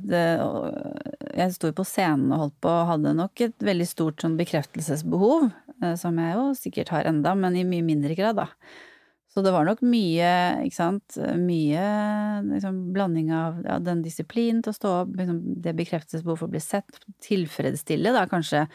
Jeg 1.34 1.54
sto 1.56 1.72
på 1.74 1.86
scenen 1.88 2.30
og 2.36 2.44
holdt 2.44 2.58
på 2.62 2.70
og 2.70 2.90
hadde 2.92 3.16
nok 3.18 3.42
et 3.48 3.66
veldig 3.66 3.88
stort 3.90 4.22
sånn 4.22 4.38
bekreftelsesbehov. 4.38 5.50
Eh, 5.84 5.96
som 6.00 6.18
jeg 6.18 6.38
jo 6.38 6.52
sikkert 6.58 6.92
har 6.94 7.10
enda, 7.10 7.36
men 7.38 7.58
i 7.58 7.66
mye 7.68 7.86
mindre 7.86 8.16
grad, 8.18 8.40
da. 8.40 8.48
Så 9.34 9.44
det 9.46 9.52
var 9.54 9.68
nok 9.68 9.84
mye, 9.86 10.30
ikke 10.66 10.78
sant, 10.78 11.18
mye 11.38 11.82
liksom, 12.48 12.80
blanding 12.96 13.28
av 13.36 13.60
ja, 13.68 13.76
den 13.84 14.02
disiplinen 14.02 14.64
til 14.66 14.74
å 14.74 14.78
stå 14.78 14.94
opp, 15.04 15.12
liksom, 15.20 15.42
det 15.62 15.76
bekreftelsesbehovet 15.78 16.42
for 16.42 16.50
å 16.50 16.56
bli 16.56 16.62
sett, 16.64 16.98
tilfredsstille 17.22 18.16
da 18.16 18.24
kanskje 18.32 18.66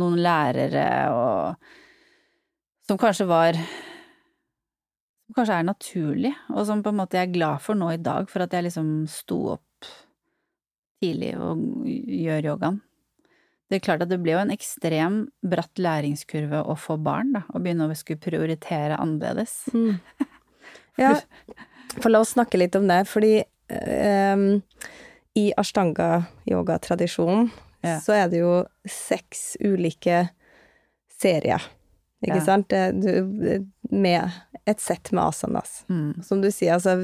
noen 0.00 0.18
lærere 0.22 0.88
og 1.14 1.70
Som 2.90 2.98
kanskje 2.98 3.26
var 3.30 3.54
Som 3.54 5.36
kanskje 5.36 5.60
er 5.60 5.66
naturlig, 5.68 6.34
og 6.50 6.66
som 6.66 6.82
på 6.82 6.90
en 6.90 6.98
måte 7.04 7.20
jeg 7.20 7.28
er 7.28 7.36
glad 7.36 7.62
for 7.62 7.78
nå 7.78 7.92
i 7.94 8.02
dag, 8.02 8.26
for 8.30 8.42
at 8.42 8.54
jeg 8.56 8.66
liksom 8.66 9.04
sto 9.06 9.38
opp 9.54 9.90
tidlig 11.00 11.36
og 11.38 11.86
gjør 11.86 12.50
yogaen. 12.50 12.80
Det 13.70 13.78
er 13.78 13.84
klart 13.84 14.02
at 14.02 14.10
det 14.10 14.18
ble 14.18 14.34
jo 14.34 14.42
en 14.42 14.50
ekstrem 14.50 15.20
bratt 15.46 15.78
læringskurve 15.78 16.64
å 16.66 16.74
få 16.74 16.96
barn, 16.98 17.30
da, 17.36 17.44
Å 17.54 17.60
begynne 17.62 17.86
å 17.86 17.94
skulle 17.98 18.22
prioritere 18.22 18.98
annerledes. 18.98 19.62
Mm. 19.74 20.00
Ja, 20.98 21.14
for 22.02 22.12
la 22.12 22.18
oss 22.20 22.34
snakke 22.34 22.58
litt 22.60 22.74
om 22.76 22.84
det, 22.90 22.98
fordi 23.08 23.38
um, 23.72 24.58
i 25.38 25.46
ashtanga-yogatradisjonen 25.56 27.46
ja. 27.86 27.94
så 28.04 28.18
er 28.18 28.26
det 28.28 28.42
jo 28.42 28.50
seks 28.84 29.54
ulike 29.64 30.26
serier, 31.22 31.64
ikke 32.20 32.36
ja. 32.36 32.44
sant, 32.44 32.74
du, 33.00 33.64
med 33.88 34.28
et 34.68 34.82
sett 34.82 35.08
med 35.14 35.24
asanas. 35.24 35.86
Mm. 35.88 36.20
Som 36.26 36.44
du 36.44 36.50
sier, 36.52 36.76
altså 36.76 36.98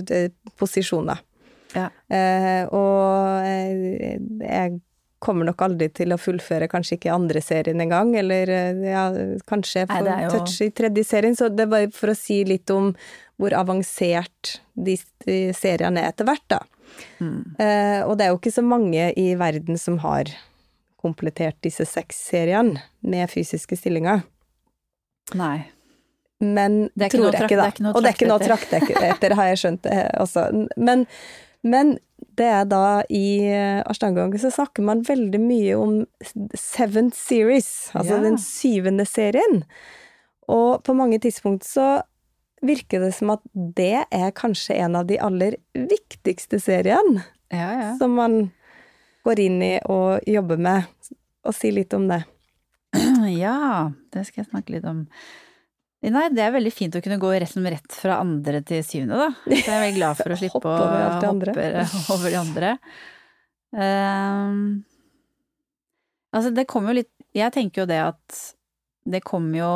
posisjoner. 0.60 1.22
Ja. 1.72 1.88
Uh, 2.12 2.62
og 2.76 4.44
jeg 4.44 4.80
kommer 5.26 5.48
nok 5.48 5.62
aldri 5.66 5.88
til 5.94 6.14
å 6.14 6.20
fullføre 6.20 6.68
kanskje 6.70 6.96
ikke 7.00 7.14
andre 7.14 7.42
serien 7.44 7.82
engang, 7.82 8.14
eller 8.18 8.50
eh, 8.52 8.84
ja, 8.86 9.04
kanskje 9.50 9.86
få 9.90 10.00
jo... 10.06 10.30
touch 10.36 10.60
i 10.64 10.70
tredje 10.70 11.04
serien. 11.08 11.36
Så 11.38 11.50
det 11.52 11.68
bare 11.72 11.90
for 11.94 12.12
å 12.12 12.18
si 12.18 12.40
litt 12.46 12.70
om 12.74 12.92
hvor 13.36 13.52
avansert 13.58 14.56
de, 14.72 14.96
de 15.26 15.40
seriene 15.56 16.02
er 16.02 16.14
etter 16.14 16.28
hvert, 16.28 16.46
da. 16.52 16.62
Mm. 17.20 17.40
Eh, 17.60 18.00
og 18.06 18.16
det 18.16 18.26
er 18.26 18.32
jo 18.32 18.40
ikke 18.40 18.54
så 18.54 18.64
mange 18.64 19.10
i 19.18 19.28
verden 19.38 19.78
som 19.80 19.98
har 20.04 20.30
komplettert 21.02 21.58
disse 21.64 21.84
seks 21.88 22.18
seriene 22.30 22.80
med 23.06 23.30
fysiske 23.30 23.78
stillinger. 23.78 24.24
Nei. 25.36 25.66
Men 26.40 26.86
tror 26.96 27.32
jeg 27.32 27.46
ikke, 27.46 27.56
da. 27.56 27.92
og 27.92 28.02
det 28.04 28.10
er 28.10 28.16
ikke 28.16 28.28
noe 28.28 28.40
å 28.40 28.44
trakte 28.44 28.80
etter, 29.08 29.34
har 29.38 29.52
jeg 29.52 29.60
skjønt 29.62 29.86
det 29.86 30.00
også. 30.20 30.48
Men, 30.76 31.06
men 31.64 31.96
det 32.36 32.48
er 32.52 32.66
da 32.68 33.02
i 33.12 33.46
eh, 33.48 34.38
så 34.40 34.50
snakker 34.52 34.84
man 34.84 35.04
veldig 35.06 35.40
mye 35.40 35.76
om 35.78 35.94
Seventh 36.54 37.16
Series, 37.16 37.90
altså 37.94 38.18
ja. 38.18 38.22
den 38.24 38.38
syvende 38.38 39.06
serien. 39.08 39.64
Og 40.48 40.84
på 40.84 40.94
mange 40.94 41.18
tidspunkt 41.18 41.64
så 41.66 42.02
virker 42.62 43.00
det 43.00 43.12
som 43.16 43.34
at 43.34 43.42
det 43.54 44.06
er 44.10 44.36
kanskje 44.36 44.78
en 44.80 44.96
av 44.96 45.08
de 45.08 45.18
aller 45.20 45.58
viktigste 45.76 46.60
seriene 46.62 47.22
ja, 47.52 47.68
ja. 47.80 47.90
som 48.00 48.16
man 48.16 48.38
går 49.26 49.42
inn 49.42 49.58
i 49.62 49.74
og 49.90 50.22
jobber 50.26 50.60
med. 50.60 50.86
Og 51.46 51.54
si 51.54 51.70
litt 51.74 51.94
om 51.94 52.08
det. 52.10 52.22
Ja, 53.36 53.90
det 54.14 54.26
skal 54.26 54.44
jeg 54.44 54.50
snakke 54.50 54.76
litt 54.76 54.86
om. 54.88 55.06
Nei, 56.04 56.26
det 56.30 56.42
er 56.44 56.52
veldig 56.54 56.70
fint 56.74 56.96
å 56.98 57.00
kunne 57.02 57.18
gå 57.18 57.30
rett, 57.32 57.54
rett 57.56 57.94
fra 57.96 58.18
andre 58.20 58.60
til 58.66 58.82
syvende, 58.84 59.16
da. 59.16 59.28
Så 59.46 59.56
jeg 59.56 59.72
er 59.72 59.84
veldig 59.86 59.96
glad 59.96 60.18
for 60.20 60.34
å 60.34 60.36
slippe 60.40 60.60
å 60.60 60.74
hoppe 61.24 61.62
over 62.14 62.28
de 62.28 62.36
andre. 62.38 62.74
Um, 63.72 64.60
altså, 66.36 66.52
det 66.54 66.68
kommer 66.70 66.92
jo 66.92 67.00
litt 67.00 67.10
Jeg 67.36 67.52
tenker 67.52 67.82
jo 67.82 67.88
det 67.90 67.98
at 68.00 68.36
det 69.10 69.20
kommer 69.26 69.58
jo 69.58 69.72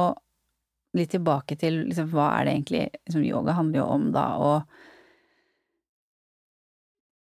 litt 0.96 1.10
tilbake 1.12 1.58
til 1.58 1.82
liksom, 1.88 2.06
hva 2.14 2.30
er 2.38 2.46
det 2.46 2.54
egentlig 2.54 2.84
liksom, 2.94 3.24
Yoga 3.26 3.56
handler 3.58 3.82
jo 3.82 3.88
om 3.96 4.06
da 4.14 4.26
å 4.40 4.52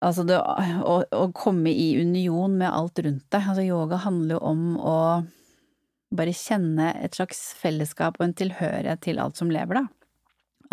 Altså 0.05 0.25
det 0.27 0.37
å, 0.37 0.99
å 1.01 1.23
komme 1.33 1.71
i 1.71 1.95
union 1.97 2.57
med 2.59 2.69
alt 2.69 2.99
rundt 3.01 3.23
deg. 3.31 3.39
Altså 3.41 3.63
yoga 3.65 3.97
handler 4.03 4.35
jo 4.35 4.41
om 4.51 4.65
å 4.77 4.97
bare 6.15 6.33
kjenne 6.35 6.91
et 7.03 7.17
slags 7.17 7.39
fellesskap 7.59 8.19
og 8.19 8.27
en 8.27 8.35
tilhørighet 8.37 9.01
til 9.05 9.21
alt 9.21 9.39
som 9.39 9.51
lever, 9.53 9.81
da. 9.81 9.85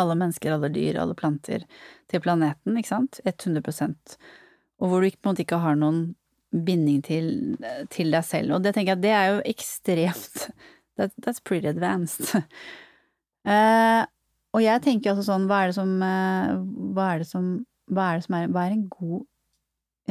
Alle 0.01 0.17
mennesker, 0.17 0.55
alle 0.55 0.71
dyr, 0.73 0.99
alle 1.01 1.17
planter 1.17 1.65
til 2.11 2.23
planeten, 2.25 2.77
ikke 2.79 2.91
sant? 2.91 3.21
100 3.25 3.95
Og 4.81 4.89
hvor 4.89 5.01
du 5.01 5.11
på 5.11 5.29
en 5.29 5.33
måte 5.33 5.45
ikke 5.45 5.61
har 5.63 5.77
noen 5.77 6.15
binding 6.53 7.03
til, 7.05 7.57
til 7.91 8.13
deg 8.13 8.25
selv. 8.29 8.57
Og 8.57 8.65
det 8.65 8.75
tenker 8.75 8.95
jeg, 8.95 9.03
det 9.03 9.13
er 9.17 9.29
jo 9.31 9.43
ekstremt 9.49 10.49
that, 10.97 11.13
That's 11.21 11.41
pretty 11.41 11.69
advanced. 11.69 12.35
uh, 13.49 14.05
og 14.55 14.61
jeg 14.63 14.85
tenker 14.85 15.13
også 15.13 15.29
sånn, 15.31 15.49
hva 15.49 15.63
er 15.63 15.73
det 15.73 15.77
som 15.79 15.93
uh, 16.05 16.61
Hva 16.93 17.15
er 17.15 17.23
det 17.23 17.29
som 17.31 17.53
hva 17.93 18.11
er 18.13 18.21
det 18.21 18.27
som 18.27 18.37
er, 18.39 18.51
hva 18.53 18.67
er 18.67 18.77
en 18.77 18.87
god, 18.93 19.25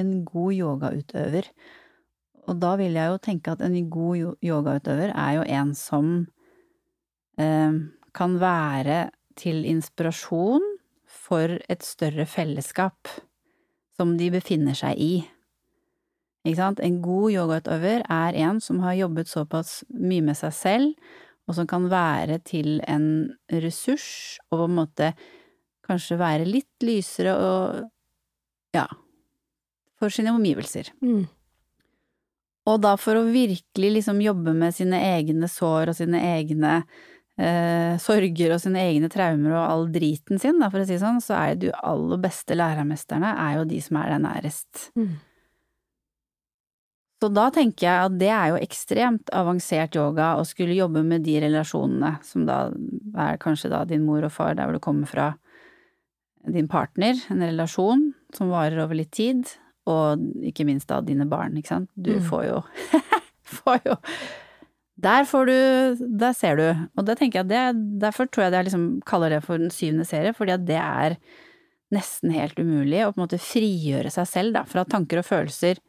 en 0.01 0.11
god 0.27 0.57
yogautøver? 0.57 1.49
Og 2.51 2.59
da 2.59 2.75
vil 2.79 2.97
jeg 2.99 3.13
jo 3.13 3.23
tenke 3.23 3.53
at 3.53 3.63
en 3.63 3.77
god 3.89 4.37
yogautøver 4.43 5.13
er 5.15 5.33
jo 5.37 5.47
en 5.47 5.73
som 5.77 6.13
eh, 7.39 7.79
kan 8.11 8.37
være 8.41 9.05
til 9.39 9.63
inspirasjon 9.65 10.65
for 11.07 11.57
et 11.71 11.83
større 11.83 12.27
fellesskap 12.27 13.07
som 13.95 14.17
de 14.19 14.31
befinner 14.33 14.75
seg 14.77 14.99
i. 14.99 15.13
Ikke 16.43 16.57
sant? 16.57 16.81
En 16.83 17.01
god 17.03 17.31
yogautøver 17.35 18.03
er 18.09 18.37
en 18.43 18.59
som 18.63 18.81
har 18.83 18.97
jobbet 18.97 19.29
såpass 19.29 19.81
mye 19.93 20.23
med 20.25 20.39
seg 20.39 20.55
selv, 20.57 21.11
og 21.47 21.57
som 21.57 21.67
kan 21.69 21.87
være 21.91 22.39
til 22.47 22.79
en 22.89 23.05
ressurs, 23.63 24.39
og 24.49 24.63
på 24.63 24.67
en 24.69 24.77
måte 24.79 25.11
kanskje 25.87 26.17
være 26.21 26.47
litt 26.47 26.85
lysere 26.85 27.35
og 27.35 27.81
ja, 28.75 28.87
for 29.99 30.13
sine 30.13 30.33
omgivelser. 30.33 30.93
Mm. 31.03 31.27
Og 32.69 32.77
da 32.83 32.93
for 32.99 33.17
å 33.17 33.29
virkelig 33.31 33.95
liksom 33.97 34.21
jobbe 34.21 34.53
med 34.53 34.75
sine 34.75 34.99
egne 35.15 35.49
sår 35.49 35.91
og 35.91 35.97
sine 35.97 36.19
egne 36.35 36.75
eh, 37.41 37.97
sorger 38.01 38.53
og 38.53 38.61
sine 38.61 38.83
egne 38.91 39.09
traumer 39.11 39.55
og 39.55 39.63
all 39.63 39.87
driten 39.93 40.41
sin, 40.41 40.61
da, 40.61 40.69
for 40.69 40.83
å 40.83 40.85
si 40.85 40.93
det 40.93 41.01
sånn, 41.01 41.21
så 41.23 41.39
er 41.39 41.55
det 41.55 41.69
de 41.69 41.73
aller 41.89 42.21
beste 42.21 42.57
lærermesterne 42.57 43.33
er 43.47 43.57
jo 43.57 43.67
de 43.71 43.81
som 43.81 43.97
er 44.01 44.13
deg 44.13 44.23
nærest. 44.27 44.87
Mm. 44.99 45.11
Så 47.21 47.29
da 47.29 47.47
tenker 47.53 47.85
jeg 47.85 48.05
at 48.07 48.13
det 48.17 48.29
er 48.33 48.47
jo 48.49 48.61
ekstremt 48.61 49.29
avansert 49.37 49.97
yoga 49.97 50.31
å 50.39 50.45
skulle 50.47 50.77
jobbe 50.77 51.03
med 51.05 51.21
de 51.25 51.35
relasjonene, 51.43 52.15
som 52.25 52.47
da 52.47 52.63
er 53.27 53.41
kanskje 53.41 53.69
da 53.73 53.83
din 53.85 54.07
mor 54.07 54.25
og 54.25 54.33
far, 54.33 54.55
der 54.57 54.65
hvor 54.65 54.77
du 54.77 54.83
kommer 54.83 55.09
fra, 55.09 55.33
din 56.49 56.65
partner, 56.65 57.19
en 57.29 57.43
relasjon 57.45 58.07
som 58.33 58.49
varer 58.49 58.81
over 58.81 58.97
litt 58.97 59.11
tid, 59.13 59.45
og 59.89 60.21
ikke 60.45 60.65
minst 60.67 60.89
da 60.91 60.99
dine 61.01 61.25
barn, 61.29 61.57
ikke 61.57 61.73
sant. 61.73 61.89
Du 61.95 62.13
mm. 62.17 62.23
får 62.29 62.45
jo 62.47 62.61
får 63.61 63.79
jo 63.87 63.95
Der 65.01 65.25
får 65.25 65.45
du 65.49 66.07
Der 66.21 66.33
ser 66.37 66.59
du. 66.59 66.67
Og 66.97 67.05
det 67.07 67.17
tenker 67.19 67.41
jeg 67.41 67.49
det 67.49 68.01
Derfor 68.03 68.29
tror 68.29 68.45
jeg 68.45 68.53
jeg 68.53 68.69
liksom 68.69 68.89
kaller 69.07 69.33
det 69.33 69.43
for 69.45 69.57
den 69.57 69.73
syvende 69.73 70.05
serie, 70.05 70.33
fordi 70.37 70.53
at 70.57 70.67
det 70.67 70.81
er 70.81 71.17
nesten 71.91 72.31
helt 72.31 72.59
umulig 72.59 73.01
å 73.03 73.11
på 73.11 73.19
en 73.19 73.25
måte 73.25 73.41
frigjøre 73.41 74.11
seg 74.13 74.27
selv 74.29 74.55
da, 74.55 74.61
fra 74.63 74.85
tanker 74.87 75.19
og 75.19 75.27
følelser. 75.27 75.81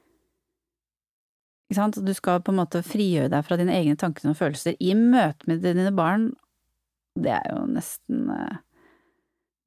Ikke 1.70 1.78
sant? 1.78 2.00
Du 2.02 2.10
skal 2.16 2.42
på 2.42 2.50
en 2.50 2.58
måte 2.58 2.82
frigjøre 2.82 3.30
deg 3.30 3.46
fra 3.46 3.58
dine 3.60 3.76
egne 3.76 3.94
tanker 4.00 4.26
og 4.28 4.38
følelser 4.40 4.74
i 4.82 4.96
møte 4.98 5.46
med 5.46 5.62
dine 5.62 5.92
barn. 5.94 6.32
Det 7.14 7.36
er 7.36 7.46
jo 7.52 7.64
nesten 7.70 8.28
eh, 8.34 8.60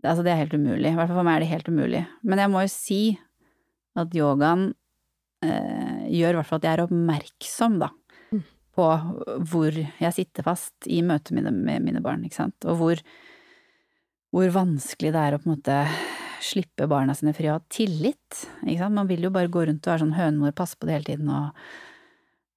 Altså, 0.06 0.22
det 0.22 0.36
er 0.36 0.44
helt 0.44 0.54
umulig. 0.54 0.92
I 0.92 0.94
hvert 0.94 1.10
fall 1.10 1.18
for 1.18 1.26
meg 1.26 1.40
er 1.40 1.42
det 1.42 1.50
helt 1.50 1.70
umulig. 1.72 2.04
Men 2.22 2.38
jeg 2.38 2.52
må 2.54 2.62
jo 2.62 2.70
si 2.70 3.00
at 3.96 4.18
yogaen 4.18 4.70
eh, 5.46 6.08
gjør 6.12 6.36
i 6.36 6.40
hvert 6.40 6.50
fall 6.50 6.62
at 6.62 6.68
jeg 6.68 6.78
er 6.78 6.84
oppmerksom, 6.86 7.80
da, 7.84 7.92
mm. 8.36 8.44
på 8.76 8.90
hvor 9.52 9.80
jeg 9.80 10.18
sitter 10.18 10.48
fast 10.48 10.90
i 10.92 11.02
møtet 11.06 11.38
med, 11.38 11.50
med 11.54 11.86
mine 11.86 12.04
barn, 12.06 12.26
ikke 12.28 12.42
sant, 12.44 12.68
og 12.68 12.80
hvor, 12.82 13.02
hvor 14.36 14.54
vanskelig 14.60 15.14
det 15.16 15.24
er 15.24 15.38
å 15.38 15.42
på 15.42 15.50
en 15.50 15.56
måte 15.56 15.80
slippe 16.46 16.88
barna 16.92 17.16
sine 17.18 17.34
fri 17.34 17.50
og 17.50 17.58
ha 17.58 17.64
tillit, 17.74 18.46
ikke 18.66 18.82
sant. 18.84 18.98
Man 18.98 19.10
vil 19.10 19.26
jo 19.26 19.34
bare 19.34 19.52
gå 19.52 19.66
rundt 19.66 19.86
og 19.88 19.94
være 19.94 20.04
sånn 20.04 20.18
hønemor, 20.18 20.56
passe 20.58 20.78
på 20.78 20.88
det 20.88 21.00
hele 21.00 21.10
tiden 21.10 21.32
og 21.34 21.66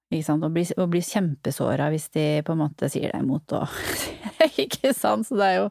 ikke 0.09 0.25
sant, 0.25 0.45
og 0.45 0.53
bli, 0.55 0.65
og 0.73 0.89
bli 0.89 1.01
kjempesåra 1.05 1.89
hvis 1.93 2.07
de 2.15 2.25
på 2.45 2.55
en 2.55 2.61
måte 2.63 2.89
sier 2.89 3.13
deg 3.13 3.25
imot 3.25 3.53
og 3.57 3.69
Ikke 4.63 4.93
sant, 4.95 5.27
så 5.27 5.37
det 5.37 5.47
er 5.49 5.57
jo 5.59 5.65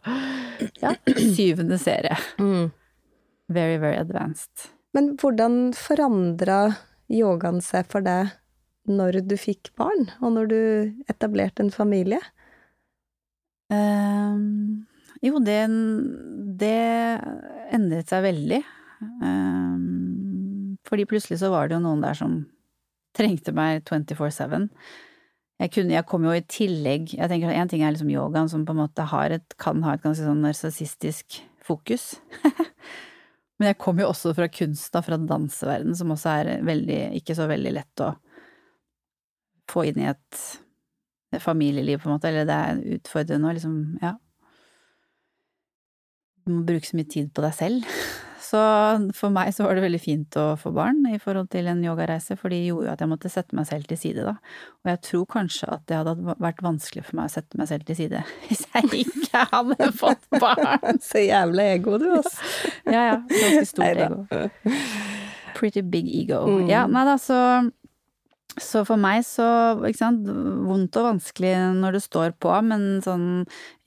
ja, 0.83 0.93
syvende 1.35 1.79
serie. 1.81 2.17
Mm. 2.39 2.69
Very, 3.49 3.79
very 3.81 3.97
advanced. 3.97 4.69
Men 4.97 5.15
hvordan 5.21 5.73
forandra 5.77 6.61
yogaen 7.13 7.61
seg 7.65 7.89
for 7.93 8.05
deg 8.05 8.33
når 8.89 9.21
du 9.29 9.37
fikk 9.37 9.73
barn, 9.77 10.09
og 10.25 10.33
når 10.37 10.49
du 10.49 10.61
etablerte 11.13 11.65
en 11.65 11.73
familie? 11.73 12.21
Um, 13.69 14.87
jo, 15.21 15.43
det, 15.45 15.61
det 16.61 16.79
endret 17.77 18.09
seg 18.09 18.25
veldig. 18.25 18.63
Um, 19.21 20.79
fordi 20.89 21.05
plutselig 21.09 21.43
så 21.43 21.53
var 21.53 21.69
det 21.69 21.77
jo 21.77 21.85
noen 21.85 22.01
der 22.03 22.17
som 22.17 22.41
trengte 23.17 23.53
meg 23.57 23.85
24-7. 23.89 24.69
Jeg, 25.59 25.75
jeg 25.91 26.07
kom 26.07 26.23
jo 26.23 26.31
i 26.35 26.43
tillegg 26.47 27.17
Jeg 27.17 27.27
tenker 27.33 27.51
Én 27.51 27.71
ting 27.71 27.83
er 27.83 27.91
liksom 27.91 28.11
yogaen, 28.13 28.47
som 28.51 28.63
på 28.67 28.77
en 28.77 28.79
måte 28.85 29.07
et, 29.35 29.57
kan 29.59 29.83
ha 29.83 29.97
et 29.97 30.05
ganske 30.05 30.25
sånn 30.25 30.45
narsissistisk 30.45 31.41
fokus. 31.67 32.15
Men 33.59 33.73
jeg 33.73 33.79
kommer 33.83 34.05
jo 34.05 34.13
også 34.13 34.33
fra 34.39 34.47
kunst, 34.53 34.93
da, 34.95 35.03
fra 35.03 35.19
danseverden, 35.19 35.97
som 35.99 36.15
også 36.15 36.35
er 36.37 36.51
veldig, 36.67 37.01
ikke 37.19 37.35
så 37.35 37.49
veldig 37.51 37.75
lett 37.75 38.05
å 38.07 38.13
få 39.69 39.89
inn 39.89 39.99
i 40.01 40.09
et 40.09 41.43
familieliv, 41.43 42.01
på 42.01 42.09
en 42.09 42.15
måte, 42.17 42.31
eller 42.31 42.47
det 42.49 42.55
er 42.57 42.99
utfordrende 42.99 43.51
å 43.51 43.57
liksom, 43.57 43.77
ja. 44.05 44.15
Du 46.47 46.55
må 46.55 46.63
bruke 46.69 46.89
så 46.89 46.97
mye 46.97 47.11
tid 47.11 47.35
på 47.35 47.45
deg 47.45 47.59
selv. 47.59 47.91
Så 48.39 48.59
for 49.19 49.35
meg 49.35 49.51
så 49.55 49.67
var 49.67 49.77
det 49.77 49.83
veldig 49.83 50.01
fint 50.03 50.37
å 50.39 50.53
få 50.61 50.71
barn 50.75 51.01
i 51.11 51.19
forhold 51.23 51.51
til 51.53 51.67
en 51.71 51.81
yogareise, 51.85 52.37
for 52.39 52.55
de 52.55 52.61
gjorde 52.69 52.87
jo 52.87 52.93
at 52.93 53.03
jeg 53.03 53.11
måtte 53.11 53.33
sette 53.33 53.57
meg 53.59 53.67
selv 53.69 53.89
til 53.91 53.99
side, 54.01 54.27
da. 54.27 54.37
Og 54.85 54.93
jeg 54.93 55.03
tror 55.09 55.25
kanskje 55.35 55.71
at 55.75 55.85
det 55.91 55.99
hadde 56.01 56.37
vært 56.39 56.63
vanskelig 56.65 57.07
for 57.09 57.19
meg 57.19 57.31
å 57.31 57.35
sette 57.35 57.59
meg 57.61 57.71
selv 57.71 57.89
til 57.89 57.99
side 57.99 58.23
hvis 58.47 58.65
jeg 58.75 59.05
ikke 59.07 59.47
hadde 59.53 59.91
fått 60.03 60.29
barn. 60.39 61.03
Så 61.05 61.25
jævla 61.25 61.71
ego 61.75 61.99
du, 62.01 62.09
altså. 62.21 62.39
ja 62.87 63.09
ja, 63.13 63.19
ganske 63.33 63.67
stort 63.73 64.05
ego. 64.07 64.47
Pretty 65.59 65.83
big 65.83 66.07
ego. 66.15 66.45
Mm. 66.47 66.69
Ja, 66.71 66.87
nei 66.91 67.05
da, 67.09 67.19
så 67.19 67.41
så 68.59 68.83
for 68.87 68.99
meg 69.01 69.23
så, 69.27 69.47
ikke 69.87 70.01
sant, 70.01 70.27
vondt 70.67 70.97
og 70.99 71.07
vanskelig 71.13 71.53
når 71.79 71.99
det 71.99 72.03
står 72.03 72.35
på, 72.43 72.51
men 72.67 72.99
sånn 73.05 73.29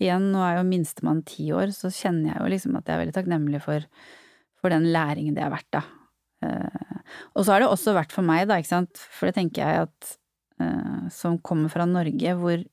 igjen, 0.02 0.30
nå 0.32 0.44
er 0.46 0.60
jo 0.60 0.68
minstemann 0.68 1.24
ti 1.28 1.50
år, 1.56 1.74
så 1.76 1.92
kjenner 1.92 2.32
jeg 2.32 2.40
jo 2.40 2.52
liksom 2.54 2.78
at 2.80 2.88
jeg 2.88 2.96
er 2.96 3.02
veldig 3.04 3.16
takknemlig 3.18 3.62
for 3.66 3.88
for 4.62 4.74
den 4.74 4.88
læringen 4.94 5.36
det 5.36 5.44
har 5.44 5.54
vært, 5.54 5.70
da. 5.74 5.82
Uh, 6.42 7.02
og 7.36 7.46
så 7.46 7.54
har 7.54 7.62
det 7.62 7.70
også 7.70 7.94
vært 7.98 8.14
for 8.14 8.26
meg, 8.26 8.48
da, 8.50 8.58
ikke 8.62 8.74
sant, 8.74 9.02
for 9.14 9.30
det 9.30 9.38
tenker 9.38 9.62
jeg 9.62 9.88
at 9.88 10.14
uh, 10.62 11.10
som 11.14 11.40
kommer 11.46 11.72
fra 11.74 11.88
Norge, 11.90 12.36
hvor 12.40 12.64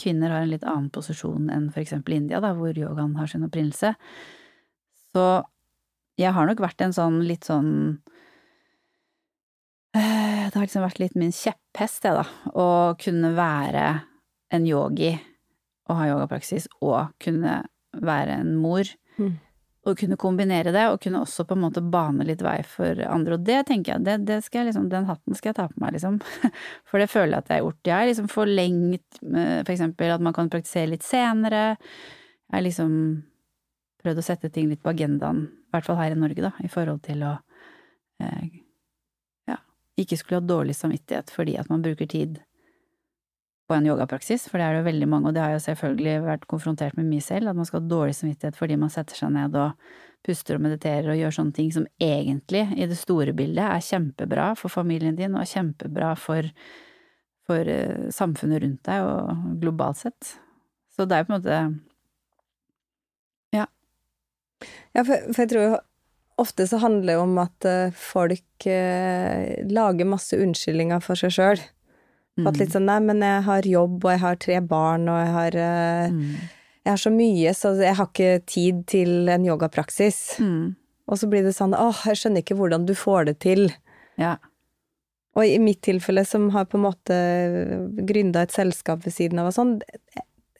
kvinner 0.00 0.32
har 0.32 0.44
en 0.44 0.50
litt 0.50 0.66
annen 0.66 0.90
posisjon 0.92 1.50
enn 1.54 1.68
for 1.72 1.84
eksempel 1.84 2.16
India, 2.16 2.40
da, 2.42 2.52
hvor 2.56 2.76
yogaen 2.76 3.14
har 3.20 3.30
sin 3.30 3.46
opprinnelse, 3.46 3.94
så 5.14 5.26
jeg 6.20 6.34
har 6.34 6.46
nok 6.46 6.62
vært 6.62 6.82
en 6.84 6.94
sånn 6.94 7.20
litt 7.26 7.46
sånn 7.48 7.70
uh, 9.96 10.44
Det 10.50 10.54
har 10.54 10.62
liksom 10.62 10.84
vært 10.84 11.00
litt 11.02 11.16
min 11.18 11.32
kjepphest, 11.34 12.04
det, 12.04 12.12
da, 12.20 12.26
å 12.52 12.68
kunne 13.00 13.32
være 13.36 13.86
en 14.54 14.68
yogi 14.68 15.14
og 15.84 15.98
ha 15.98 16.06
yogapraksis, 16.08 16.68
og 16.84 17.12
kunne 17.20 17.62
være 18.04 18.38
en 18.40 18.54
mor. 18.56 18.88
Mm 19.20 19.34
å 19.84 19.92
kunne 19.98 20.16
kombinere 20.20 20.72
det, 20.72 20.84
og 20.88 21.02
kunne 21.04 21.20
også 21.24 21.44
på 21.44 21.56
en 21.56 21.62
måte 21.66 21.82
bane 21.84 22.24
litt 22.24 22.42
vei 22.44 22.56
for 22.68 22.98
andre. 23.04 23.36
Og 23.36 23.44
det 23.44 23.58
tenker 23.68 23.94
jeg, 23.94 24.04
det, 24.06 24.16
det 24.30 24.38
skal 24.46 24.62
jeg 24.62 24.70
liksom, 24.70 24.88
den 24.92 25.08
hatten 25.10 25.36
skal 25.36 25.50
jeg 25.50 25.58
ta 25.58 25.66
på 25.68 25.82
meg, 25.82 25.92
liksom. 25.98 26.18
For 26.88 27.02
det 27.02 27.10
føler 27.12 27.36
jeg 27.36 27.44
at 27.44 27.52
jeg 27.52 27.58
har 27.58 27.66
gjort. 27.66 27.80
Jeg 27.84 27.96
har 27.96 28.08
liksom 28.08 28.30
forlengt 28.32 29.20
for 29.20 29.74
eksempel 29.74 30.14
at 30.14 30.24
man 30.24 30.36
kan 30.36 30.48
praktisere 30.52 30.92
litt 30.94 31.04
senere. 31.04 31.64
Jeg 32.48 32.56
har 32.56 32.64
liksom 32.64 32.94
prøvd 34.04 34.20
å 34.20 34.26
sette 34.26 34.52
ting 34.52 34.68
litt 34.70 34.82
på 34.84 34.92
agendaen, 34.92 35.46
i 35.48 35.74
hvert 35.74 35.88
fall 35.88 36.00
her 36.00 36.14
i 36.14 36.20
Norge, 36.20 36.44
da, 36.44 36.52
i 36.64 36.70
forhold 36.70 37.00
til 37.06 37.24
å 37.24 37.34
eh, 38.22 38.42
ja, 39.50 39.56
ikke 40.00 40.18
skulle 40.20 40.42
ha 40.42 40.48
dårlig 40.48 40.76
samvittighet 40.76 41.32
fordi 41.32 41.56
at 41.60 41.70
man 41.72 41.84
bruker 41.84 42.08
tid 42.10 42.42
på 43.68 43.76
en 43.76 43.86
yogapraksis, 43.88 44.46
for 44.50 44.60
det 44.60 44.66
er 44.66 44.74
det 44.74 44.82
jo 44.82 44.88
veldig 44.90 45.06
mange, 45.08 45.30
og 45.30 45.36
det 45.36 45.40
har 45.40 45.54
jeg 45.54 45.64
selvfølgelig 45.70 46.14
vært 46.26 46.48
konfrontert 46.50 46.98
med 46.98 47.08
mye 47.08 47.24
selv, 47.24 47.48
at 47.48 47.56
man 47.56 47.68
skal 47.68 47.80
ha 47.80 47.88
dårlig 47.88 48.16
samvittighet 48.18 48.58
fordi 48.58 48.76
man 48.80 48.92
setter 48.92 49.16
seg 49.16 49.32
ned 49.32 49.56
og 49.56 49.86
puster 50.24 50.58
og 50.58 50.64
mediterer 50.64 51.12
og 51.12 51.20
gjør 51.20 51.36
sånne 51.38 51.56
ting 51.56 51.70
som 51.72 51.86
egentlig, 52.02 52.64
i 52.76 52.88
det 52.88 52.98
store 53.00 53.32
bildet, 53.36 53.64
er 53.64 53.84
kjempebra 53.84 54.50
for 54.60 54.72
familien 54.72 55.16
din 55.16 55.36
og 55.36 55.48
kjempebra 55.48 56.12
for, 56.20 56.48
for 57.48 57.72
uh, 57.72 58.06
samfunnet 58.12 58.64
rundt 58.64 58.84
deg 58.88 59.08
og 59.08 59.58
globalt 59.64 60.00
sett. 60.00 60.36
Så 60.94 61.08
det 61.08 61.16
er 61.16 61.24
jo 61.24 61.30
på 61.30 61.34
en 61.34 61.40
måte 61.40 61.64
Ja, 64.94 65.02
for, 65.02 65.32
for 65.32 65.42
jeg 65.42 65.50
tror 65.50 65.64
jo 65.66 65.76
ofte 66.40 66.66
så 66.66 66.78
handler 66.82 67.12
det 67.12 67.22
om 67.22 67.38
at 67.42 67.66
eh, 67.68 67.94
folk 67.94 68.66
eh, 68.70 69.64
lager 69.70 70.08
masse 70.08 70.38
unnskyldninger 70.38 71.02
for 71.04 71.18
seg 71.18 71.34
sjøl. 71.34 71.62
Mm, 72.38 72.46
At 72.50 72.58
litt 72.60 72.72
sånn 72.74 72.86
nei, 72.88 73.00
men 73.00 73.20
jeg 73.24 73.42
har 73.46 73.68
jobb, 73.68 73.98
og 74.04 74.10
jeg 74.12 74.22
har 74.24 74.40
tre 74.42 74.60
barn, 74.60 75.08
og 75.08 75.20
jeg 75.20 75.34
har 75.34 75.58
eh, 75.64 76.14
mm, 76.14 76.32
Jeg 76.84 76.92
har 76.92 77.00
så 77.00 77.12
mye, 77.14 77.52
så 77.56 77.74
jeg 77.80 77.96
har 77.96 78.08
ikke 78.10 78.32
tid 78.46 78.82
til 78.90 79.28
en 79.32 79.46
yogapraksis. 79.46 80.18
mm, 80.38 80.74
Og 81.08 81.20
så 81.20 81.28
blir 81.28 81.44
det 81.46 81.54
sånn 81.56 81.76
åh, 81.76 82.02
jeg 82.06 82.20
skjønner 82.20 82.44
ikke 82.44 82.58
hvordan 82.58 82.84
du 82.86 82.94
får 82.94 83.30
det 83.30 83.38
til. 83.44 83.70
ja. 84.20 84.36
Og 85.34 85.42
i 85.50 85.58
mitt 85.58 85.80
tilfelle, 85.82 86.22
som 86.24 86.50
har 86.54 86.68
på 86.70 86.78
en 86.78 86.84
måte 86.84 87.14
gründa 88.06 88.44
et 88.44 88.52
selskap 88.54 89.00
ved 89.02 89.16
siden 89.16 89.40
av 89.42 89.48
og 89.48 89.56
sånn, 89.56 89.72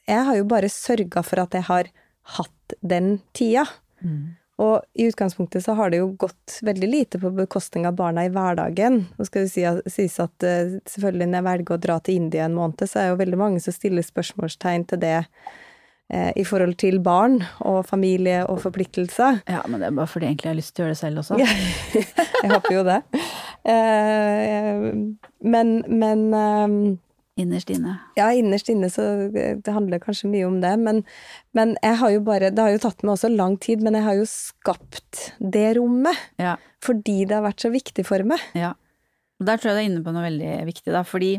jeg 0.08 0.24
har 0.26 0.34
jo 0.34 0.46
bare 0.50 0.66
sørga 0.66 1.22
for 1.22 1.44
at 1.44 1.54
jeg 1.54 1.62
har 1.68 1.90
hatt 2.34 2.74
den 2.82 3.20
tida. 3.38 3.62
Mm. 4.02 4.34
Og 4.62 4.84
i 4.94 5.08
utgangspunktet 5.10 5.64
så 5.64 5.74
har 5.74 5.90
det 5.90 5.98
jo 5.98 6.12
gått 6.18 6.60
veldig 6.62 6.88
lite 6.88 7.18
på 7.18 7.32
bekostning 7.34 7.88
av 7.88 7.96
barna 7.98 8.26
i 8.26 8.30
hverdagen. 8.30 9.00
Nå 9.18 9.26
skal 9.26 9.48
det 9.48 9.50
si, 9.50 9.64
sies 9.90 10.18
at 10.22 10.46
eh, 10.46 10.76
selvfølgelig 10.86 11.26
når 11.30 11.40
jeg 11.40 11.46
velger 11.48 11.74
å 11.74 11.82
dra 11.88 11.98
til 11.98 12.20
India 12.22 12.46
en 12.46 12.54
måned, 12.54 12.86
så 12.86 13.00
er 13.00 13.10
jo 13.10 13.20
veldig 13.22 13.40
mange 13.40 13.62
som 13.64 13.74
stiller 13.74 14.06
spørsmålstegn 14.06 14.86
til 14.92 15.02
det 15.02 15.16
eh, 15.18 16.30
i 16.38 16.44
forhold 16.46 16.78
til 16.78 17.00
barn 17.02 17.40
og 17.66 17.82
familie 17.88 18.44
og 18.46 18.62
forpliktelser. 18.62 19.42
ja, 19.50 19.64
men 19.66 19.82
det 19.82 19.90
er 19.90 19.98
bare 19.98 20.12
fordi 20.12 20.30
jeg 20.30 20.36
egentlig 20.36 20.52
har 20.52 20.60
lyst 20.60 20.76
til 20.76 20.84
å 20.84 20.86
gjøre 20.86 20.94
det 20.94 21.02
selv 21.02 21.24
også. 21.24 21.40
jeg 22.44 22.54
håper 22.54 22.76
jo 22.76 22.86
det. 22.92 23.00
Eh, 23.74 24.86
men, 25.50 25.74
men 25.90 26.24
eh, 26.30 26.78
Innerst 27.40 27.70
inne. 27.74 27.96
Ja, 28.14 28.28
innerst 28.30 28.68
inne 28.70 28.86
så 28.94 29.02
det 29.34 29.46
det 29.66 29.72
handler 29.74 29.98
kanskje 30.02 30.28
mye 30.30 30.46
om 30.46 30.60
det, 30.62 30.70
men, 30.78 31.00
men 31.56 31.72
jeg 31.82 31.98
har 31.98 32.12
jo 32.14 32.20
bare 32.22 32.52
Det 32.54 32.62
har 32.62 32.70
jo 32.70 32.82
tatt 32.84 33.02
meg 33.02 33.16
også 33.16 33.30
lang 33.32 33.56
tid, 33.58 33.82
men 33.82 33.98
jeg 33.98 34.06
har 34.06 34.20
jo 34.20 34.28
skapt 34.30 35.24
det 35.40 35.72
rommet 35.80 36.14
Ja. 36.38 36.54
fordi 36.84 37.24
det 37.26 37.34
har 37.34 37.42
vært 37.48 37.64
så 37.64 37.72
viktig 37.74 38.06
for 38.06 38.22
meg. 38.22 38.38
Ja. 38.54 38.74
Og 39.40 39.48
der 39.48 39.58
tror 39.58 39.72
jeg 39.72 39.76
du 39.76 39.82
er 39.82 39.90
inne 39.90 40.04
på 40.06 40.14
noe 40.14 40.28
veldig 40.28 40.52
viktig, 40.70 40.92
da, 40.94 41.02
fordi 41.02 41.32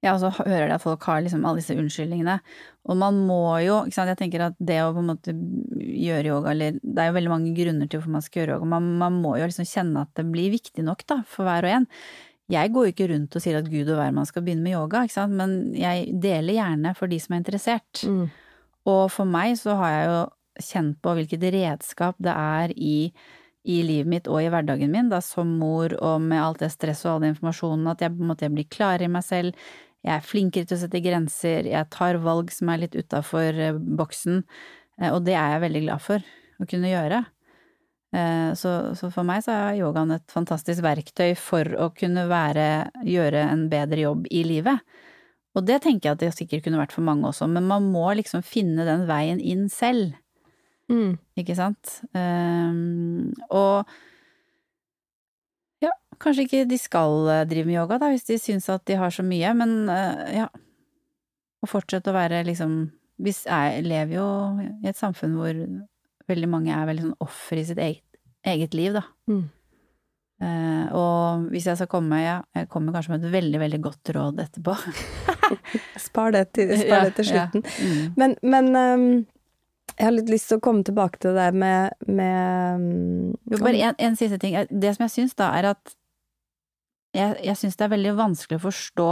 jeg 0.00 0.14
også 0.14 0.30
hører 0.46 0.70
det 0.70 0.76
at 0.78 0.84
folk 0.86 1.02
har 1.10 1.18
liksom 1.20 1.42
alle 1.44 1.60
disse 1.60 1.74
unnskyldningene, 1.76 2.38
og 2.88 2.96
man 2.96 3.18
må 3.28 3.42
jo, 3.60 3.82
ikke 3.84 3.98
sant, 3.98 4.08
jeg 4.08 4.20
tenker 4.22 4.46
at 4.46 4.54
det 4.56 4.78
å 4.80 4.94
på 4.96 5.02
en 5.02 5.10
måte 5.10 5.34
gjøre 5.34 6.30
yoga, 6.30 6.54
eller 6.54 6.78
det 6.80 7.02
er 7.02 7.10
jo 7.10 7.16
veldig 7.18 7.32
mange 7.34 7.52
grunner 7.58 7.90
til 7.90 8.00
hvorfor 8.00 8.14
man 8.14 8.24
skal 8.24 8.40
gjøre 8.40 8.56
yoga, 8.56 8.70
man, 8.78 8.86
man 9.02 9.18
må 9.20 9.34
jo 9.36 9.50
liksom 9.50 9.68
kjenne 9.68 10.06
at 10.06 10.14
det 10.16 10.24
blir 10.30 10.54
viktig 10.54 10.86
nok, 10.86 11.04
da, 11.10 11.18
for 11.28 11.44
hver 11.44 11.68
og 11.68 11.74
en. 11.82 11.88
Jeg 12.50 12.72
går 12.74 12.86
jo 12.86 12.92
ikke 12.94 13.08
rundt 13.12 13.36
og 13.38 13.42
sier 13.44 13.60
at 13.60 13.68
gud 13.70 13.88
og 13.92 13.98
hvermann 14.00 14.26
skal 14.28 14.42
begynne 14.42 14.64
med 14.64 14.74
yoga, 14.74 15.04
ikke 15.06 15.16
sant, 15.16 15.36
men 15.38 15.74
jeg 15.78 16.08
deler 16.22 16.56
gjerne 16.56 16.94
for 16.98 17.10
de 17.10 17.18
som 17.22 17.36
er 17.36 17.42
interessert. 17.44 18.02
Og 18.90 19.04
for 19.12 19.28
meg 19.28 19.54
så 19.60 19.76
har 19.78 19.92
jeg 19.94 20.08
jo 20.08 20.20
kjent 20.70 20.96
på 21.04 21.12
hvilket 21.16 21.44
redskap 21.54 22.18
det 22.18 22.32
er 22.32 22.72
i, 22.74 23.12
i 23.64 23.76
livet 23.86 24.10
mitt 24.10 24.30
og 24.30 24.42
i 24.42 24.48
hverdagen 24.52 24.90
min, 24.92 25.12
da 25.12 25.20
som 25.24 25.52
mor 25.60 25.94
og 26.00 26.20
med 26.24 26.42
alt 26.42 26.64
det 26.64 26.72
stresset 26.74 27.06
og 27.06 27.14
all 27.14 27.22
den 27.26 27.34
informasjonen, 27.36 27.86
at 27.92 28.02
jeg 28.04 28.16
på 28.16 28.24
en 28.24 28.32
måte 28.32 28.50
blir 28.52 28.68
klarere 28.72 29.06
i 29.06 29.12
meg 29.12 29.24
selv, 29.26 29.54
jeg 30.00 30.16
er 30.16 30.24
flinkere 30.24 30.64
til 30.64 30.78
å 30.78 30.80
sette 30.80 31.02
grenser, 31.04 31.66
jeg 31.68 31.92
tar 31.92 32.18
valg 32.24 32.52
som 32.54 32.70
er 32.72 32.86
litt 32.86 32.96
utafor 32.96 33.58
eh, 33.60 33.76
boksen, 33.76 34.42
eh, 35.00 35.10
og 35.12 35.26
det 35.26 35.36
er 35.36 35.54
jeg 35.54 35.64
veldig 35.66 35.82
glad 35.84 36.04
for 36.04 36.24
å 36.60 36.68
kunne 36.68 36.92
gjøre. 36.92 37.20
Eh, 38.12 38.52
Så, 38.58 38.94
så 38.98 39.10
for 39.14 39.26
meg 39.26 39.44
så 39.46 39.54
er 39.54 39.78
yogaen 39.80 40.10
et 40.16 40.26
fantastisk 40.32 40.82
verktøy 40.82 41.36
for 41.38 41.68
å 41.78 41.90
kunne 41.94 42.26
være, 42.30 42.90
gjøre 43.06 43.44
en 43.52 43.68
bedre 43.70 44.02
jobb 44.06 44.26
i 44.30 44.42
livet. 44.46 44.82
Og 45.54 45.66
det 45.66 45.80
tenker 45.82 46.08
jeg 46.10 46.16
at 46.16 46.22
det 46.22 46.34
sikkert 46.34 46.64
kunne 46.64 46.78
vært 46.78 46.94
for 46.94 47.06
mange 47.06 47.26
også, 47.26 47.48
men 47.50 47.66
man 47.66 47.86
må 47.90 48.08
liksom 48.18 48.42
finne 48.46 48.86
den 48.86 49.06
veien 49.10 49.40
inn 49.42 49.68
selv, 49.68 50.16
Mm. 50.90 51.20
ikke 51.38 51.54
sant? 51.54 52.00
Um, 52.18 53.30
og 53.54 53.86
ja, 55.78 55.92
kanskje 56.18 56.48
ikke 56.48 56.64
de 56.66 56.78
skal 56.82 57.28
eh, 57.30 57.44
drive 57.46 57.68
med 57.68 57.76
yoga, 57.76 57.98
da, 58.02 58.08
hvis 58.10 58.26
de 58.26 58.38
syns 58.42 58.66
at 58.74 58.82
de 58.90 58.96
har 58.98 59.14
så 59.14 59.22
mye, 59.22 59.52
men 59.54 59.76
uh, 59.86 60.24
ja, 60.34 60.48
å 61.62 61.70
fortsette 61.70 62.10
å 62.10 62.16
være 62.16 62.42
liksom 62.48 62.90
jeg 63.20 63.84
lever 63.84 64.14
jo 64.16 64.26
i 64.82 64.88
et 64.88 64.96
samfunn 64.96 65.34
hvor 65.36 65.54
veldig 66.30 66.50
mange 66.50 66.74
er 66.74 66.86
veldig 66.88 67.08
sånn 67.08 67.24
offer 67.26 67.60
i 67.60 67.64
sitt 67.68 67.80
eget, 67.82 68.04
eget 68.46 68.76
liv, 68.76 68.94
da. 68.96 69.04
Mm. 69.30 69.48
Uh, 70.40 70.86
og 70.96 71.50
hvis 71.52 71.66
jeg 71.68 71.76
skal 71.76 71.90
komme, 71.92 72.16
ja, 72.22 72.38
jeg 72.56 72.70
kommer 72.72 72.94
kanskje 72.96 73.12
med 73.12 73.26
et 73.26 73.34
veldig, 73.34 73.58
veldig 73.60 73.80
godt 73.84 74.12
råd 74.16 74.40
etterpå. 74.46 74.76
Spar 76.06 76.32
det 76.32 76.46
til, 76.56 76.70
spar 76.78 77.08
det 77.08 77.16
til 77.18 77.26
slutten. 77.28 77.66
ja. 77.66 77.84
Mm. 77.84 78.14
Men, 78.16 78.36
men 78.46 78.70
um, 78.78 79.06
jeg 79.96 80.06
har 80.06 80.14
litt 80.14 80.30
lyst 80.32 80.48
til 80.48 80.60
å 80.60 80.62
komme 80.64 80.86
tilbake 80.86 81.20
til 81.20 81.36
det 81.36 81.50
med, 81.60 81.92
med 82.08 82.80
um, 82.80 83.34
Jo, 83.50 83.58
bare 83.60 83.90
en, 83.90 83.98
en 84.00 84.16
siste 84.16 84.38
ting. 84.40 84.56
Det 84.70 84.94
som 84.96 85.04
jeg 85.04 85.14
syns 85.16 85.36
da, 85.36 85.50
er 85.58 85.72
at 85.74 85.92
jeg, 87.16 87.36
jeg 87.44 87.58
syns 87.58 87.76
det 87.76 87.84
er 87.84 87.92
veldig 87.96 88.14
vanskelig 88.16 88.60
å 88.60 88.64
forstå 88.64 89.10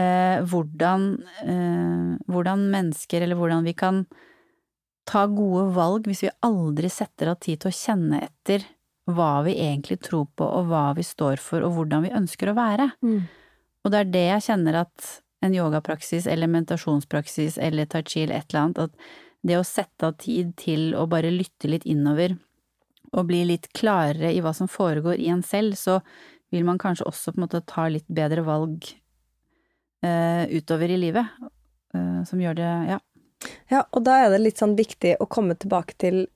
uh, 0.00 0.38
hvordan, 0.48 1.06
uh, 1.44 2.10
hvordan 2.32 2.66
mennesker, 2.72 3.22
eller 3.22 3.38
hvordan 3.38 3.68
vi 3.68 3.76
kan 3.78 4.02
ta 5.08 5.26
gode 5.30 5.70
valg 5.76 6.06
hvis 6.08 6.24
vi 6.26 6.36
aldri 6.46 6.90
setter 6.92 7.32
av 7.32 7.40
tid 7.42 7.62
til 7.62 7.72
å 7.72 7.76
kjenne 7.76 8.22
etter 8.26 8.64
hva 9.10 9.42
vi 9.46 9.56
egentlig 9.58 9.98
tror 10.06 10.28
på, 10.38 10.46
og 10.46 10.68
hva 10.70 10.92
vi 10.96 11.04
står 11.06 11.40
for, 11.42 11.64
og 11.66 11.74
hvordan 11.76 12.06
vi 12.06 12.14
ønsker 12.14 12.52
å 12.52 12.56
være. 12.56 12.92
Mm. 13.02 13.24
Og 13.82 13.90
det 13.90 13.98
er 13.98 14.12
det 14.14 14.24
jeg 14.28 14.46
kjenner 14.46 14.78
at 14.84 15.08
en 15.42 15.56
yogapraksis 15.56 16.28
eller 16.30 16.50
meditasjonspraksis 16.52 17.58
eller 17.58 17.88
tai 17.90 18.04
chi 18.06 18.22
eller 18.22 18.38
et 18.38 18.52
eller 18.52 18.62
annet, 18.62 18.78
at 18.78 19.42
det 19.42 19.58
å 19.58 19.66
sette 19.66 20.06
av 20.06 20.18
tid 20.22 20.54
til 20.60 20.92
å 20.94 21.08
bare 21.10 21.32
lytte 21.34 21.70
litt 21.70 21.86
innover 21.88 22.36
og 23.12 23.26
bli 23.28 23.42
litt 23.48 23.66
klarere 23.76 24.30
i 24.32 24.40
hva 24.40 24.54
som 24.56 24.70
foregår 24.70 25.18
i 25.20 25.28
en 25.34 25.42
selv, 25.44 25.74
så 25.76 25.98
vil 26.52 26.64
man 26.68 26.78
kanskje 26.80 27.08
også 27.08 27.32
på 27.32 27.40
en 27.40 27.46
måte 27.46 27.64
ta 27.68 27.88
litt 27.90 28.06
bedre 28.12 28.44
valg 28.46 28.86
eh, 30.04 30.44
utover 30.52 30.92
i 30.94 31.00
livet, 31.00 31.42
eh, 31.96 32.22
som 32.28 32.40
gjør 32.40 32.56
det, 32.60 32.70
ja. 32.92 33.00
Ja, 33.72 33.86
og 33.90 34.04
da 34.06 34.20
er 34.24 34.34
det 34.34 34.42
litt 34.44 34.60
sånn 34.62 34.76
viktig 34.78 35.16
å 35.20 35.28
komme 35.30 35.56
tilbake 35.58 35.96
til 36.00 36.26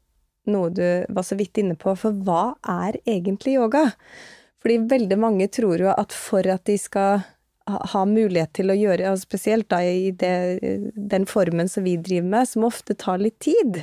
noe 0.51 0.71
du 0.71 0.83
var 1.11 1.27
så 1.27 1.37
vidt 1.39 1.59
inne 1.59 1.75
på, 1.79 1.95
for 1.99 2.15
hva 2.27 2.55
er 2.71 3.01
egentlig 3.05 3.57
yoga? 3.59 3.89
Fordi 4.63 4.79
veldig 4.91 5.19
mange 5.19 5.49
tror 5.53 5.83
jo 5.83 5.91
at 5.93 6.15
for 6.15 6.47
at 6.51 6.65
de 6.71 6.79
skal 6.81 7.25
ha 7.67 8.05
mulighet 8.07 8.53
til 8.55 8.71
å 8.71 8.77
gjøre, 8.79 9.11
og 9.11 9.19
spesielt 9.19 9.67
da 9.73 9.81
i 9.83 10.13
det, 10.15 10.35
den 10.95 11.27
formen 11.27 11.67
som 11.71 11.83
vi 11.87 11.97
driver 11.99 12.29
med, 12.37 12.49
som 12.49 12.67
ofte 12.69 12.95
tar 12.95 13.19
litt 13.19 13.41
tid. 13.43 13.81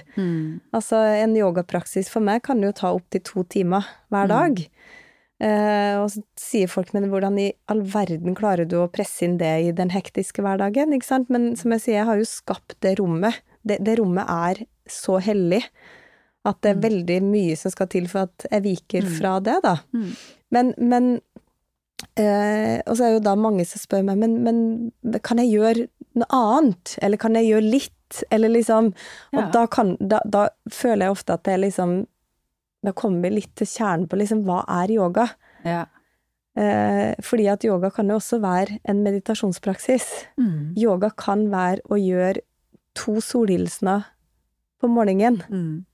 Altså, 0.71 1.01
en 1.19 1.35
yogapraksis 1.35 2.07
for 2.11 2.23
meg 2.23 2.45
kan 2.47 2.63
jo 2.63 2.71
ta 2.71 2.93
opptil 2.95 3.23
to 3.27 3.43
timer 3.51 3.89
hver 4.13 4.31
dag. 4.31 4.61
Eh, 4.63 5.02
og 5.99 6.11
så 6.13 6.21
sier 6.39 6.69
folk, 6.71 6.93
men 6.95 7.09
hvordan 7.11 7.39
i 7.41 7.49
all 7.71 7.81
verden 7.93 8.35
klarer 8.37 8.67
du 8.69 8.77
å 8.79 8.89
presse 8.91 9.25
inn 9.25 9.37
det 9.41 9.51
i 9.65 9.73
den 9.75 9.89
hektiske 9.91 10.43
hverdagen, 10.45 10.93
ikke 10.95 11.09
sant? 11.09 11.31
Men 11.33 11.53
som 11.59 11.73
jeg 11.75 11.83
sier, 11.83 11.97
jeg 12.01 12.07
har 12.09 12.21
jo 12.21 12.29
skapt 12.29 12.77
det 12.85 12.95
rommet. 13.01 13.41
Det, 13.63 13.79
det 13.83 13.97
rommet 13.99 14.29
er 14.29 14.63
så 14.91 15.17
hellig 15.23 15.63
at 16.43 16.57
det 16.63 16.73
er 16.73 16.81
veldig 16.83 17.19
mye 17.23 17.55
som 17.55 17.71
skal 17.71 17.87
til 17.91 18.07
for 18.11 18.27
at 18.27 18.47
jeg 18.51 18.63
viker 18.65 19.05
fra 19.17 19.37
det, 19.43 19.57
da. 19.63 19.77
Mm. 19.95 20.09
Men, 20.51 20.71
men 20.77 21.05
eh, 22.19 22.81
Og 22.85 22.97
så 22.97 23.05
er 23.07 23.13
jo 23.15 23.23
da 23.23 23.35
mange 23.39 23.65
som 23.67 23.79
spør 23.79 24.03
meg, 24.09 24.19
men, 24.19 24.41
men 24.43 25.21
kan 25.23 25.39
jeg 25.39 25.53
gjøre 25.55 25.87
noe 26.19 26.39
annet? 26.39 26.97
Eller 27.01 27.17
kan 27.21 27.35
jeg 27.39 27.47
gjøre 27.49 27.69
litt? 27.77 28.23
Eller 28.29 28.51
liksom 28.53 28.91
Og 29.33 29.39
Ja. 29.39 29.47
da, 29.55 29.63
kan, 29.71 29.95
da, 29.99 30.19
da 30.25 30.49
føler 30.69 31.07
jeg 31.07 31.15
ofte 31.15 31.33
at 31.33 31.45
det 31.47 31.55
er 31.55 31.63
liksom 31.63 32.03
Da 32.83 32.93
kommer 32.95 33.23
vi 33.27 33.37
litt 33.39 33.53
til 33.59 33.69
kjernen 33.69 34.09
på 34.11 34.19
liksom 34.19 34.43
hva 34.47 34.63
er 34.81 34.91
yoga? 34.91 35.27
Ja. 35.63 35.85
Eh, 36.59 37.13
fordi 37.25 37.47
at 37.49 37.63
yoga 37.65 37.89
kan 37.93 38.11
jo 38.11 38.19
også 38.19 38.41
være 38.43 38.79
en 38.89 39.01
meditasjonspraksis. 39.05 40.09
Mm. 40.37 40.73
Yoga 40.77 41.09
kan 41.17 41.47
være 41.53 41.81
å 41.89 41.97
gjøre 41.97 42.43
to 42.97 43.17
solhilsener 43.23 44.05
på 44.81 44.89
morgenen. 44.91 45.39
Mm. 45.49 45.85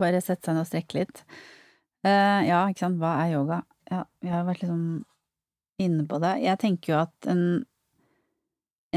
Bare 0.00 0.22
sette 0.24 0.48
seg 0.48 0.56
ned 0.56 0.64
og 0.64 0.70
strekke 0.70 0.98
litt. 0.98 1.22
Eh, 2.06 2.40
ja, 2.48 2.64
ikke 2.70 2.86
sant, 2.86 2.98
hva 3.02 3.18
er 3.22 3.36
yoga? 3.36 3.62
Ja, 3.90 4.02
vi 4.22 4.32
har 4.32 4.46
vært 4.48 4.64
liksom 4.64 5.04
inne 5.82 6.06
på 6.08 6.18
det. 6.22 6.34
Jeg 6.42 6.60
tenker 6.62 6.92
jo 6.92 7.00
at 7.04 7.30
en, 7.30 7.44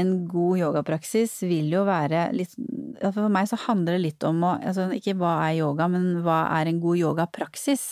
en 0.00 0.12
god 0.30 0.60
yogapraksis 0.64 1.38
vil 1.48 1.70
jo 1.72 1.84
være 1.88 2.28
litt 2.36 2.56
For 3.04 3.30
meg 3.32 3.48
så 3.50 3.58
handler 3.68 3.96
det 3.96 4.04
litt 4.04 4.26
om 4.28 4.42
å 4.44 4.56
altså 4.58 4.88
Ikke 4.96 5.16
hva 5.20 5.36
er 5.46 5.60
yoga, 5.60 5.88
men 5.92 6.20
hva 6.24 6.42
er 6.58 6.70
en 6.70 6.82
god 6.82 7.00
yogapraksis? 7.00 7.86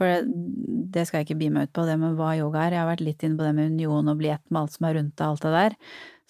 For 0.00 0.22
det, 0.24 1.02
skal 1.04 1.20
jeg 1.20 1.28
ikke 1.28 1.40
bi 1.42 1.50
meg 1.52 1.68
ut 1.68 1.74
på, 1.76 1.84
det 1.84 1.98
med 2.00 2.14
hva 2.16 2.30
yoga 2.38 2.62
er. 2.62 2.72
Jeg 2.72 2.80
har 2.80 2.88
vært 2.88 3.02
litt 3.04 3.24
inne 3.26 3.36
på 3.36 3.44
det 3.44 3.52
med 3.58 3.74
union 3.74 4.08
og 4.08 4.22
bli 4.22 4.30
ett 4.32 4.46
med 4.48 4.62
alt 4.62 4.76
som 4.78 4.86
er 4.88 4.96
rundt 4.96 5.12
deg, 5.12 5.26
alt 5.26 5.44
det 5.44 5.52
der. 5.52 5.76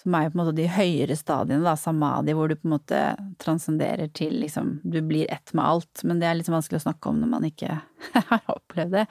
Som 0.00 0.16
er 0.16 0.24
jo 0.24 0.32
på 0.32 0.34
en 0.34 0.40
måte 0.40 0.54
de 0.56 0.66
høyere 0.74 1.16
stadiene, 1.18 1.62
da, 1.62 1.76
samadhi, 1.78 2.34
hvor 2.34 2.50
du 2.50 2.56
på 2.58 2.66
en 2.66 2.74
måte 2.74 3.02
transcenderer 3.38 4.10
til 4.16 4.34
liksom 4.42 4.80
Du 4.82 4.98
blir 5.06 5.30
ett 5.30 5.54
med 5.54 5.62
alt, 5.62 6.02
men 6.02 6.18
det 6.18 6.26
er 6.26 6.40
litt 6.40 6.50
vanskelig 6.50 6.80
å 6.80 6.86
snakke 6.88 7.12
om 7.12 7.20
når 7.22 7.30
man 7.36 7.46
ikke 7.46 7.78
har 8.32 8.50
opplevd 8.56 8.96
det. 8.98 9.06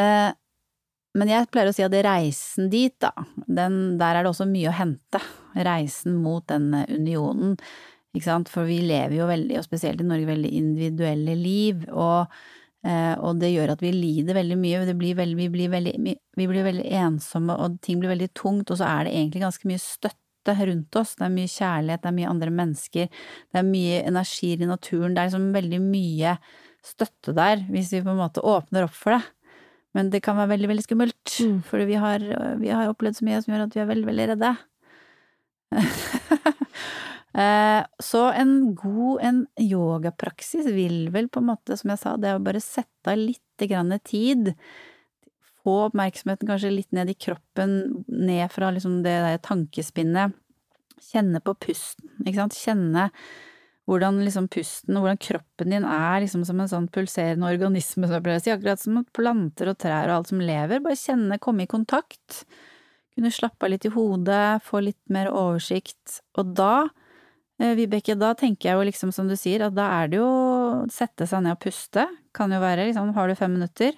Eh, 0.00 0.30
men 1.14 1.30
jeg 1.30 1.46
pleier 1.54 1.70
å 1.70 1.74
si 1.74 1.84
at 1.86 1.94
reisen 2.04 2.70
dit, 2.72 2.94
da, 3.02 3.12
den, 3.46 3.96
der 4.00 4.18
er 4.18 4.24
det 4.24 4.32
også 4.32 4.48
mye 4.50 4.70
å 4.70 4.74
hente. 4.74 5.20
Reisen 5.54 6.16
mot 6.18 6.46
den 6.50 6.72
unionen, 6.90 7.54
ikke 8.14 8.26
sant, 8.26 8.50
for 8.50 8.66
vi 8.66 8.80
lever 8.86 9.16
jo 9.20 9.28
veldig, 9.30 9.58
og 9.58 9.66
spesielt 9.66 10.02
i 10.02 10.06
Norge, 10.06 10.26
veldig 10.28 10.50
individuelle 10.58 11.36
liv, 11.38 11.86
og, 11.90 12.34
eh, 12.86 13.14
og 13.18 13.40
det 13.42 13.52
gjør 13.52 13.74
at 13.74 13.82
vi 13.82 13.94
lider 13.94 14.38
veldig 14.38 14.58
mye, 14.58 14.82
blir 14.98 15.16
veldig, 15.18 15.38
vi, 15.38 15.48
blir 15.54 15.72
veldig, 15.72 15.94
vi 16.38 16.48
blir 16.50 16.66
veldig 16.66 16.84
ensomme, 17.04 17.56
og 17.62 17.80
ting 17.82 18.02
blir 18.02 18.14
veldig 18.14 18.30
tungt, 18.38 18.70
og 18.70 18.78
så 18.78 18.90
er 18.90 19.06
det 19.08 19.16
egentlig 19.16 19.42
ganske 19.46 19.70
mye 19.70 19.82
støtte 19.82 20.58
rundt 20.70 21.00
oss, 21.00 21.14
det 21.18 21.26
er 21.26 21.34
mye 21.38 21.50
kjærlighet, 21.50 22.02
det 22.02 22.10
er 22.10 22.18
mye 22.18 22.34
andre 22.34 22.54
mennesker, 22.58 23.22
det 23.50 23.62
er 23.62 23.70
mye 23.70 24.02
energier 24.10 24.62
i 24.62 24.70
naturen, 24.70 25.14
det 25.14 25.22
er 25.22 25.30
liksom 25.30 25.50
veldig 25.54 25.82
mye 25.86 26.36
støtte 26.84 27.34
der, 27.34 27.64
hvis 27.70 27.94
vi 27.94 28.02
på 28.04 28.12
en 28.12 28.20
måte 28.20 28.44
åpner 28.44 28.86
opp 28.86 28.98
for 28.98 29.16
det. 29.16 29.33
Men 29.94 30.10
det 30.10 30.24
kan 30.26 30.36
være 30.38 30.54
veldig, 30.56 30.70
veldig 30.72 30.84
skummelt, 30.84 31.34
mm. 31.38 31.58
For 31.68 31.84
vi 31.86 31.98
har, 32.02 32.22
vi 32.60 32.70
har, 32.72 32.90
opplevd 32.90 33.20
så 33.20 33.26
mye 33.28 33.40
som 33.44 33.54
gjør 33.54 33.66
at 33.68 33.76
vi 33.76 33.82
er 33.84 33.90
veldig, 33.92 34.08
veldig 34.10 34.30
redde. 34.34 34.54
Eh, 37.34 37.80
så 37.98 38.28
en 38.30 38.76
god 38.78 39.22
en 39.26 39.38
yogapraksis 39.58 40.68
vil 40.70 41.08
vel 41.10 41.26
på 41.26 41.40
en 41.42 41.48
måte, 41.48 41.74
som 41.74 41.90
jeg 41.90 41.98
sa, 41.98 42.12
det 42.14 42.28
er 42.30 42.36
å 42.38 42.44
bare 42.46 42.60
sette 42.62 43.10
av 43.10 43.18
litt 43.18 43.64
grann 43.66 43.90
tid, 44.06 44.52
få 45.64 45.74
oppmerksomheten 45.88 46.46
kanskje 46.46 46.70
litt 46.70 46.94
ned 46.94 47.10
i 47.10 47.16
kroppen, 47.18 48.04
ned 48.06 48.46
fra 48.54 48.70
liksom 48.70 49.00
det 49.02 49.16
der 49.24 49.42
tankespinnet, 49.42 50.38
kjenne 51.08 51.42
på 51.42 51.56
pusten, 51.66 52.12
ikke 52.22 52.38
sant, 52.38 52.54
kjenne 52.54 53.08
hvordan 53.88 54.22
liksom 54.24 54.46
pusten 54.52 54.96
og 54.96 55.04
hvordan 55.04 55.20
kroppen 55.20 55.72
din 55.74 55.84
er 55.84 56.22
liksom 56.24 56.44
som 56.48 56.60
en 56.60 56.70
sånn 56.70 56.86
pulserende 56.92 57.50
organisme, 57.50 58.06
som 58.06 58.16
jeg 58.16 58.24
pleier 58.24 58.40
å 58.40 58.44
si, 58.44 58.52
akkurat 58.54 58.80
som 58.80 59.02
planter 59.16 59.70
og 59.72 59.78
trær 59.82 60.08
og 60.08 60.16
alt 60.18 60.32
som 60.32 60.40
lever, 60.40 60.80
bare 60.84 60.98
kjenne, 60.98 61.40
komme 61.42 61.66
i 61.66 61.70
kontakt, 61.70 62.44
kunne 63.14 63.32
slappe 63.34 63.66
av 63.66 63.74
litt 63.74 63.84
i 63.84 63.92
hodet, 63.94 64.64
få 64.64 64.80
litt 64.86 65.02
mer 65.12 65.28
oversikt, 65.30 66.22
og 66.40 66.54
da, 66.56 66.88
eh, 67.60 67.74
Vibeke, 67.76 68.16
da 68.18 68.32
tenker 68.34 68.70
jeg 68.70 68.80
jo 68.80 68.88
liksom 68.88 69.12
som 69.12 69.28
du 69.28 69.36
sier, 69.36 69.66
at 69.68 69.76
da 69.76 69.90
er 70.00 70.08
det 70.08 70.22
jo 70.22 70.30
å 70.32 70.90
sette 70.90 71.28
seg 71.28 71.44
ned 71.44 71.58
og 71.58 71.62
puste, 71.66 72.08
kan 72.34 72.50
jo 72.50 72.64
være 72.64 72.88
liksom, 72.88 73.12
har 73.14 73.28
du 73.28 73.36
fem 73.36 73.52
minutter, 73.52 73.92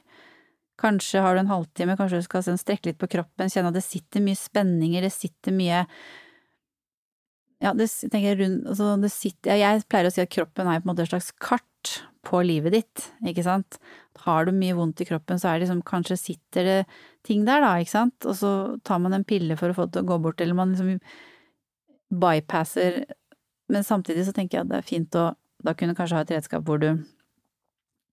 kanskje 0.83 1.23
har 1.25 1.37
du 1.37 1.45
en 1.45 1.55
halvtime, 1.55 1.97
kanskje 1.97 2.21
du 2.21 2.27
skal 2.27 2.43
sånn 2.45 2.61
strekke 2.61 2.91
litt 2.91 3.01
på 3.01 3.09
kroppen, 3.15 3.49
kjenne 3.49 3.71
at 3.71 3.79
det 3.79 3.87
sitter 3.87 4.21
mye 4.21 4.37
spenninger, 4.37 5.07
det 5.07 5.15
sitter 5.15 5.55
mye 5.57 5.87
ja, 7.65 7.73
det 7.73 7.89
jeg 7.89 8.39
rundt 8.41 8.67
altså 8.69 8.95
det 9.01 9.11
sitter, 9.15 9.57
Jeg 9.57 9.85
pleier 9.89 10.09
å 10.09 10.13
si 10.13 10.21
at 10.21 10.33
kroppen 10.33 10.69
er 10.69 10.83
på 10.83 10.87
en 10.87 10.93
måte 10.93 11.07
et 11.07 11.13
slags 11.13 11.33
kart 11.41 12.03
på 12.27 12.41
livet 12.43 12.75
ditt, 12.75 13.05
ikke 13.25 13.45
sant. 13.47 13.79
Har 14.25 14.47
du 14.47 14.53
mye 14.53 14.75
vondt 14.75 15.01
i 15.01 15.07
kroppen, 15.07 15.39
så 15.39 15.49
er 15.49 15.59
det 15.59 15.67
liksom 15.67 15.85
kanskje 15.87 16.19
sitter 16.19 16.67
det 16.67 16.79
ting 17.27 17.45
der, 17.47 17.63
da, 17.63 17.77
ikke 17.79 17.95
sant, 17.95 18.27
og 18.27 18.35
så 18.37 18.51
tar 18.85 19.01
man 19.03 19.15
en 19.15 19.27
pille 19.27 19.57
for 19.59 19.71
å 19.71 19.77
få 19.77 19.87
det 19.87 19.97
til 19.97 20.07
å 20.07 20.11
gå 20.11 20.19
bort, 20.25 20.43
eller 20.43 20.59
man 20.59 20.75
liksom 20.75 20.99
bypasser 22.23 23.05
Men 23.67 23.83
samtidig 23.83 24.23
så 24.29 24.33
tenker 24.35 24.59
jeg 24.59 24.63
at 24.67 24.71
det 24.71 24.77
er 24.79 24.87
fint 24.87 25.17
å 25.19 25.33
da 25.67 25.73
kunne 25.75 25.97
kanskje 25.99 26.19
ha 26.19 26.23
et 26.23 26.33
redskap 26.37 26.67
hvor 26.67 26.79
du 26.79 26.91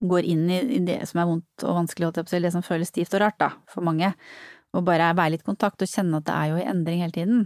går 0.03 0.27
inn 0.27 0.47
i 0.49 0.79
det 0.83 0.97
som 1.07 1.21
er 1.21 1.27
vondt 1.29 1.63
og 1.63 1.77
vanskelig, 1.77 2.09
eller 2.09 2.47
det 2.47 2.53
som 2.55 2.65
føles 2.65 2.89
stivt 2.89 3.13
og 3.13 3.21
rart, 3.23 3.37
da, 3.39 3.51
for 3.71 3.85
mange, 3.85 4.09
og 4.73 4.85
bare 4.87 5.13
være 5.15 5.35
litt 5.35 5.45
i 5.45 5.51
kontakt 5.51 5.83
og 5.83 5.89
kjenne 5.89 6.19
at 6.19 6.27
det 6.27 6.33
er 6.35 6.49
jo 6.51 6.57
i 6.59 6.65
endring 6.67 7.03
hele 7.03 7.15
tiden. 7.15 7.45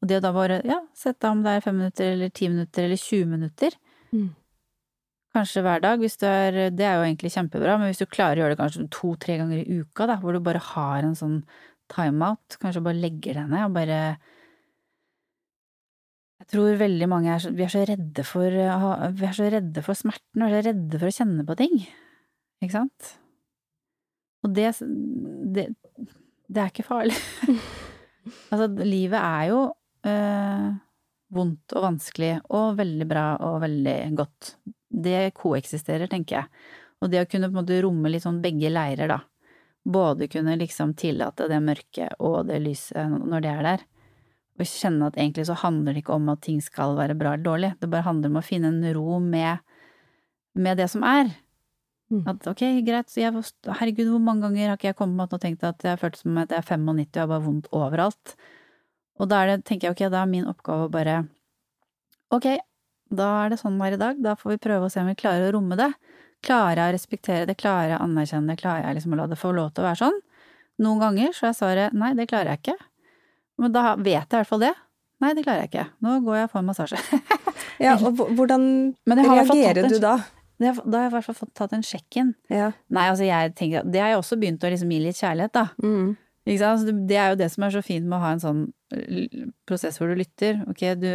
Og 0.00 0.08
det 0.08 0.20
å 0.20 0.24
da 0.24 0.32
bare, 0.32 0.60
ja, 0.64 0.80
sette 0.96 1.28
om 1.28 1.42
det 1.44 1.56
er 1.56 1.64
fem 1.64 1.76
minutter 1.76 2.14
eller 2.14 2.32
ti 2.32 2.48
minutter 2.48 2.86
eller 2.86 3.00
20 3.00 3.26
minutter, 3.28 3.74
mm. 4.16 4.28
kanskje 5.36 5.62
hver 5.66 5.82
dag, 5.84 6.00
hvis 6.00 6.16
du 6.20 6.26
er 6.28 6.60
Det 6.72 6.86
er 6.86 6.96
jo 6.96 7.06
egentlig 7.06 7.32
kjempebra, 7.34 7.76
men 7.78 7.90
hvis 7.90 8.00
du 8.00 8.08
klarer 8.08 8.40
å 8.40 8.44
gjøre 8.44 8.56
det 8.56 8.62
kanskje 8.62 8.88
to-tre 8.96 9.36
ganger 9.42 9.60
i 9.60 9.80
uka, 9.82 10.08
da, 10.08 10.16
hvor 10.22 10.36
du 10.36 10.40
bare 10.44 10.62
har 10.72 11.04
en 11.04 11.18
sånn 11.18 11.40
timeout, 11.92 12.56
kanskje 12.62 12.84
bare 12.86 13.02
legger 13.02 13.42
deg 13.42 13.50
ned 13.50 13.66
og 13.66 13.74
bare 13.76 14.02
Jeg 16.40 16.48
tror 16.54 16.78
veldig 16.80 17.08
mange 17.10 17.34
er 17.34 17.42
så, 17.42 17.50
vi 17.52 17.66
er 17.66 17.72
så 17.72 17.82
redde 17.84 18.24
for 18.24 18.48
Vi 18.48 19.26
er 19.28 19.36
så 19.36 19.50
redde 19.52 19.82
for 19.84 19.98
smerten, 19.98 20.40
og 20.40 20.46
er 20.48 20.62
så 20.62 20.70
redde 20.70 21.02
for 21.02 21.10
å 21.10 21.16
kjenne 21.18 21.44
på 21.44 21.58
ting, 21.60 21.76
ikke 22.64 22.78
sant? 22.78 23.10
Og 24.40 24.54
det, 24.56 24.70
det, 25.52 25.66
det 26.48 26.62
er 26.62 26.72
ikke 26.72 26.86
farlig. 26.86 27.18
altså, 28.50 28.70
livet 28.80 29.20
er 29.20 29.50
jo 29.50 29.60
eh, 30.06 30.68
vondt 31.34 31.74
og 31.76 31.86
vanskelig 31.86 32.34
og 32.48 32.76
veldig 32.80 33.08
bra 33.10 33.24
og 33.46 33.60
veldig 33.64 33.96
godt. 34.18 34.54
Det 34.90 35.30
koeksisterer, 35.38 36.10
tenker 36.10 36.40
jeg. 36.40 36.64
Og 37.00 37.12
det 37.12 37.22
å 37.22 37.28
kunne 37.30 37.48
på 37.48 37.56
en 37.56 37.62
måte 37.62 37.80
romme 37.84 38.12
litt 38.12 38.26
sånn 38.26 38.42
begge 38.44 38.72
leirer, 38.72 39.12
da. 39.12 39.20
Både 39.80 40.28
kunne 40.28 40.58
liksom 40.60 40.92
tillate 40.98 41.46
det 41.48 41.60
mørke 41.64 42.10
og 42.20 42.50
det 42.50 42.58
lyset 42.60 43.14
når 43.24 43.44
det 43.44 43.52
er 43.54 43.68
der. 43.68 43.84
Og 44.60 44.68
kjenne 44.68 45.08
at 45.08 45.16
egentlig 45.16 45.46
så 45.48 45.56
handler 45.62 45.96
det 45.96 46.02
ikke 46.02 46.18
om 46.18 46.28
at 46.28 46.42
ting 46.44 46.58
skal 46.60 46.98
være 46.98 47.16
bra 47.16 47.32
eller 47.32 47.46
dårlig, 47.46 47.70
det 47.80 47.88
bare 47.88 48.04
handler 48.04 48.28
om 48.28 48.40
å 48.42 48.44
finne 48.44 48.68
en 48.68 48.82
ro 48.92 49.16
med, 49.24 49.62
med 50.52 50.76
det 50.76 50.90
som 50.92 51.06
er. 51.06 51.32
Mm. 52.10 52.24
At 52.28 52.48
ok, 52.50 52.64
greit, 52.84 53.12
jeg, 53.16 53.44
herregud, 53.70 54.10
hvor 54.10 54.22
mange 54.22 54.44
ganger 54.44 54.72
har 54.72 54.78
ikke 54.78 54.90
jeg 54.90 54.98
kommet 54.98 55.32
og 55.32 55.40
tenkt 55.40 55.64
at 55.64 55.80
jeg 55.86 55.94
har 55.94 56.00
følt 56.00 56.18
som 56.18 56.40
at 56.42 56.52
jeg 56.52 56.60
er 56.60 56.66
95 56.66 57.06
og 57.06 57.20
har 57.22 57.30
bare 57.30 57.44
vondt 57.46 57.70
overalt. 57.70 58.34
Og 59.20 59.28
da 59.28 59.44
det, 59.48 59.60
tenker 59.68 59.88
jeg, 59.88 59.96
ok, 59.96 60.02
da 60.12 60.24
er 60.24 60.30
min 60.30 60.48
oppgave 60.48 60.88
å 60.88 60.92
bare 60.92 61.22
Ok, 62.32 62.46
da 63.10 63.28
er 63.42 63.52
det 63.52 63.58
sånn 63.60 63.78
her 63.82 63.96
i 63.96 64.00
dag, 64.00 64.20
da 64.22 64.36
får 64.38 64.54
vi 64.54 64.62
prøve 64.62 64.86
å 64.86 64.92
se 64.92 65.02
om 65.02 65.08
vi 65.10 65.18
klarer 65.18 65.48
å 65.48 65.54
romme 65.56 65.76
det. 65.78 65.90
Klarer 66.46 66.78
jeg 66.78 66.92
å 66.92 66.94
respektere 66.94 67.48
det, 67.48 67.56
klarer 67.58 67.94
jeg 67.94 67.98
å 67.98 68.04
anerkjenne 68.06 68.52
det, 68.52 68.60
klarer 68.60 68.86
jeg 68.86 69.00
liksom 69.00 69.16
å 69.16 69.18
la 69.18 69.26
det 69.28 69.38
få 69.40 69.50
lov 69.56 69.72
til 69.74 69.82
å 69.82 69.88
være 69.88 70.00
sånn? 70.04 70.20
Noen 70.80 71.02
ganger 71.02 71.34
så 71.36 71.50
er 71.50 71.56
svaret 71.58 71.96
nei, 71.96 72.12
det 72.16 72.28
klarer 72.30 72.54
jeg 72.54 72.62
ikke. 72.62 72.76
Men 73.60 73.74
da 73.74 73.82
vet 73.98 74.22
jeg 74.22 74.30
i 74.30 74.38
hvert 74.38 74.48
fall 74.48 74.62
det. 74.62 74.72
Nei, 75.20 75.34
det 75.36 75.44
klarer 75.44 75.66
jeg 75.66 75.72
ikke. 75.72 75.88
Nå 76.06 76.20
går 76.24 76.38
jeg 76.38 76.48
og 76.48 76.52
får 76.54 76.62
en 76.62 76.70
massasje. 76.70 77.00
ja, 77.86 77.96
og 77.98 78.22
hvordan 78.38 78.62
reagerer 79.20 79.90
du 79.90 79.98
da? 80.00 80.14
Da 80.60 80.72
har 80.72 81.06
jeg 81.06 81.10
i 81.10 81.14
hvert 81.16 81.26
fall 81.26 81.38
fått 81.42 81.52
tatt 81.56 81.74
en 81.76 81.84
sjekk-in. 81.84 82.34
Ja. 82.52 82.70
Nei, 82.92 83.06
altså 83.08 83.24
jeg 83.24 83.54
tenker 83.56 83.86
Det 83.88 84.00
har 84.02 84.12
jeg 84.12 84.20
også 84.20 84.36
begynt 84.40 84.64
å 84.64 84.70
liksom 84.72 84.90
gi 84.92 84.98
litt 85.02 85.20
kjærlighet, 85.20 85.54
da. 85.56 85.66
Mm. 85.82 86.10
Det 86.48 87.16
er 87.16 87.32
jo 87.32 87.38
det 87.38 87.50
som 87.52 87.66
er 87.66 87.74
så 87.74 87.82
fint 87.84 88.06
med 88.06 88.16
å 88.18 88.22
ha 88.22 88.32
en 88.34 88.42
sånn 88.42 88.62
prosess 89.68 90.00
hvor 90.00 90.10
du 90.10 90.18
lytter. 90.18 90.62
Ok, 90.70 90.86
du 90.98 91.12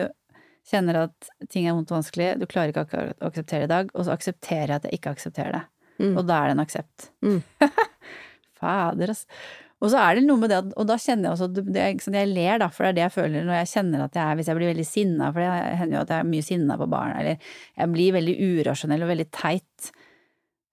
kjenner 0.70 1.04
at 1.06 1.30
ting 1.52 1.68
er 1.68 1.76
vondt 1.78 1.92
og 1.94 2.00
vanskelig, 2.00 2.32
du 2.42 2.48
klarer 2.50 2.74
ikke 2.74 2.86
å 2.86 3.28
akseptere 3.28 3.66
det 3.66 3.68
i 3.68 3.74
dag, 3.74 3.92
og 3.94 4.06
så 4.06 4.16
aksepterer 4.16 4.72
jeg 4.72 4.80
at 4.80 4.88
jeg 4.88 5.00
ikke 5.00 5.14
aksepterer 5.18 5.58
det. 5.60 5.64
Mm. 6.02 6.16
Og 6.16 6.24
da 6.28 6.40
er 6.40 6.50
det 6.50 6.56
en 6.56 6.64
aksept. 6.64 7.12
Mm. 7.26 7.38
Fader, 8.60 9.14
altså. 9.14 9.46
Og 9.84 9.92
så 9.92 10.00
er 10.00 10.18
det 10.18 10.24
noe 10.26 10.40
med 10.40 10.50
det, 10.50 10.62
og 10.80 10.88
da 10.88 10.96
kjenner 10.98 11.28
jeg 11.28 11.36
også 11.36 11.66
det, 11.68 11.88
Jeg 12.08 12.30
ler, 12.32 12.62
da, 12.62 12.70
for 12.72 12.86
det 12.86 12.94
er 12.94 12.96
det 12.96 13.04
jeg 13.04 13.14
føler 13.18 13.44
når 13.46 13.58
jeg 13.60 13.72
kjenner 13.74 14.06
at 14.06 14.16
jeg 14.16 14.24
er 14.24 14.38
Hvis 14.40 14.48
jeg 14.50 14.58
blir 14.58 14.72
veldig 14.72 14.86
sinna, 14.88 15.28
for 15.36 15.44
det 15.44 15.76
hender 15.82 15.98
jo 15.98 16.04
at 16.06 16.14
jeg 16.14 16.24
er 16.24 16.30
mye 16.32 16.46
sinna 16.48 16.78
på 16.80 16.88
barn, 16.90 17.12
eller 17.20 17.52
jeg 17.76 17.92
blir 17.92 18.16
veldig 18.16 18.36
urasjonell 18.56 19.06
og 19.06 19.12
veldig 19.12 19.28
teit. 19.36 19.92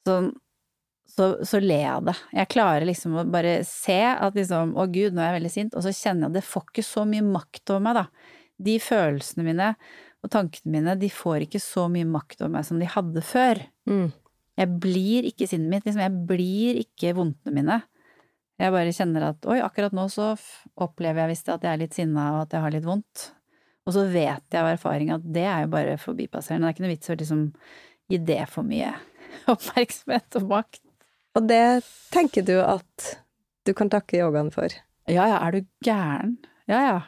Sånn 0.07 0.31
så, 1.13 1.27
så 1.45 1.61
ler 1.61 1.83
jeg 1.83 1.91
av 1.93 2.07
det. 2.09 2.15
Jeg 2.33 2.51
klarer 2.55 2.89
liksom 2.89 3.19
å 3.21 3.27
bare 3.29 3.59
se 3.69 3.99
at 4.13 4.39
liksom, 4.39 4.73
å 4.81 4.87
gud, 4.89 5.13
nå 5.13 5.21
er 5.21 5.33
jeg 5.33 5.39
veldig 5.41 5.53
sint, 5.53 5.77
og 5.77 5.85
så 5.85 5.93
kjenner 5.93 6.27
jeg 6.27 6.33
at 6.33 6.39
det 6.39 6.47
får 6.49 6.71
ikke 6.71 6.87
så 6.87 7.05
mye 7.09 7.27
makt 7.27 7.75
over 7.75 7.85
meg, 7.85 8.01
da. 8.01 8.41
De 8.63 8.79
følelsene 8.81 9.45
mine 9.45 9.69
og 10.23 10.31
tankene 10.33 10.73
mine, 10.77 10.97
de 10.97 11.11
får 11.13 11.49
ikke 11.49 11.61
så 11.61 11.89
mye 11.91 12.07
makt 12.09 12.45
over 12.45 12.55
meg 12.55 12.67
som 12.69 12.79
de 12.81 12.89
hadde 12.89 13.25
før. 13.27 13.61
Mm. 13.91 14.13
Jeg 14.61 14.79
blir 14.85 15.27
ikke 15.29 15.49
sinnet 15.51 15.73
mitt, 15.73 15.87
liksom, 15.89 16.05
jeg 16.05 16.27
blir 16.29 16.81
ikke 16.85 17.15
vondtene 17.19 17.57
mine. 17.57 17.79
Jeg 18.63 18.73
bare 18.73 18.95
kjenner 18.95 19.29
at 19.33 19.49
oi, 19.51 19.59
akkurat 19.65 19.95
nå 19.97 20.07
så 20.13 20.33
opplever 20.81 21.25
jeg 21.25 21.33
visst 21.33 21.49
at 21.51 21.65
jeg 21.67 21.73
er 21.73 21.81
litt 21.81 21.97
sinna 21.97 22.29
og 22.37 22.45
at 22.45 22.55
jeg 22.55 22.65
har 22.65 22.75
litt 22.75 22.87
vondt. 22.87 23.33
Og 23.83 23.97
så 23.97 24.05
vet 24.07 24.45
jeg 24.55 24.61
av 24.61 24.71
erfaring 24.71 25.11
at 25.11 25.25
det 25.35 25.45
er 25.49 25.65
jo 25.65 25.73
bare 25.73 25.99
forbipasserende, 25.99 26.69
det 26.69 26.71
er 26.71 26.77
ikke 26.77 26.85
noe 26.87 26.93
vits 26.93 27.11
å 27.11 27.19
liksom 27.19 27.43
gi 28.13 28.21
det 28.23 28.43
for 28.53 28.69
mye 28.69 28.93
oppmerksomhet 29.53 30.39
og 30.39 30.49
makt. 30.53 30.85
Og 31.39 31.49
det 31.49 31.83
tenker 32.13 32.45
du 32.47 32.57
at 32.61 33.09
du 33.67 33.73
kan 33.77 33.91
takke 33.93 34.21
yogaen 34.21 34.51
for? 34.55 34.73
Ja 35.11 35.27
ja, 35.31 35.41
er 35.41 35.57
du 35.57 35.67
gæren? 35.85 36.37
Ja 36.71 36.83
ja. 36.87 37.01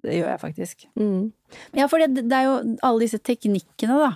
Det 0.00 0.16
gjør 0.16 0.30
jeg 0.32 0.40
faktisk. 0.40 0.84
Mm. 0.96 1.32
Ja, 1.76 1.86
for 1.90 2.00
det, 2.00 2.22
det, 2.24 2.36
er 2.36 2.46
jo 2.46 2.76
alle 2.86 3.04
disse 3.04 3.20
teknikkene, 3.20 3.98
da, 4.00 4.14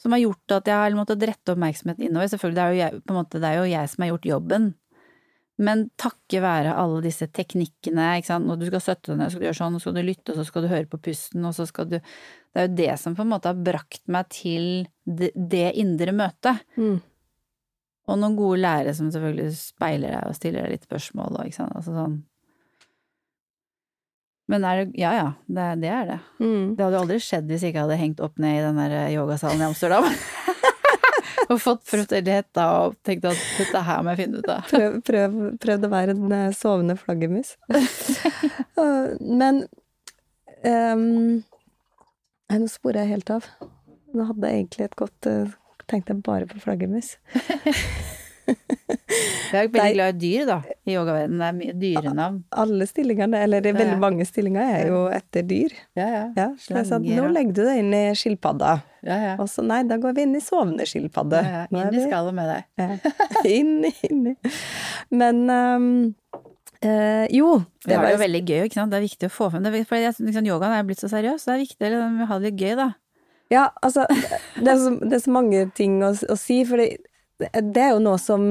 som 0.00 0.14
har 0.14 0.22
gjort 0.22 0.54
at 0.56 0.70
jeg 0.70 0.78
har 0.78 0.96
måttet 0.96 1.26
rette 1.28 1.52
oppmerksomheten 1.52 2.06
innover. 2.06 2.30
Selvfølgelig, 2.32 2.56
det 2.56 2.64
er, 2.64 2.78
jeg, 2.78 3.02
måte, 3.12 3.42
det 3.42 3.50
er 3.50 3.58
jo 3.60 3.66
jeg 3.68 3.90
som 3.92 4.04
har 4.04 4.12
gjort 4.14 4.30
jobben. 4.30 4.70
Men 5.62 5.84
takket 6.00 6.40
være 6.42 6.72
alle 6.80 7.02
disse 7.04 7.28
teknikkene, 7.28 8.08
ikke 8.18 8.30
sant, 8.30 8.48
når 8.48 8.62
du 8.62 8.66
skal 8.70 8.82
støtte 8.82 9.12
deg 9.12 9.20
ned, 9.20 9.30
skal 9.30 9.42
du 9.42 9.46
gjøre 9.46 9.58
sånn, 9.60 9.76
så 9.76 9.84
skal 9.84 9.98
du 9.98 10.02
lytte, 10.06 10.32
og 10.32 10.38
så 10.40 10.46
skal 10.48 10.64
du 10.64 10.70
høre 10.72 10.88
på 10.90 11.00
pusten, 11.04 11.44
og 11.44 11.52
så 11.58 11.68
skal 11.68 11.90
du 11.90 11.98
Det 12.00 12.60
er 12.60 12.66
jo 12.66 12.76
det 12.80 12.94
som 13.00 13.14
på 13.16 13.24
en 13.24 13.30
måte 13.30 13.48
har 13.52 13.60
brakt 13.68 14.02
meg 14.12 14.32
til 14.32 14.64
det, 15.04 15.30
det 15.36 15.70
indre 15.80 16.12
møtet. 16.16 16.64
Mm. 16.76 16.98
Og 18.10 18.18
noen 18.18 18.34
gode 18.36 18.58
lærere 18.64 18.94
som 18.98 19.12
selvfølgelig 19.14 19.54
speiler 19.54 20.16
deg 20.16 20.28
og 20.28 20.36
stiller 20.36 20.66
deg 20.66 20.76
litt 20.76 20.86
spørsmål 20.88 21.38
og 21.38 21.48
ikke 21.48 21.60
sant, 21.60 21.76
altså 21.78 21.94
sånn. 21.94 22.20
Men 24.50 24.66
er 24.66 24.82
det 24.82 24.98
Ja 24.98 25.12
ja, 25.16 25.28
det, 25.46 25.66
det 25.84 25.90
er 25.92 26.08
det. 26.10 26.18
Mm. 26.42 26.74
Det 26.76 26.84
hadde 26.84 26.96
jo 26.96 27.02
aldri 27.06 27.18
skjedd 27.22 27.48
hvis 27.48 27.62
jeg 27.64 27.72
ikke 27.72 27.86
hadde 27.86 28.00
hengt 28.00 28.22
opp 28.24 28.40
ned 28.42 28.58
i 28.58 28.64
den 28.64 28.80
der 28.80 28.96
yogasalen 29.14 29.62
i 29.62 29.68
Amsterdam. 29.70 30.08
Og 31.52 31.60
fått 31.60 31.82
prøvd 31.88 32.14
hele 32.16 32.64
og 32.64 32.94
tenkt 33.04 33.26
at 33.28 33.40
dette 33.58 33.82
her 33.84 34.02
må 34.02 34.12
jeg 34.12 34.22
finne 34.22 34.40
ut 34.40 34.50
av. 34.52 34.68
Prøv, 34.70 34.98
prøv, 35.04 35.38
prøvd 35.60 35.86
å 35.86 35.90
være 35.92 36.14
en 36.14 36.34
eh, 36.36 36.54
sovende 36.56 36.96
flaggermus. 36.96 37.54
Men 39.42 39.64
um, 40.64 41.42
nå 42.52 42.70
sporer 42.72 43.02
jeg 43.02 43.12
helt 43.16 43.34
av. 43.34 43.48
Nå 44.12 44.28
hadde 44.30 44.48
jeg 44.48 44.62
egentlig 44.62 44.86
et 44.86 44.96
godt 45.02 45.28
uh, 45.28 45.52
Tenkte 45.90 46.14
jeg 46.14 46.22
bare 46.26 46.46
på 46.50 46.60
flaggermus. 46.62 47.16
Du 49.52 49.54
er 49.58 49.66
jo 49.66 49.70
veldig 49.74 49.92
glad 49.94 50.14
i 50.16 50.18
dyr, 50.18 50.46
da, 50.48 50.56
i 50.88 50.94
yogaverdenen. 50.96 51.38
Det 51.38 51.46
er 51.46 51.56
mye 51.58 51.74
dyrenavn. 51.78 52.38
Alle 52.62 52.86
stillingene, 52.88 53.38
eller 53.44 53.62
det 53.62 53.70
er 53.70 53.76
veldig 53.78 53.98
mange 54.02 54.24
stillinger, 54.26 54.64
er 54.80 54.88
jo 54.90 55.02
etter 55.14 55.44
dyr. 55.46 55.74
Ja, 55.98 56.06
ja. 56.10 56.22
Ja, 56.38 56.46
så 56.58 56.74
jeg 56.78 56.88
sa 56.88 56.96
at 56.98 57.06
nå 57.06 57.28
legger 57.30 57.54
du 57.58 57.60
deg 57.68 57.82
inn 57.84 57.92
i 57.94 58.00
skilpadda. 58.18 58.72
ja, 59.06 59.18
ja. 59.28 59.34
Og 59.42 59.46
så 59.52 59.62
nei, 59.66 59.82
da 59.88 59.98
går 60.02 60.16
vi 60.16 60.24
inn 60.26 60.34
i 60.38 60.42
sovende 60.42 60.86
skilpadde. 60.88 61.42
ja, 61.44 61.62
ja. 61.70 61.84
Inn 61.84 62.00
i 62.00 62.04
skallet 62.08 62.34
med 62.40 62.50
deg. 62.50 62.66
Ja. 62.82 63.14
inn, 63.58 63.84
i- 63.92 64.36
Men 65.12 65.44
um, 65.52 65.88
eh, 66.80 67.28
jo, 67.36 67.58
Det 67.84 67.92
det 67.94 68.00
var 68.00 68.10
jo 68.16 68.22
veldig 68.24 68.42
gøy, 68.48 68.64
ikke 68.66 68.80
sant. 68.80 68.90
Det 68.96 68.98
er 69.02 69.06
viktig 69.06 69.28
å 69.30 69.36
få 69.36 69.52
frem 69.52 69.62
det. 69.68 69.84
For 69.86 70.00
liksom, 70.02 70.48
yogaen 70.50 70.74
er 70.80 70.88
blitt 70.88 71.04
så 71.04 71.12
seriøs, 71.12 71.44
så 71.44 71.52
det 71.52 71.60
er 71.60 71.64
viktig 71.68 71.94
å 72.00 72.26
ha 72.32 72.40
det 72.40 72.50
litt 72.50 72.64
gøy, 72.64 72.74
da. 72.80 72.90
Ja, 73.52 73.68
altså, 73.84 74.06
det 74.56 74.68
er 74.72 74.78
så, 74.80 74.92
det 75.02 75.16
er 75.18 75.24
så 75.26 75.32
mange 75.34 75.64
ting 75.76 76.00
å, 76.04 76.12
å 76.14 76.36
si, 76.40 76.62
for 76.68 76.80
det, 76.80 76.94
det 77.52 77.82
er 77.82 77.94
jo 77.94 78.04
noe 78.04 78.20
som 78.20 78.46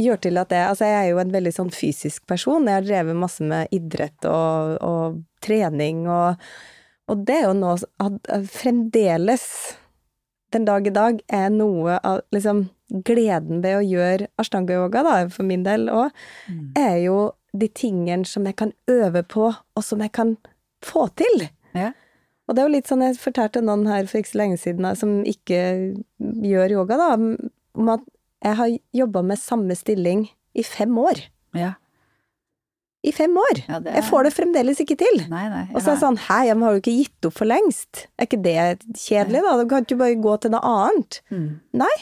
gjør 0.00 0.20
til 0.26 0.40
at 0.40 0.52
jeg 0.52 0.68
Altså, 0.68 0.88
jeg 0.88 0.98
er 1.00 1.10
jo 1.10 1.20
en 1.22 1.34
veldig 1.34 1.52
sånn 1.56 1.72
fysisk 1.72 2.26
person. 2.28 2.68
Jeg 2.68 2.80
har 2.80 2.86
drevet 2.86 3.18
masse 3.18 3.44
med 3.44 3.72
idrett 3.74 4.28
og, 4.28 4.76
og 4.84 5.20
trening, 5.44 6.04
og, 6.10 6.40
og 7.10 7.26
det 7.28 7.40
er 7.40 7.48
jo 7.48 7.56
noe 7.58 7.76
at 8.02 8.30
fremdeles, 8.52 9.44
den 10.54 10.66
dag 10.68 10.86
i 10.88 10.94
dag, 10.94 11.20
er 11.32 11.48
noe 11.52 11.98
av 12.06 12.22
liksom 12.34 12.66
gleden 13.06 13.62
ved 13.64 13.80
å 13.80 13.86
gjøre 13.86 14.28
ashtanga-yoga, 14.40 15.02
da, 15.02 15.14
for 15.32 15.46
min 15.48 15.64
del 15.66 15.88
òg, 15.90 16.14
er 16.78 17.00
jo 17.02 17.18
de 17.56 17.68
tingene 17.72 18.28
som 18.28 18.46
jeg 18.46 18.56
kan 18.60 18.72
øve 18.90 19.24
på, 19.26 19.48
og 19.50 19.84
som 19.84 20.02
jeg 20.04 20.12
kan 20.14 20.36
få 20.84 21.08
til. 21.18 21.48
Ja. 21.74 21.92
Og 22.46 22.54
det 22.54 22.62
er 22.62 22.68
jo 22.68 22.74
litt 22.76 22.86
sånn 22.90 23.02
jeg 23.02 23.16
fortalte 23.18 23.62
noen 23.64 23.86
her 23.90 24.06
for 24.06 24.20
ikke 24.20 24.30
så 24.34 24.38
lenge 24.42 24.58
siden 24.62 24.86
som 24.96 25.16
ikke 25.26 25.60
gjør 26.46 26.76
yoga, 26.76 26.96
da, 27.00 27.08
om 27.76 27.88
at 27.90 28.04
jeg 28.44 28.54
har 28.60 28.74
jobba 28.94 29.22
med 29.26 29.40
samme 29.42 29.74
stilling 29.74 30.28
i 30.54 30.62
fem 30.62 30.94
år. 31.02 31.24
Ja. 31.58 31.72
I 33.06 33.12
fem 33.14 33.34
år! 33.38 33.60
Ja, 33.68 33.76
er- 33.78 33.98
Jeg 34.00 34.04
får 34.08 34.24
det 34.26 34.32
fremdeles 34.34 34.80
ikke 34.82 34.96
til. 34.98 35.20
Nei, 35.30 35.44
nei. 35.50 35.64
Og 35.74 35.80
så 35.82 35.92
er 35.92 35.94
det 35.98 36.02
sånn, 36.02 36.16
hei, 36.28 36.44
men 36.54 36.62
har 36.66 36.74
du 36.74 36.80
ikke 36.80 36.94
gitt 36.96 37.26
opp 37.28 37.36
for 37.38 37.46
lengst? 37.50 38.06
Er 38.18 38.26
ikke 38.26 38.40
det 38.42 38.56
kjedelig, 38.98 39.42
da? 39.46 39.56
Du 39.62 39.68
kan 39.70 39.84
ikke 39.86 39.98
bare 40.00 40.16
gå 40.22 40.36
til 40.42 40.50
noe 40.54 40.62
annet. 40.62 41.20
mm. 41.30 41.48
Nei. 41.82 41.94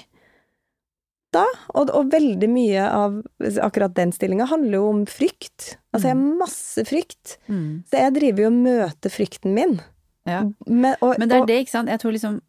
Da, 1.35 1.43
og, 1.75 1.91
og 1.91 2.13
veldig 2.13 2.47
mye 2.49 2.85
av 2.87 3.17
akkurat 3.65 3.95
den 3.97 4.13
stillinga 4.15 4.47
handler 4.47 4.77
jo 4.79 4.85
om 4.93 5.01
frykt. 5.11 5.73
Altså, 5.91 6.07
jeg 6.13 6.15
har 6.15 6.37
masse 6.45 6.85
frykt. 6.87 7.39
Mm. 7.51 7.83
Så 7.91 7.99
jeg 8.05 8.15
driver 8.21 8.45
jo 8.45 8.51
og 8.53 8.61
møter 8.69 9.11
frykten 9.11 9.57
min. 9.57 9.81
Ja. 10.27 10.41
Men, 10.67 10.95
og, 11.05 11.19
Men 11.19 11.29
det 11.29 11.37
er 11.43 11.47
det, 11.47 11.57
ikke 11.65 11.71
sant. 11.75 11.91
Jeg 11.93 12.01
tror 12.01 12.15
liksom 12.17 12.41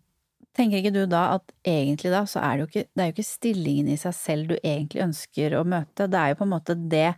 Tenker 0.56 0.80
ikke 0.80 0.94
du 0.96 1.02
da 1.12 1.34
at 1.36 1.50
egentlig 1.68 2.14
da, 2.14 2.22
så 2.32 2.40
er 2.40 2.54
det 2.56 2.62
jo 2.64 2.68
ikke 2.70 2.84
Det 2.88 3.02
er 3.04 3.08
jo 3.10 3.14
ikke 3.18 3.26
stillingen 3.28 3.90
i 3.92 3.98
seg 4.00 4.14
selv 4.16 4.48
du 4.48 4.54
egentlig 4.62 5.02
ønsker 5.04 5.56
å 5.60 5.66
møte. 5.68 6.06
Det 6.08 6.16
er 6.22 6.30
jo 6.32 6.38
på 6.40 6.46
en 6.48 6.54
måte 6.54 6.76
det 6.94 7.10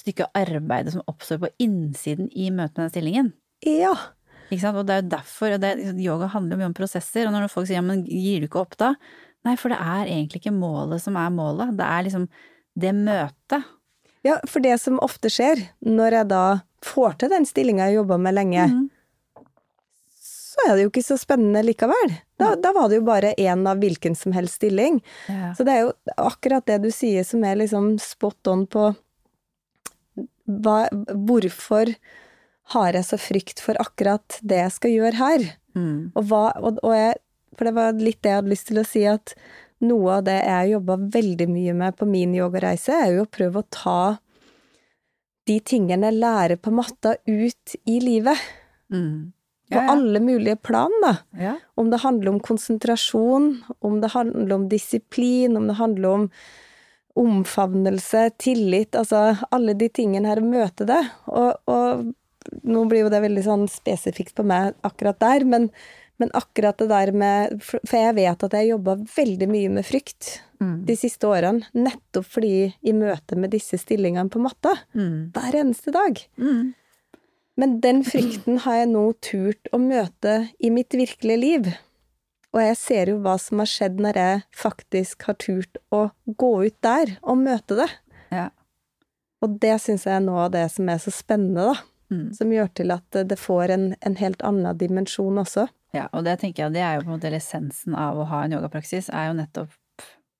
stykket 0.00 0.32
arbeidet 0.40 0.94
som 0.94 1.04
oppstår 1.12 1.42
på 1.42 1.50
innsiden 1.60 2.30
i 2.32 2.46
møte 2.48 2.78
med 2.80 2.86
den 2.86 2.94
stillingen. 2.94 3.28
Ja. 3.68 3.92
Ikke 4.48 4.62
sant? 4.62 4.80
Og 4.80 4.88
det 4.88 4.96
er 4.96 5.02
jo 5.04 5.10
derfor 5.12 5.58
og 5.58 5.60
det, 5.60 5.74
Yoga 6.00 6.30
handler 6.32 6.56
jo 6.56 6.62
mye 6.62 6.70
om 6.70 6.78
prosesser, 6.80 7.28
og 7.28 7.36
når 7.36 7.50
folk 7.52 7.68
sier 7.68 7.82
ja, 7.82 7.84
men 7.84 8.06
gir 8.08 8.40
du 8.40 8.48
ikke 8.48 8.62
opp 8.64 8.76
da? 8.80 8.94
Nei, 9.44 9.58
for 9.60 9.68
det 9.74 9.78
er 9.82 10.08
egentlig 10.16 10.40
ikke 10.40 10.56
målet 10.56 11.04
som 11.04 11.20
er 11.20 11.28
målet. 11.36 11.76
Det 11.76 11.84
er 11.84 12.08
liksom 12.08 12.28
det 12.80 12.94
møtet. 12.96 13.68
ja, 14.24 14.40
for 14.48 14.64
det 14.64 14.80
som 14.80 14.96
ofte 15.04 15.28
skjer, 15.28 15.66
når 15.84 16.16
jeg 16.22 16.28
da 16.32 16.44
får 16.82 17.20
til 17.20 17.28
den 17.36 17.44
stillinga 17.44 17.90
jeg 17.90 18.00
jobba 18.00 18.16
med 18.18 18.34
lenge, 18.40 18.70
Mhm. 18.72 18.90
Så 20.56 20.64
er 20.64 20.76
det 20.76 20.86
jo 20.86 20.90
ikke 20.90 21.04
så 21.04 21.18
spennende 21.20 21.60
likevel. 21.66 22.14
Da, 22.40 22.54
da 22.56 22.72
var 22.72 22.88
det 22.88 23.00
jo 23.00 23.06
bare 23.06 23.34
én 23.36 23.66
av 23.68 23.80
hvilken 23.82 24.16
som 24.16 24.32
helst 24.32 24.56
stilling. 24.60 25.02
Ja. 25.28 25.50
Så 25.56 25.66
det 25.68 25.74
er 25.74 25.82
jo 25.84 25.92
akkurat 26.16 26.64
det 26.68 26.78
du 26.86 26.88
sier 26.94 27.26
som 27.28 27.44
er 27.44 27.58
liksom 27.60 27.96
spot 28.00 28.52
on 28.52 28.64
på 28.70 28.88
hva, 30.46 30.78
Hvorfor 31.28 31.92
har 32.72 32.96
jeg 32.96 33.06
så 33.06 33.18
frykt 33.20 33.60
for 33.62 33.78
akkurat 33.82 34.40
det 34.40 34.62
jeg 34.62 34.74
skal 34.78 34.94
gjøre 34.94 35.20
her? 35.20 35.46
Mm. 35.76 36.16
Og 36.16 36.28
hva, 36.30 36.48
og, 36.56 36.80
og 36.86 36.96
jeg, 36.96 37.20
for 37.58 37.68
det 37.68 37.76
var 37.76 38.00
litt 38.00 38.22
det 38.24 38.32
jeg 38.32 38.40
hadde 38.40 38.54
lyst 38.54 38.70
til 38.70 38.80
å 38.80 38.86
si, 38.88 39.04
at 39.10 39.36
noe 39.84 40.18
av 40.18 40.26
det 40.26 40.38
jeg 40.40 40.72
jobba 40.72 40.96
veldig 41.18 41.48
mye 41.52 41.76
med 41.76 41.98
på 41.98 42.08
min 42.08 42.32
yogareise, 42.38 42.96
er 42.96 43.18
jo 43.18 43.26
å 43.26 43.32
prøve 43.36 43.60
å 43.60 43.68
ta 43.68 44.00
de 45.46 45.60
tingene 45.62 46.08
jeg 46.08 46.18
lærer 46.22 46.58
på 46.58 46.72
matta, 46.74 47.14
ut 47.28 47.76
i 47.86 48.00
livet. 48.02 48.40
Mm. 48.90 49.35
På 49.72 49.80
alle 49.90 50.20
mulige 50.22 50.56
plan, 50.62 50.92
da. 51.02 51.16
Ja. 51.40 51.56
Om 51.74 51.88
det 51.90 51.98
handler 52.04 52.28
om 52.34 52.40
konsentrasjon, 52.40 53.48
om 53.82 54.00
det 54.00 54.12
handler 54.12 54.54
om 54.54 54.68
disiplin, 54.70 55.56
om 55.58 55.66
det 55.66 55.74
handler 55.80 56.08
om 56.08 56.28
omfavnelse, 57.16 58.30
tillit, 58.38 58.94
altså 58.98 59.36
alle 59.50 59.74
de 59.78 59.88
tingene 59.88 60.28
her, 60.28 60.42
å 60.42 60.46
møte 60.50 60.86
det. 60.88 61.00
Og, 61.32 61.54
og 61.70 62.62
nå 62.62 62.82
blir 62.90 63.06
jo 63.06 63.12
det 63.12 63.22
veldig 63.24 63.44
sånn 63.46 63.64
spesifikt 63.72 64.36
på 64.36 64.44
meg 64.46 64.76
akkurat 64.86 65.18
der, 65.22 65.46
men, 65.48 65.70
men 66.20 66.30
akkurat 66.36 66.78
det 66.78 66.86
der 66.92 67.10
med 67.16 67.56
For 67.64 67.96
jeg 67.96 68.14
vet 68.20 68.44
at 68.46 68.54
jeg 68.58 68.70
jobba 68.74 68.98
veldig 69.16 69.48
mye 69.54 69.72
med 69.80 69.88
frykt 69.88 70.42
Mm. 70.56 70.86
de 70.88 70.94
siste 70.96 71.28
årene, 71.28 71.66
nettopp 71.76 72.24
fordi 72.32 72.70
i 72.88 72.92
møte 72.96 73.36
med 73.36 73.50
disse 73.52 73.76
stillingene 73.76 74.30
på 74.32 74.40
matta, 74.40 74.70
Mm. 74.96 75.26
hver 75.34 75.52
eneste 75.60 75.92
dag. 75.92 76.16
Mm. 76.40 76.70
Men 77.56 77.78
den 77.80 78.02
frykten 78.04 78.60
har 78.66 78.82
jeg 78.82 78.92
nå 78.92 79.04
turt 79.24 79.70
å 79.72 79.80
møte 79.80 80.38
i 80.60 80.70
mitt 80.72 80.94
virkelige 80.96 81.40
liv. 81.40 81.70
Og 82.52 82.60
jeg 82.62 82.76
ser 82.80 83.10
jo 83.12 83.18
hva 83.24 83.36
som 83.40 83.60
har 83.62 83.70
skjedd 83.70 84.00
når 84.00 84.18
jeg 84.20 84.42
faktisk 84.56 85.26
har 85.28 85.38
turt 85.40 85.80
å 85.92 86.06
gå 86.24 86.52
ut 86.68 86.76
der 86.84 87.16
og 87.22 87.40
møte 87.42 87.78
det. 87.80 87.88
Ja. 88.32 88.50
Og 89.44 89.58
det 89.62 89.74
syns 89.84 90.06
jeg 90.08 90.18
er 90.18 90.24
noe 90.24 90.46
av 90.46 90.54
det 90.54 90.66
som 90.72 90.88
er 90.92 91.00
så 91.02 91.12
spennende, 91.12 91.72
da. 91.72 91.84
Mm. 92.06 92.28
Som 92.36 92.52
gjør 92.54 92.68
til 92.78 92.92
at 92.94 93.18
det 93.26 93.38
får 93.40 93.72
en, 93.74 93.86
en 94.06 94.14
helt 94.20 94.44
annen 94.46 94.78
dimensjon 94.78 95.40
også. 95.42 95.66
Ja, 95.96 96.06
og 96.12 96.22
det 96.26 96.36
tenker 96.42 96.66
jeg, 96.66 96.76
det 96.76 96.84
er 96.84 96.96
jo 96.96 97.06
på 97.06 97.10
en 97.10 97.16
måte 97.16 97.32
essensen 97.34 97.96
av 97.98 98.20
å 98.20 98.28
ha 98.30 98.44
en 98.44 98.54
yogapraksis, 98.54 99.08
er 99.10 99.30
jo 99.30 99.38
nettopp 99.40 99.74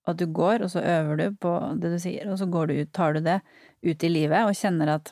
at 0.07 0.19
du 0.21 0.27
går, 0.31 0.63
og 0.63 0.71
så 0.71 0.85
øver 0.87 1.19
du 1.19 1.39
på 1.43 1.53
det 1.83 1.91
du 1.97 1.99
sier, 2.03 2.29
og 2.31 2.39
så 2.39 2.47
går 2.51 2.71
du 2.71 2.75
ut, 2.79 2.93
tar 2.95 3.17
du 3.17 3.25
det 3.25 3.41
ut 3.83 4.05
i 4.07 4.11
livet, 4.13 4.47
og 4.47 4.55
kjenner 4.55 4.93
at 4.99 5.11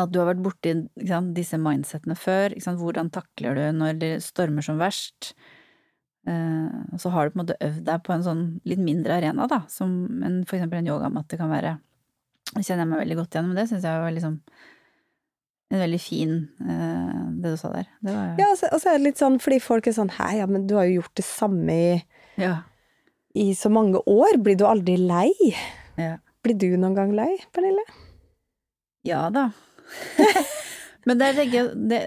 at 0.00 0.12
du 0.12 0.20
har 0.20 0.30
vært 0.30 0.42
borti 0.44 0.74
sant, 1.08 1.34
disse 1.36 1.58
mindsettene 1.60 2.16
før, 2.18 2.54
sant, 2.62 2.80
hvordan 2.80 3.10
takler 3.12 3.58
du 3.58 3.64
når 3.80 4.00
det 4.00 4.10
stormer 4.24 4.64
som 4.64 4.80
verst, 4.80 5.34
eh, 6.28 6.96
så 7.00 7.12
har 7.14 7.28
du 7.28 7.34
på 7.34 7.40
en 7.40 7.44
måte 7.44 7.58
øvd 7.60 7.84
deg 7.86 8.02
på 8.06 8.16
en 8.16 8.26
sånn 8.26 8.42
litt 8.68 8.82
mindre 8.82 9.18
arena, 9.20 9.48
da, 9.50 9.62
som 9.72 9.94
en, 10.24 10.42
for 10.48 10.58
eksempel 10.58 10.80
en 10.80 10.90
yogamatte 10.92 11.38
kan 11.40 11.52
være. 11.52 11.76
Det 12.50 12.64
kjenner 12.66 12.86
jeg 12.86 12.92
meg 12.92 13.02
veldig 13.04 13.18
godt 13.20 13.36
igjen, 13.36 13.50
med 13.50 13.60
det 13.60 13.66
syns 13.70 13.86
jeg 13.86 14.04
var 14.04 14.14
liksom 14.16 14.38
en 15.70 15.78
veldig 15.84 16.00
fin, 16.02 16.32
eh, 16.66 17.20
det 17.42 17.52
du 17.52 17.58
sa 17.60 17.70
der. 17.76 17.86
Det 18.02 18.14
var 18.16 18.40
Ja, 18.40 18.48
og 18.50 18.58
så, 18.58 18.72
og 18.74 18.82
så 18.82 18.90
er 18.90 18.98
det 18.98 19.06
litt 19.06 19.20
sånn 19.22 19.38
fordi 19.42 19.60
folk 19.62 19.86
er 19.86 19.94
sånn 19.94 20.10
Hei, 20.16 20.32
ja, 20.40 20.48
men 20.50 20.66
du 20.66 20.74
har 20.78 20.88
jo 20.88 20.98
gjort 20.98 21.14
det 21.20 21.26
samme 21.28 21.76
i, 21.76 21.92
ja. 22.42 22.56
i 23.38 23.52
så 23.54 23.70
mange 23.70 24.02
år. 24.02 24.40
Blir 24.42 24.58
du 24.58 24.66
aldri 24.66 24.96
lei? 24.98 25.30
Ja. 26.00 26.16
Blir 26.42 26.58
du 26.58 26.72
noen 26.74 26.96
gang 26.98 27.14
lei, 27.14 27.36
Pernille? 27.54 27.84
Ja 29.06 29.28
da. 29.32 29.50
Men 31.08 31.20
det 31.20 31.28
er 31.30 31.38
det, 31.38 31.62
det 31.90 32.00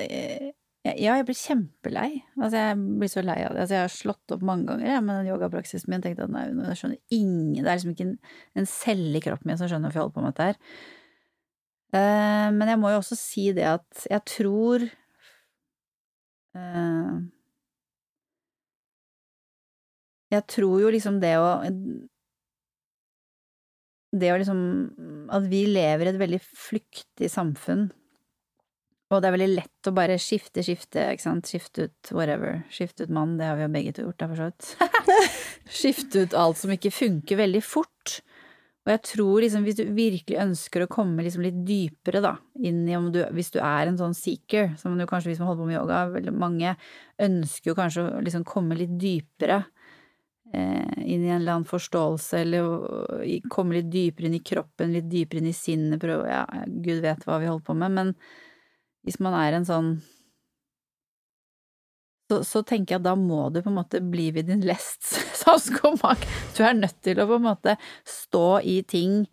Ja, 0.83 1.15
jeg 1.15 1.25
blir 1.27 1.37
kjempelei. 1.39 2.09
Altså, 2.37 2.57
jeg 2.59 2.79
blir 2.99 3.11
så 3.11 3.23
lei 3.23 3.37
av 3.41 3.53
det. 3.55 3.63
Altså, 3.63 3.75
jeg 3.77 3.85
har 3.85 3.93
slått 3.93 4.33
opp 4.35 4.41
mange 4.45 4.67
ganger 4.67 4.89
jeg, 4.89 5.03
med 5.05 5.21
den 5.21 5.29
yogapraksisen 5.31 5.93
min 5.93 6.03
Tenkte 6.03 6.27
at 6.27 6.33
nei, 6.33 6.47
jeg 6.51 6.79
skjønner 6.81 7.17
ingen 7.17 7.61
Det 7.61 7.69
er 7.69 7.77
liksom 7.77 7.93
ikke 7.95 8.09
en, 8.09 8.17
en 8.59 8.69
celle 8.69 9.19
i 9.19 9.23
kroppen 9.23 9.51
min 9.51 9.61
som 9.61 9.71
skjønner 9.71 9.89
hvorfor 9.89 10.01
jeg 10.01 10.05
holder 10.07 10.17
på 10.17 10.25
med 10.25 10.35
dette 10.35 10.49
her. 10.49 10.59
Uh, 11.93 12.49
men 12.57 12.71
jeg 12.71 12.81
må 12.81 12.89
jo 12.89 12.99
også 13.03 13.15
si 13.19 13.51
det 13.53 13.67
at 13.69 14.05
jeg 14.09 14.25
tror 14.25 14.87
uh, 16.57 17.21
Jeg 20.33 20.45
tror 20.49 20.79
jo 20.81 20.89
liksom 20.93 21.19
det 21.21 21.35
å 21.37 21.49
det 24.13 24.29
å 24.29 24.37
liksom 24.37 24.61
At 25.33 25.47
vi 25.49 25.63
lever 25.71 26.07
i 26.07 26.13
et 26.13 26.21
veldig 26.21 26.39
flyktig 26.43 27.29
samfunn, 27.31 27.87
og 29.13 29.21
det 29.21 29.29
er 29.29 29.35
veldig 29.35 29.53
lett 29.53 29.89
å 29.89 29.93
bare 29.93 30.17
skifte, 30.21 30.63
skifte, 30.65 31.05
ikke 31.13 31.25
sant, 31.25 31.49
skifte 31.49 31.87
ut 31.87 32.11
whatever, 32.15 32.63
skifte 32.73 33.05
ut 33.05 33.13
mann, 33.13 33.35
det 33.37 33.45
har 33.45 33.59
vi 33.59 33.65
jo 33.67 33.73
begge 33.73 33.95
to 33.95 34.05
gjort, 34.07 34.19
da, 34.21 34.29
for 34.31 34.41
så 34.41 34.47
vidt. 34.49 35.25
skifte 35.81 36.23
ut 36.23 36.37
alt 36.37 36.61
som 36.61 36.73
ikke 36.73 36.93
funker, 36.93 37.37
veldig 37.43 37.61
fort. 37.65 38.15
Og 38.83 38.91
jeg 38.91 39.01
tror 39.07 39.45
liksom, 39.45 39.63
hvis 39.63 39.77
du 39.79 39.83
virkelig 39.95 40.39
ønsker 40.43 40.83
å 40.83 40.89
komme 40.91 41.23
liksom 41.23 41.45
litt 41.45 41.61
dypere, 41.67 42.23
da, 42.25 42.33
inn 42.59 42.81
i 42.89 42.97
om 42.97 43.11
du, 43.13 43.21
hvis 43.35 43.53
du 43.53 43.61
er 43.63 43.87
en 43.87 43.99
sånn 43.99 44.17
seeker, 44.17 44.73
som 44.81 44.97
du 44.97 45.05
kanskje, 45.07 45.31
hvis 45.31 45.43
man 45.43 45.51
holder 45.51 45.61
på 45.61 45.69
med 45.69 45.77
yoga, 45.77 46.01
veldig 46.17 46.33
mange 46.35 46.73
ønsker 47.23 47.71
jo 47.71 47.77
kanskje 47.77 48.07
å 48.09 48.25
liksom 48.25 48.43
komme 48.49 48.79
litt 48.79 48.97
dypere 48.99 49.61
inn 50.53 51.23
i 51.25 51.29
en 51.31 51.39
eller 51.39 51.57
annen 51.57 51.69
forståelse, 51.69 52.39
eller 52.43 53.45
komme 53.53 53.79
litt 53.79 53.91
dypere 53.93 54.29
inn 54.29 54.37
i 54.37 54.43
kroppen, 54.45 54.93
litt 54.93 55.09
dypere 55.11 55.41
inn 55.41 55.51
i 55.51 55.57
sinnet, 55.57 56.01
prøve 56.01 56.29
Ja, 56.29 56.43
gud 56.65 57.01
vet 57.03 57.25
hva 57.27 57.39
vi 57.41 57.49
holder 57.49 57.65
på 57.65 57.77
med, 57.77 57.95
men 57.97 58.11
hvis 59.03 59.19
man 59.23 59.35
er 59.37 59.57
en 59.57 59.67
sånn 59.67 59.95
så, 62.31 62.39
så 62.47 62.61
tenker 62.65 62.95
jeg 62.95 63.01
at 63.01 63.07
da 63.09 63.15
må 63.19 63.49
du 63.53 63.59
på 63.61 63.69
en 63.69 63.77
måte 63.81 63.99
bli 64.01 64.29
ved 64.33 64.47
din 64.49 64.63
lest 64.65 65.03
som 65.41 65.59
skomak. 65.61 66.23
Du 66.55 66.63
er 66.65 66.77
nødt 66.77 67.01
til 67.05 67.19
å 67.19 67.27
på 67.29 67.39
en 67.39 67.49
måte 67.49 67.75
stå 68.07 68.61
i 68.63 68.79
ting 68.87 69.25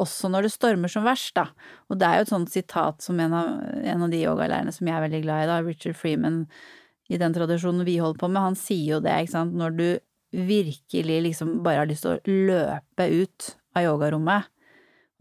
også 0.00 0.30
når 0.32 0.46
det 0.46 0.54
stormer 0.54 0.88
som 0.88 1.04
verst, 1.04 1.34
da. 1.36 1.50
Og 1.92 1.98
det 2.00 2.08
er 2.08 2.18
jo 2.18 2.26
et 2.26 2.32
sånt 2.32 2.52
sitat 2.52 3.04
som 3.04 3.18
en 3.20 3.34
av, 3.36 3.50
en 3.60 4.06
av 4.06 4.12
de 4.12 4.22
yogalærerne 4.22 4.72
som 4.72 4.88
jeg 4.88 4.96
er 4.96 5.04
veldig 5.04 5.20
glad 5.26 5.44
i, 5.44 5.50
da, 5.50 5.58
Richard 5.66 5.98
Freeman, 5.98 6.46
i 7.12 7.18
den 7.20 7.34
tradisjonen 7.36 7.84
vi 7.84 7.98
holder 8.00 8.22
på 8.22 8.30
med, 8.30 8.46
han 8.46 8.56
sier 8.56 8.94
jo 8.94 9.02
det, 9.04 9.18
ikke 9.20 9.34
sant, 9.34 9.56
når 9.58 9.76
du 9.76 9.86
virkelig 10.32 11.20
liksom 11.28 11.60
bare 11.64 11.82
har 11.82 11.90
lyst 11.90 12.06
til 12.06 12.16
å 12.16 12.36
løpe 12.48 13.08
ut 13.12 13.52
av 13.76 13.86
yogarommet, 13.86 14.48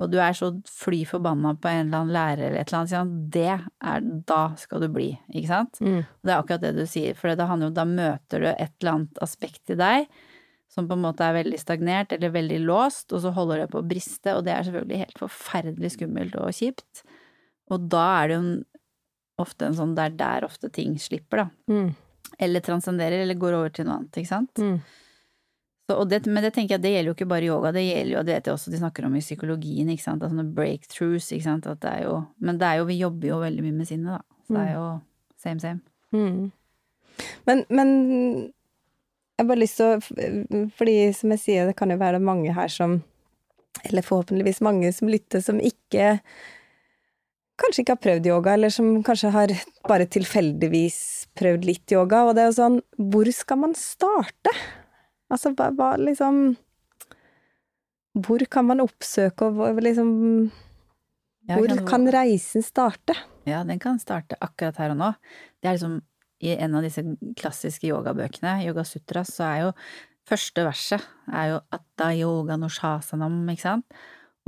og 0.01 0.09
du 0.09 0.18
er 0.18 0.34
så 0.34 0.49
fly 0.66 1.03
forbanna 1.05 1.53
på 1.62 1.70
en 1.70 1.84
eller 1.84 1.99
annen 1.99 2.14
lærer 2.16 2.47
eller 2.47 2.64
et 2.64 2.72
eller 2.72 2.80
annet, 2.80 2.93
sånn, 2.95 3.14
det 3.36 3.51
er, 3.53 4.07
da 4.28 4.41
skal 4.57 4.82
du 4.82 4.88
bli, 4.89 5.12
ikke 5.30 5.51
sant? 5.51 5.78
Mm. 5.84 6.01
Det 6.01 6.34
er 6.34 6.39
akkurat 6.39 6.64
det 6.64 6.74
du 6.80 6.84
sier, 6.89 7.18
for 7.20 7.30
det 7.38 7.45
handler 7.45 7.70
jo, 7.70 7.76
da 7.78 7.86
møter 7.86 8.41
du 8.41 8.49
et 8.49 8.74
eller 8.82 8.95
annet 8.95 9.22
aspekt 9.22 9.74
i 9.76 9.78
deg 9.78 10.07
som 10.72 10.88
på 10.88 10.95
en 10.95 11.03
måte 11.03 11.26
er 11.26 11.36
veldig 11.36 11.59
stagnert 11.59 12.14
eller 12.16 12.32
veldig 12.32 12.62
låst, 12.64 13.09
og 13.12 13.20
så 13.26 13.34
holder 13.36 13.66
det 13.66 13.72
på 13.74 13.82
å 13.82 13.88
briste, 13.88 14.36
og 14.38 14.45
det 14.47 14.53
er 14.55 14.68
selvfølgelig 14.68 15.01
helt 15.01 15.20
forferdelig 15.20 15.93
skummelt 15.97 16.38
og 16.39 16.53
kjipt. 16.55 17.01
Og 17.72 17.89
da 17.91 18.05
er 18.22 18.32
det 18.32 18.38
jo 18.38 18.53
ofte 19.43 19.68
en 19.68 19.76
sånn, 19.76 19.97
det 19.97 20.05
er 20.05 20.16
der 20.22 20.47
ofte 20.47 20.72
ting 20.72 20.95
slipper, 21.01 21.43
da. 21.43 21.47
Mm. 21.72 21.91
Eller 22.39 22.63
transcenderer, 22.65 23.23
eller 23.23 23.39
går 23.39 23.57
over 23.57 23.73
til 23.73 23.88
noe 23.88 23.99
annet, 23.99 24.17
ikke 24.21 24.32
sant. 24.32 24.61
Mm. 24.61 24.79
Så, 25.89 25.97
og 25.97 26.07
det, 26.09 26.21
men 26.29 26.45
det 26.45 26.53
tenker 26.55 26.77
jeg, 26.77 26.84
det 26.86 26.93
gjelder 26.93 27.11
jo 27.11 27.17
ikke 27.17 27.29
bare 27.34 27.49
yoga, 27.49 27.73
det 27.75 27.84
gjelder 27.84 28.15
jo, 28.15 28.23
det 28.25 28.36
vet 28.38 28.47
jeg 28.47 28.55
også 28.55 28.71
de 28.71 28.79
snakker 28.79 29.07
om 29.07 29.15
i 29.17 29.23
psykologien, 29.23 29.91
ikke 29.91 30.05
sant, 30.05 30.23
er 30.23 30.32
sånne 30.32 30.47
breakthroughs, 30.55 31.32
ikke 31.36 31.47
sant, 31.47 31.67
at 31.67 31.82
det 31.84 31.91
er 31.91 32.05
jo, 32.07 32.15
men 32.39 32.61
det 32.61 32.69
er 32.69 32.79
jo, 32.79 32.88
vi 32.89 32.99
jobber 33.01 33.32
jo 33.34 33.41
veldig 33.43 33.65
mye 33.65 33.77
med 33.82 33.89
sinnet, 33.89 34.17
da. 34.17 34.41
Så 34.47 34.55
det 34.55 34.63
er 34.63 34.73
jo 34.77 34.88
same, 35.41 35.59
same. 35.63 35.82
Mm. 36.15 36.51
Men, 37.45 37.63
men 37.69 37.91
jeg 39.41 39.43
har 39.43 39.49
bare 39.49 39.61
lyst 39.61 39.79
til 39.79 39.88
å 39.89 40.67
Fordi 40.77 40.95
som 41.17 41.32
jeg 41.34 41.41
sier, 41.41 41.69
det 41.69 41.77
kan 41.79 41.91
jo 41.91 41.99
være 42.01 42.21
mange 42.23 42.53
her 42.55 42.71
som 42.71 42.99
Eller 43.88 44.05
forhåpentligvis 44.05 44.61
mange 44.65 44.91
som 44.93 45.09
lytter, 45.09 45.41
som 45.41 45.61
ikke 45.63 46.19
Kanskje 47.62 47.84
ikke 47.84 47.93
har 47.95 48.01
prøvd 48.01 48.28
yoga, 48.32 48.53
eller 48.57 48.72
som 48.74 48.88
kanskje 49.05 49.32
har 49.36 49.51
bare 49.88 50.07
tilfeldigvis 50.09 50.99
prøvd 51.38 51.66
litt 51.68 51.93
yoga, 51.93 52.24
og 52.28 52.36
det 52.36 52.43
er 52.43 52.49
jo 52.51 52.57
sånn 52.57 52.80
Hvor 53.12 53.30
skal 53.36 53.59
man 53.62 53.76
starte? 53.78 54.53
Altså, 55.32 55.53
hva, 55.55 55.70
hva 55.78 55.91
liksom 56.01 56.41
Hvor 58.26 58.43
kan 58.51 58.66
man 58.68 58.82
oppsøke, 58.84 59.47
og 59.47 59.80
liksom 59.84 60.09
Hvor 61.51 61.68
kan- 61.68 61.86
kan 61.88 62.07
reisen 62.14 62.64
starte? 62.64 63.16
Ja, 63.45 63.64
den 63.64 63.80
kan 63.80 63.97
starte 63.99 64.36
akkurat 64.41 64.78
her 64.78 64.91
og 64.91 64.97
nå. 64.97 65.16
Det 65.62 65.70
er 65.70 65.74
liksom 65.78 66.01
i 66.41 66.55
en 66.57 66.76
av 66.76 66.82
disse 66.84 67.01
klassiske 67.38 67.88
yogabøkene, 67.88 68.64
Yoga 68.66 68.84
Sutra, 68.84 69.22
så 69.24 69.43
er 69.45 69.59
jo 69.62 69.74
første 70.26 70.64
verset 70.66 71.01
er 71.32 71.49
jo 71.51 71.59
atta 71.72 72.12
yoga 72.18 72.57
noshasanam, 72.57 73.43
ikke 73.49 73.62
sant? 73.62 73.86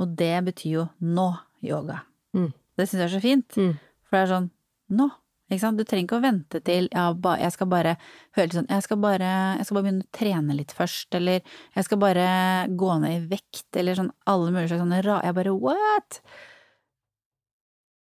Og 0.00 0.14
det 0.16 0.44
betyr 0.44 0.72
jo 0.72 0.88
nå 1.00 1.38
yoga. 1.62 2.00
Mm. 2.34 2.52
Det 2.76 2.88
syns 2.88 3.00
jeg 3.04 3.08
er 3.10 3.14
så 3.18 3.22
fint, 3.22 3.56
Mm. 3.56 3.74
for 4.08 4.16
det 4.16 4.22
er 4.24 4.32
sånn 4.34 4.50
nå, 4.90 5.06
ikke 5.50 5.60
sant? 5.60 5.78
Du 5.78 5.84
trenger 5.84 6.06
ikke 6.08 6.18
å 6.18 6.22
vente 6.24 6.60
til 6.64 6.88
ja, 6.92 7.12
ba, 7.14 7.36
jeg 7.38 7.52
skal 7.52 7.66
bare 7.70 7.96
høre 8.34 8.46
litt 8.48 8.56
sånn, 8.56 8.68
jeg 8.68 8.82
skal 8.82 8.96
bare, 8.98 9.30
jeg 9.58 9.66
skal 9.68 9.76
bare 9.78 9.84
begynne 9.86 10.04
å 10.06 10.12
trene 10.18 10.56
litt 10.58 10.72
først, 10.74 11.14
eller 11.14 11.40
jeg 11.76 11.84
skal 11.84 11.98
bare 12.02 12.26
gå 12.74 13.00
ned 13.00 13.14
i 13.18 13.26
vekt, 13.36 13.68
eller 13.76 13.94
sånn 13.94 14.10
alle 14.26 14.50
mulige 14.50 14.72
slags 14.72 14.82
sånne 14.84 15.02
ra... 15.04 15.20
Jeg 15.24 15.34
bare 15.38 15.54
what? 15.54 16.20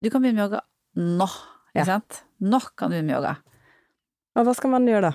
Du 0.02 0.10
kan 0.10 0.22
begynne 0.22 0.36
med 0.40 0.46
yoga 0.48 0.60
nå, 0.96 1.26
ikke 1.74 1.80
Ja. 1.80 1.84
sant? 1.84 2.22
Nå 2.40 2.60
kan 2.76 2.90
du 2.90 2.96
begynne 2.96 3.06
med 3.12 3.16
yoga. 3.18 3.36
Og 4.36 4.46
hva 4.46 4.54
skal 4.56 4.70
man 4.70 4.86
gjøre 4.86 5.10
da? 5.10 5.12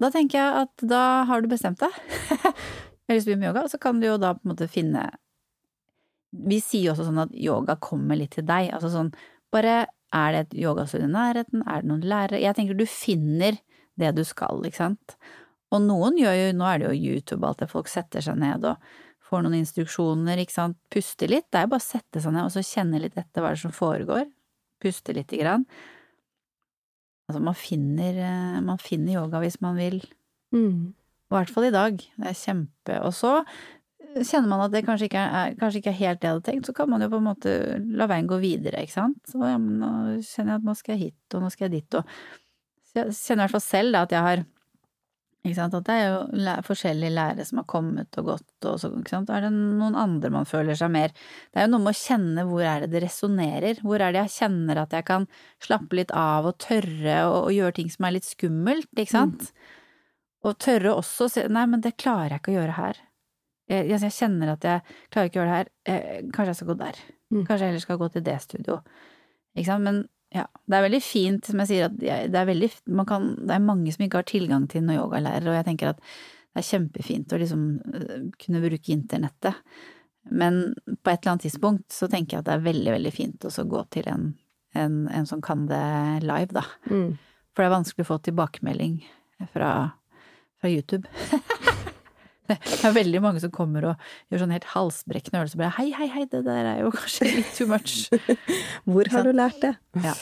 Da 0.00 0.10
tenker 0.10 0.38
jeg 0.38 0.54
at 0.64 0.76
da 0.88 1.24
har 1.28 1.40
du 1.42 1.48
bestemt 1.48 1.78
deg. 1.78 1.90
jeg 2.40 3.10
har 3.10 3.16
lyst 3.16 3.26
til 3.26 3.34
å 3.34 3.36
begynne 3.36 3.40
med 3.44 3.50
yoga, 3.50 3.64
og 3.64 3.70
så 3.70 3.80
kan 3.80 4.00
du 4.00 4.06
jo 4.06 4.16
da 4.20 4.34
på 4.34 4.40
en 4.46 4.52
måte 4.54 4.68
finne 4.70 5.10
Vi 6.30 6.60
sier 6.62 6.88
jo 6.88 6.94
også 6.94 7.08
sånn 7.08 7.24
at 7.24 7.34
yoga 7.34 7.76
kommer 7.82 8.18
litt 8.18 8.36
til 8.36 8.46
deg. 8.46 8.70
Altså 8.76 8.92
sånn 8.92 9.10
bare 9.50 9.84
er 10.14 10.32
det 10.34 10.40
et 10.40 10.56
yogastudio 10.64 11.06
i 11.06 11.12
nærheten, 11.12 11.62
er 11.66 11.82
det 11.82 11.90
noen 11.90 12.06
lærere 12.06 12.40
Jeg 12.42 12.56
tenker 12.58 12.78
du 12.78 12.86
finner 12.86 13.58
det 14.00 14.10
du 14.16 14.24
skal, 14.26 14.62
ikke 14.66 14.80
sant. 14.80 15.14
Og 15.70 15.84
noen 15.84 16.18
gjør 16.18 16.34
jo 16.34 16.50
Nå 16.58 16.66
er 16.66 16.80
det 16.80 16.88
jo 16.88 17.12
YouTube 17.12 17.46
alt 17.46 17.62
det, 17.62 17.70
folk 17.70 17.90
setter 17.90 18.24
seg 18.24 18.38
ned 18.40 18.66
og 18.66 18.90
får 19.30 19.44
noen 19.44 19.60
instruksjoner, 19.60 20.40
ikke 20.42 20.56
sant. 20.56 20.78
Puste 20.90 21.28
litt. 21.30 21.46
Det 21.50 21.60
er 21.60 21.68
jo 21.68 21.74
bare 21.76 21.84
å 21.84 21.86
sette 21.86 22.22
seg 22.22 22.34
ned 22.34 22.48
og 22.48 22.54
så 22.54 22.64
kjenne 22.66 22.98
litt 22.98 23.18
etter 23.18 23.44
hva 23.44 23.52
det 23.52 23.60
er 23.60 23.62
som 23.62 23.74
foregår. 23.74 24.24
Puste 24.82 25.14
lite 25.14 25.38
grann. 25.38 25.66
Altså, 27.30 27.42
man 27.46 27.54
finner, 27.54 28.16
eh, 28.18 28.56
man 28.66 28.80
finner 28.82 29.20
yoga 29.20 29.38
hvis 29.44 29.60
man 29.62 29.78
vil. 29.78 30.00
Mm. 30.50 30.96
I 31.30 31.36
hvert 31.36 31.52
fall 31.54 31.68
i 31.68 31.74
dag. 31.74 32.00
Det 32.00 32.26
er 32.26 32.40
kjempe 32.40 32.96
Og 33.06 33.14
så 33.14 33.36
kjenner 34.18 34.48
man 34.50 34.64
at 34.64 34.74
det 34.74 34.84
kanskje 34.86 35.08
ikke 35.08 35.22
er, 35.22 35.56
kanskje 35.60 35.80
ikke 35.80 35.92
er 35.92 35.98
helt 36.00 36.20
det 36.20 36.28
jeg 36.28 36.36
hadde 36.36 36.46
tenkt, 36.48 36.68
så 36.68 36.76
kan 36.76 36.90
man 36.90 37.04
jo 37.04 37.10
på 37.12 37.20
en 37.20 37.28
måte 37.28 37.56
la 37.98 38.08
veien 38.10 38.30
gå 38.30 38.40
videre, 38.42 38.84
ikke 38.84 38.96
sant. 38.96 39.20
Så 39.30 39.40
ja, 39.42 39.58
men 39.60 39.80
nå 39.82 39.90
kjenner 40.26 40.56
jeg 40.56 40.60
at 40.60 40.70
nå 40.70 40.76
skal 40.78 40.96
jeg 40.96 41.02
hit, 41.10 41.36
og 41.36 41.44
nå 41.44 41.50
skal 41.54 41.68
jeg 41.68 41.76
dit, 41.80 42.00
og 42.00 42.16
Så 42.90 42.98
jeg 42.98 43.14
kjenner 43.14 43.44
i 43.44 43.44
hvert 43.44 43.54
fall 43.54 43.68
selv 43.68 43.94
da 43.94 44.00
at 44.02 44.14
jeg 44.16 44.26
har 44.26 44.40
ikke 45.40 45.56
sant, 45.56 45.74
at 45.78 45.86
det 45.86 45.94
er 45.96 46.08
jo 46.10 46.40
læ 46.44 46.54
forskjellige 46.66 47.14
lærere 47.16 47.44
som 47.48 47.60
har 47.62 47.66
kommet 47.70 48.16
og 48.20 48.26
gått, 48.28 48.66
og 48.68 48.80
så 48.82 48.90
ikke 48.92 49.12
sant, 49.14 49.30
er 49.32 49.46
det 49.46 49.52
noen 49.54 49.94
andre 49.96 50.28
man 50.34 50.48
føler 50.48 50.76
seg 50.76 50.90
mer 50.92 51.14
Det 51.14 51.62
er 51.62 51.64
jo 51.64 51.70
noe 51.72 51.84
med 51.86 51.94
å 51.94 52.00
kjenne 52.00 52.44
hvor 52.50 52.64
er 52.66 52.84
det 52.84 52.90
det 52.92 53.02
resonnerer, 53.06 53.80
hvor 53.80 54.04
er 54.04 54.12
det 54.12 54.26
jeg 54.26 54.34
kjenner 54.34 54.82
at 54.82 54.96
jeg 54.98 55.06
kan 55.08 55.24
slappe 55.64 55.96
litt 55.96 56.12
av 56.12 56.50
og 56.50 56.58
tørre 56.60 57.22
å 57.30 57.46
gjøre 57.54 57.78
ting 57.78 57.88
som 57.94 58.04
er 58.04 58.18
litt 58.18 58.28
skummelt, 58.28 58.90
ikke 58.92 59.14
sant. 59.14 59.48
Og 60.44 60.58
tørre 60.60 60.92
også 60.98 61.28
å 61.28 61.32
si 61.32 61.46
nei, 61.48 61.64
men 61.72 61.86
det 61.86 61.96
klarer 62.00 62.34
jeg 62.34 62.42
ikke 62.42 62.52
å 62.52 62.58
gjøre 62.58 62.76
her. 62.76 63.00
Jeg, 63.70 63.86
jeg, 63.92 64.12
kjenner 64.16 64.54
at 64.56 64.66
jeg 64.66 64.82
klarer 65.12 65.30
ikke 65.30 65.38
å 65.38 65.42
gjøre 65.42 65.50
det 65.50 65.58
her, 65.58 65.68
eh, 65.92 66.22
kanskje 66.34 66.50
jeg 66.50 66.60
skal 66.60 66.70
gå 66.72 66.78
der. 66.80 67.02
Mm. 67.30 67.44
Kanskje 67.44 67.60
jeg 67.60 67.70
heller 67.70 67.84
skal 67.84 68.00
gå 68.00 68.08
til 68.10 68.24
det 68.26 68.40
studio. 68.42 68.80
Ikke 69.54 69.68
sant, 69.68 69.86
men 69.86 70.02
ja, 70.34 70.44
det 70.70 70.76
er 70.78 70.84
veldig 70.86 71.00
fint, 71.02 71.46
som 71.46 71.62
jeg 71.62 71.70
sier, 71.70 71.88
at 71.88 72.02
jeg, 72.04 72.28
det 72.30 72.38
er 72.38 72.50
veldig, 72.50 72.68
man 72.98 73.08
kan, 73.08 73.30
det 73.38 73.54
er 73.54 73.64
mange 73.64 73.94
som 73.94 74.04
ikke 74.06 74.20
har 74.22 74.28
tilgang 74.30 74.66
til 74.70 74.84
noen 74.84 75.00
yogalærer, 75.00 75.48
og 75.50 75.58
jeg 75.58 75.66
tenker 75.66 75.92
at 75.92 76.02
det 76.02 76.62
er 76.62 76.66
kjempefint 76.66 77.32
å 77.34 77.40
liksom 77.40 77.64
øh, 77.94 78.28
kunne 78.42 78.62
bruke 78.62 78.94
internettet. 78.94 79.58
Men 80.30 80.60
på 80.86 81.10
et 81.10 81.22
eller 81.22 81.32
annet 81.32 81.46
tidspunkt 81.46 81.94
så 81.94 82.10
tenker 82.10 82.36
jeg 82.36 82.44
at 82.44 82.50
det 82.50 82.56
er 82.56 82.66
veldig, 82.66 82.94
veldig 82.96 83.12
fint 83.14 83.46
å 83.46 83.66
gå 83.74 83.84
til 83.94 84.10
en, 84.10 84.30
en, 84.78 85.00
en 85.08 85.30
som 85.30 85.42
kan 85.42 85.66
det 85.70 85.82
live, 86.26 86.50
da. 86.54 86.66
Mm. 86.90 87.14
For 87.50 87.62
det 87.62 87.70
er 87.70 87.76
vanskelig 87.78 88.06
å 88.06 88.10
få 88.12 88.20
tilbakemelding 88.26 89.00
fra, 89.54 89.72
fra 90.60 90.74
YouTube. 90.74 91.06
Det 92.58 92.84
er 92.88 92.94
veldig 92.96 93.20
mange 93.22 93.40
som 93.42 93.52
kommer 93.54 93.84
og 93.92 94.04
gjør 94.32 94.42
sånn 94.44 94.54
helt 94.56 94.68
halsbrekkende 94.74 95.40
øvelser. 95.42 95.60
Bare 95.62 95.74
hei, 95.78 95.88
hei, 95.96 96.08
hei, 96.10 96.24
det 96.32 96.42
der 96.46 96.68
er 96.74 96.82
jo 96.84 96.90
kanskje 96.94 97.28
litt 97.30 97.50
too 97.56 97.68
much. 97.70 98.08
Hvor 98.90 99.10
har 99.14 99.26
du 99.28 99.32
lært 99.36 99.60
det? 99.62 99.74
Ja. 100.04 100.14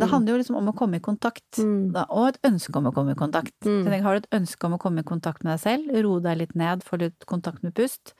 Det 0.00 0.06
handler 0.06 0.36
jo 0.36 0.38
liksom 0.38 0.56
om 0.60 0.68
å 0.70 0.74
komme 0.78 1.00
i 1.00 1.02
kontakt, 1.02 1.58
Mm. 1.58 1.90
og 2.06 2.28
et 2.28 2.36
ønske 2.46 2.76
om 2.78 2.86
å 2.86 2.92
komme 2.94 3.16
i 3.16 3.18
kontakt. 3.18 3.56
Mm. 3.66 3.80
Så 3.82 3.90
jeg 3.96 4.02
har 4.04 4.14
du 4.14 4.20
et 4.22 4.36
ønske 4.38 4.68
om 4.68 4.76
å 4.76 4.78
komme 4.78 5.02
i 5.02 5.08
kontakt 5.08 5.42
med 5.42 5.56
deg 5.56 5.62
selv, 5.64 5.90
roe 6.06 6.20
deg 6.22 6.38
litt 6.38 6.54
ned, 6.54 6.84
få 6.86 7.00
litt 7.02 7.26
kontakt 7.26 7.64
med 7.66 7.74
pust, 7.74 8.12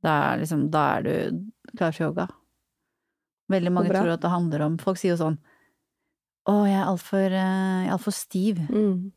da 0.00 0.14
er, 0.30 0.40
liksom, 0.40 0.70
da 0.72 0.84
er 0.96 1.04
du 1.04 1.42
klar 1.76 1.92
for 1.92 2.06
yoga. 2.06 2.26
Veldig 3.52 3.72
mange 3.76 3.92
tror 3.92 4.14
at 4.14 4.22
det 4.22 4.30
handler 4.30 4.62
om 4.62 4.76
Folk 4.80 4.96
sier 5.00 5.10
jo 5.16 5.18
sånn 5.20 5.36
Å, 6.48 6.52
jeg 6.70 6.76
er 6.78 6.86
altfor 6.86 7.32
alt 7.36 8.04
for 8.04 8.14
stiv. 8.14 8.60
Mm. 8.70 9.10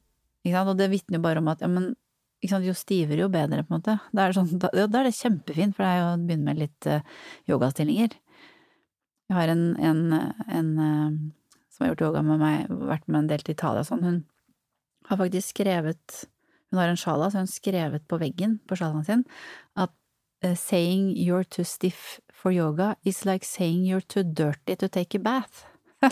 Ikke 0.43 0.55
sant? 0.57 0.71
Og 0.73 0.79
det 0.81 0.89
vitner 0.91 1.19
jo 1.19 1.23
bare 1.23 1.39
om 1.39 1.47
at 1.53 1.61
ja, 1.63 1.69
men 1.71 1.93
sant? 2.51 2.65
jo 2.67 2.75
stivere, 2.77 3.21
jo 3.23 3.29
bedre, 3.31 3.63
på 3.63 3.73
en 3.73 3.79
måte. 3.79 3.97
Da 4.11 4.25
er 4.25 4.33
det, 4.33 4.37
sånn, 4.39 4.59
da, 4.61 4.71
ja, 4.75 4.87
da 4.91 5.01
er 5.01 5.09
det 5.09 5.15
kjempefint, 5.17 5.75
for 5.77 5.85
det 5.85 5.91
er 5.91 6.01
jo 6.01 6.09
å 6.09 6.19
begynne 6.23 6.49
med 6.49 6.61
litt 6.61 6.89
uh, 6.89 7.05
yogastillinger. 7.51 8.17
Jeg 9.29 9.37
har 9.37 9.53
en, 9.53 9.63
en, 9.79 10.01
en 10.51 10.71
eh, 10.83 11.15
som 11.73 11.85
har 11.85 11.93
gjort 11.93 12.05
yoga 12.05 12.21
med 12.27 12.41
meg, 12.41 12.69
vært 12.91 13.07
med 13.07 13.23
en 13.23 13.29
del 13.31 13.41
til 13.41 13.55
Italia 13.55 13.81
og 13.81 13.87
sånn, 13.87 14.03
hun 14.05 14.19
har 15.09 15.19
faktisk 15.19 15.55
skrevet 15.55 16.23
Hun 16.73 16.79
har 16.81 16.89
en 16.89 16.97
shala, 16.97 17.27
så 17.29 17.37
hun 17.37 17.45
har 17.45 17.53
skrevet 17.53 18.05
på 18.09 18.17
veggen 18.17 18.55
på 18.65 18.75
sjalaen 18.79 19.05
sin 19.05 19.23
at 19.77 19.91
eh, 20.41 20.55
saying 20.57 21.11
you're 21.13 21.45
too 21.45 21.63
stiff 21.63 22.19
for 22.33 22.51
yoga 22.51 22.95
is 23.05 23.25
like 23.25 23.45
saying 23.45 23.85
you're 23.85 24.01
too 24.01 24.23
dirty 24.23 24.75
to 24.75 24.89
take 24.89 25.13
a 25.13 25.21
bath. 25.21 25.67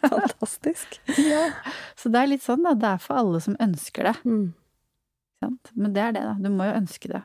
Fantastisk. 0.00 1.00
Så 2.00 2.08
det 2.08 2.20
er 2.20 2.30
litt 2.30 2.44
sånn, 2.44 2.62
da. 2.64 2.76
Det 2.78 2.92
er 2.94 3.02
for 3.02 3.18
alle 3.20 3.40
som 3.42 3.58
ønsker 3.60 4.08
det. 4.08 4.14
Mm. 4.24 4.46
Sant? 5.44 5.70
Men 5.76 5.94
det 5.96 6.02
er 6.08 6.16
det, 6.16 6.24
da. 6.26 6.34
Du 6.40 6.50
må 6.52 6.66
jo 6.68 6.76
ønske 6.80 7.12
det. 7.14 7.22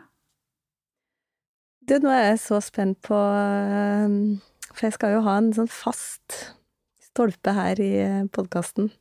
Du, 1.90 1.96
nå 2.04 2.12
er 2.14 2.26
jeg 2.32 2.40
så 2.44 2.60
spent 2.62 3.00
på 3.08 3.18
um, 3.18 4.18
For 4.76 4.86
jeg 4.90 4.94
skal 5.00 5.16
jo 5.16 5.22
ha 5.26 5.38
en 5.42 5.48
sånn 5.56 5.70
fast 5.72 6.36
stolpe 7.10 7.56
her 7.58 7.80
i 7.82 7.92
podkasten 8.36 8.92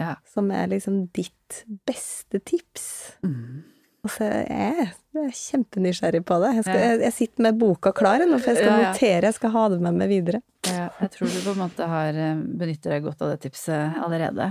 Ja. 0.00 0.14
som 0.30 0.48
er 0.54 0.70
liksom 0.70 1.08
ditt 1.12 1.64
beste 1.88 2.40
tips. 2.46 2.86
Og 3.26 4.06
Altså, 4.08 4.24
jeg 4.24 4.86
er 5.18 5.32
kjempenysgjerrig 5.36 6.22
på 6.24 6.36
det. 6.40 6.52
Jeg, 6.56 6.64
skal, 6.64 6.78
jeg, 6.80 7.00
jeg 7.02 7.14
sitter 7.16 7.44
med 7.48 7.58
boka 7.60 7.90
klar 7.92 8.22
nå, 8.22 8.38
for 8.38 8.54
jeg 8.54 8.60
skal 8.62 8.70
Ja, 8.70 8.78
ja. 8.78 8.92
notere, 8.94 9.26
jeg 9.28 9.36
skal 9.36 9.52
ha 9.56 9.64
det 9.74 9.80
med 9.84 9.98
meg 9.98 10.08
videre. 10.14 10.40
Ja, 10.70 10.86
jeg 11.02 11.10
tror 11.16 11.28
du 11.34 11.38
på 11.44 11.52
en 11.52 11.60
måte 11.64 11.88
har 11.90 12.16
eh, 12.22 12.40
benytter 12.62 12.94
deg 12.94 13.04
godt 13.04 13.24
av 13.26 13.34
det 13.34 13.40
tipset 13.42 13.98
allerede. 14.00 14.46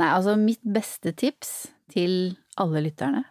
Nei, 0.00 0.10
altså 0.10 0.34
mitt 0.38 0.62
beste 0.66 1.12
tips 1.14 1.52
til 1.92 2.34
alle 2.58 2.82
lytterne, 2.82 3.22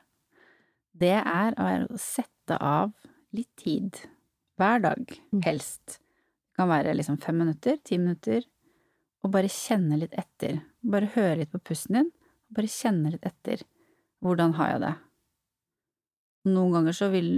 det 0.94 1.18
er 1.20 1.58
å 1.58 2.00
sette 2.00 2.56
av 2.56 2.94
litt 3.36 3.52
tid. 3.60 3.98
Hver 4.62 4.84
dag, 4.84 5.14
helst. 5.44 5.98
Det 5.98 6.62
kan 6.62 6.70
være 6.70 6.94
liksom 6.96 7.18
fem 7.24 7.40
minutter, 7.42 7.80
ti 7.84 7.98
minutter, 7.98 8.46
og 9.24 9.34
bare 9.34 9.52
kjenne 9.52 9.98
litt 10.00 10.14
etter. 10.20 10.60
Bare 10.86 11.10
høre 11.16 11.42
litt 11.42 11.52
på 11.52 11.62
pusten 11.66 11.98
din, 11.98 12.12
og 12.48 12.60
bare 12.60 12.72
kjenne 12.72 13.12
litt 13.16 13.26
etter. 13.28 13.64
Hvordan 14.24 14.56
har 14.60 14.76
jeg 14.76 14.84
det? 14.86 14.94
Noen 16.54 16.76
ganger 16.78 16.96
så 16.96 17.10
vil 17.12 17.32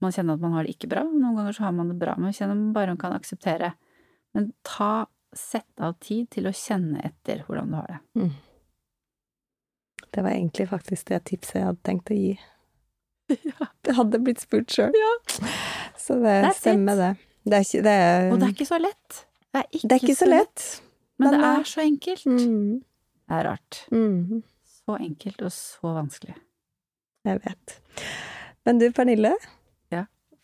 man 0.00 0.14
kjenne 0.14 0.34
at 0.34 0.42
man 0.42 0.56
har 0.56 0.66
det 0.66 0.74
ikke 0.74 0.90
bra, 0.90 1.04
og 1.04 1.14
noen 1.14 1.36
ganger 1.38 1.54
så 1.54 1.66
har 1.66 1.76
man 1.76 1.92
det 1.92 1.98
bra, 2.00 2.16
men 2.18 2.34
kjenner 2.34 2.56
man 2.56 2.74
bare 2.74 2.94
man 2.94 3.02
kan 3.02 3.14
akseptere. 3.14 3.74
Men 4.34 4.50
ta, 4.66 5.06
sett 5.36 5.80
av 5.80 5.94
tid 6.02 6.28
til 6.30 6.48
å 6.50 6.52
kjenne 6.54 7.00
etter 7.06 7.44
hvordan 7.46 7.70
du 7.70 7.76
har 7.78 7.86
det. 7.92 8.30
Det 10.10 10.22
var 10.26 10.30
egentlig 10.34 10.66
faktisk 10.70 11.08
det 11.12 11.20
tipset 11.30 11.60
jeg 11.60 11.66
hadde 11.68 11.84
tenkt 11.86 12.10
å 12.10 12.16
gi. 12.18 12.32
Det 13.86 13.94
hadde 13.94 14.18
blitt 14.26 14.40
spurt 14.42 14.72
sjøl. 14.74 14.94
Så 15.96 16.16
det 16.18 16.32
That's 16.44 16.58
stemmer, 16.64 16.98
it. 16.98 16.98
det. 16.98 17.50
Det 17.50 17.60
ikke, 17.64 17.82
det 17.86 17.92
er, 17.94 18.24
Og 18.32 18.40
det 18.40 18.48
er 18.48 18.54
ikke 18.56 18.66
så 18.68 18.78
lett. 18.82 19.20
Det 19.50 19.60
er 19.62 19.68
ikke, 19.70 19.86
det 19.88 19.94
er 19.96 20.02
ikke 20.04 20.18
så 20.18 20.28
lett. 20.28 20.64
Men, 21.20 21.28
men 21.30 21.32
det 21.36 21.40
det- 21.40 21.52
er 21.60 21.68
så 21.70 21.80
enkelt. 21.84 22.26
Mm, 22.26 22.82
Det 23.30 23.36
er 23.38 23.44
rart. 23.46 23.78
mm, 23.92 24.42
Så 24.66 24.96
enkelt 24.98 25.42
og 25.46 25.52
så 25.54 25.94
vanskelig. 25.94 26.34
jeg 27.24 27.40
vet. 27.46 27.76
Men 28.66 28.78
du, 28.82 28.90
Pernille. 28.92 29.32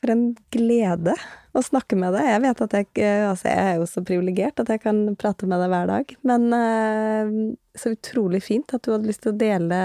For 0.02 0.12
en 0.12 0.24
glede 0.52 1.14
å 1.56 1.62
snakke 1.64 1.96
med 1.98 2.14
deg. 2.16 2.28
Jeg 2.28 2.42
vet 2.44 2.62
at 2.66 2.76
jeg 2.76 2.88
eh, 3.00 3.24
Altså, 3.30 3.48
jeg 3.48 3.72
er 3.72 3.78
jo 3.80 3.88
så 3.90 4.02
privilegert 4.06 4.60
at 4.62 4.72
jeg 4.72 4.82
kan 4.84 5.02
prate 5.18 5.48
med 5.48 5.62
deg 5.62 5.72
hver 5.72 5.90
dag. 5.92 6.16
Men 6.28 6.48
eh, 6.56 7.34
så 7.78 7.94
utrolig 7.96 8.42
fint 8.44 8.76
at 8.76 8.84
du 8.84 8.92
hadde 8.92 9.08
lyst 9.08 9.24
til 9.24 9.34
å 9.34 9.40
dele 9.40 9.80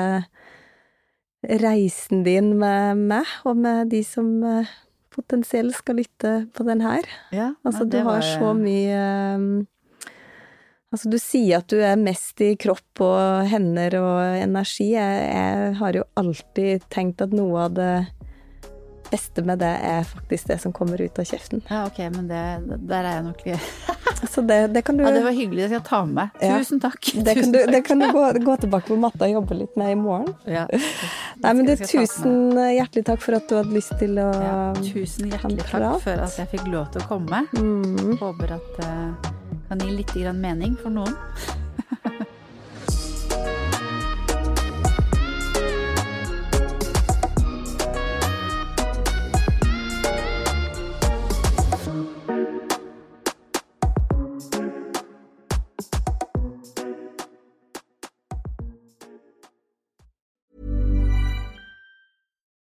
reisen 1.41 2.21
din 2.21 2.53
med 2.59 2.99
meg, 3.09 3.29
og 3.49 3.57
med 3.63 3.89
de 3.89 4.03
som 4.05 4.27
eh, 4.45 4.69
potensielt 5.11 5.75
skal 5.75 5.97
lytte 5.97 6.33
på 6.53 6.65
den 6.67 6.83
her. 6.85 7.07
Ja, 7.33 7.53
Altså, 7.65 7.85
du 7.85 7.99
har 8.05 8.21
så 8.25 8.53
mye 8.57 9.65
Altså, 10.91 11.07
du 11.07 11.15
sier 11.23 11.61
at 11.61 11.71
du 11.71 11.77
er 11.79 11.95
mest 11.95 12.41
i 12.43 12.49
kropp 12.59 12.99
og 12.99 13.47
hender 13.47 13.93
og 13.95 14.41
energi. 14.41 14.89
Jeg, 14.91 15.21
jeg 15.31 15.75
har 15.79 15.95
jo 15.95 16.03
alltid 16.19 16.83
tenkt 16.91 17.23
at 17.23 17.31
noe 17.31 17.61
av 17.69 17.77
det 17.77 17.93
beste 19.11 19.43
med 19.45 19.59
det 19.61 19.69
er 19.85 20.03
faktisk 20.07 20.47
det 20.51 20.57
som 20.63 20.73
kommer 20.75 21.01
ut 21.01 21.19
av 21.19 21.27
kjeften. 21.27 21.61
Ja, 21.69 21.83
ok, 21.89 21.99
men 22.15 22.27
det, 22.29 22.41
der 22.89 23.03
er 23.05 23.17
jeg 23.19 23.25
nok 23.27 23.41
Så 24.31 24.43
det, 24.45 24.59
det 24.75 24.83
kan 24.85 24.97
du 24.97 25.03
Ja, 25.03 25.11
det 25.15 25.23
var 25.25 25.33
hyggelig. 25.33 25.63
Det 25.63 25.69
skal 25.71 25.79
jeg 25.79 25.87
ta 25.89 25.99
med 26.05 26.15
meg. 26.19 26.41
Ja. 26.45 26.57
Tusen 26.61 26.81
takk. 26.83 27.11
det 27.25 27.35
kan 27.39 27.51
du, 27.55 27.59
det 27.73 27.81
kan 27.87 28.03
du 28.03 28.07
gå, 28.13 28.25
gå 28.45 28.55
tilbake 28.61 28.87
på 28.91 28.97
matta 29.01 29.25
og 29.25 29.33
jobbe 29.33 29.57
litt 29.63 29.77
med 29.81 29.95
i 29.95 29.97
morgen. 29.99 30.33
Ja. 30.57 30.65
Nei, 31.41 31.53
men 31.55 31.65
Det 31.65 31.77
med 31.79 31.89
tusen 31.89 32.57
hjertelig 32.59 33.05
takk 33.07 33.21
for 33.23 33.37
at 33.39 33.47
du 33.49 33.55
hadde 33.57 33.73
lyst 33.73 33.93
til 34.01 34.19
å 34.21 34.27
Ja, 34.35 34.55
tusen 34.77 35.31
hjertelig 35.31 35.65
takk 35.69 36.03
for 36.03 36.25
at 36.27 36.37
jeg 36.37 36.51
fikk 36.53 36.67
lov 36.69 36.91
til 36.93 37.01
å 37.01 37.07
komme. 37.09 37.43
mm, 37.57 38.17
Håper 38.21 38.57
at 38.57 38.71
det 38.77 38.93
kan 39.71 39.79
gi 39.85 39.93
litt 39.95 40.13
grann 40.13 40.41
mening 40.43 40.75
for 40.81 40.93
noen. 40.93 41.15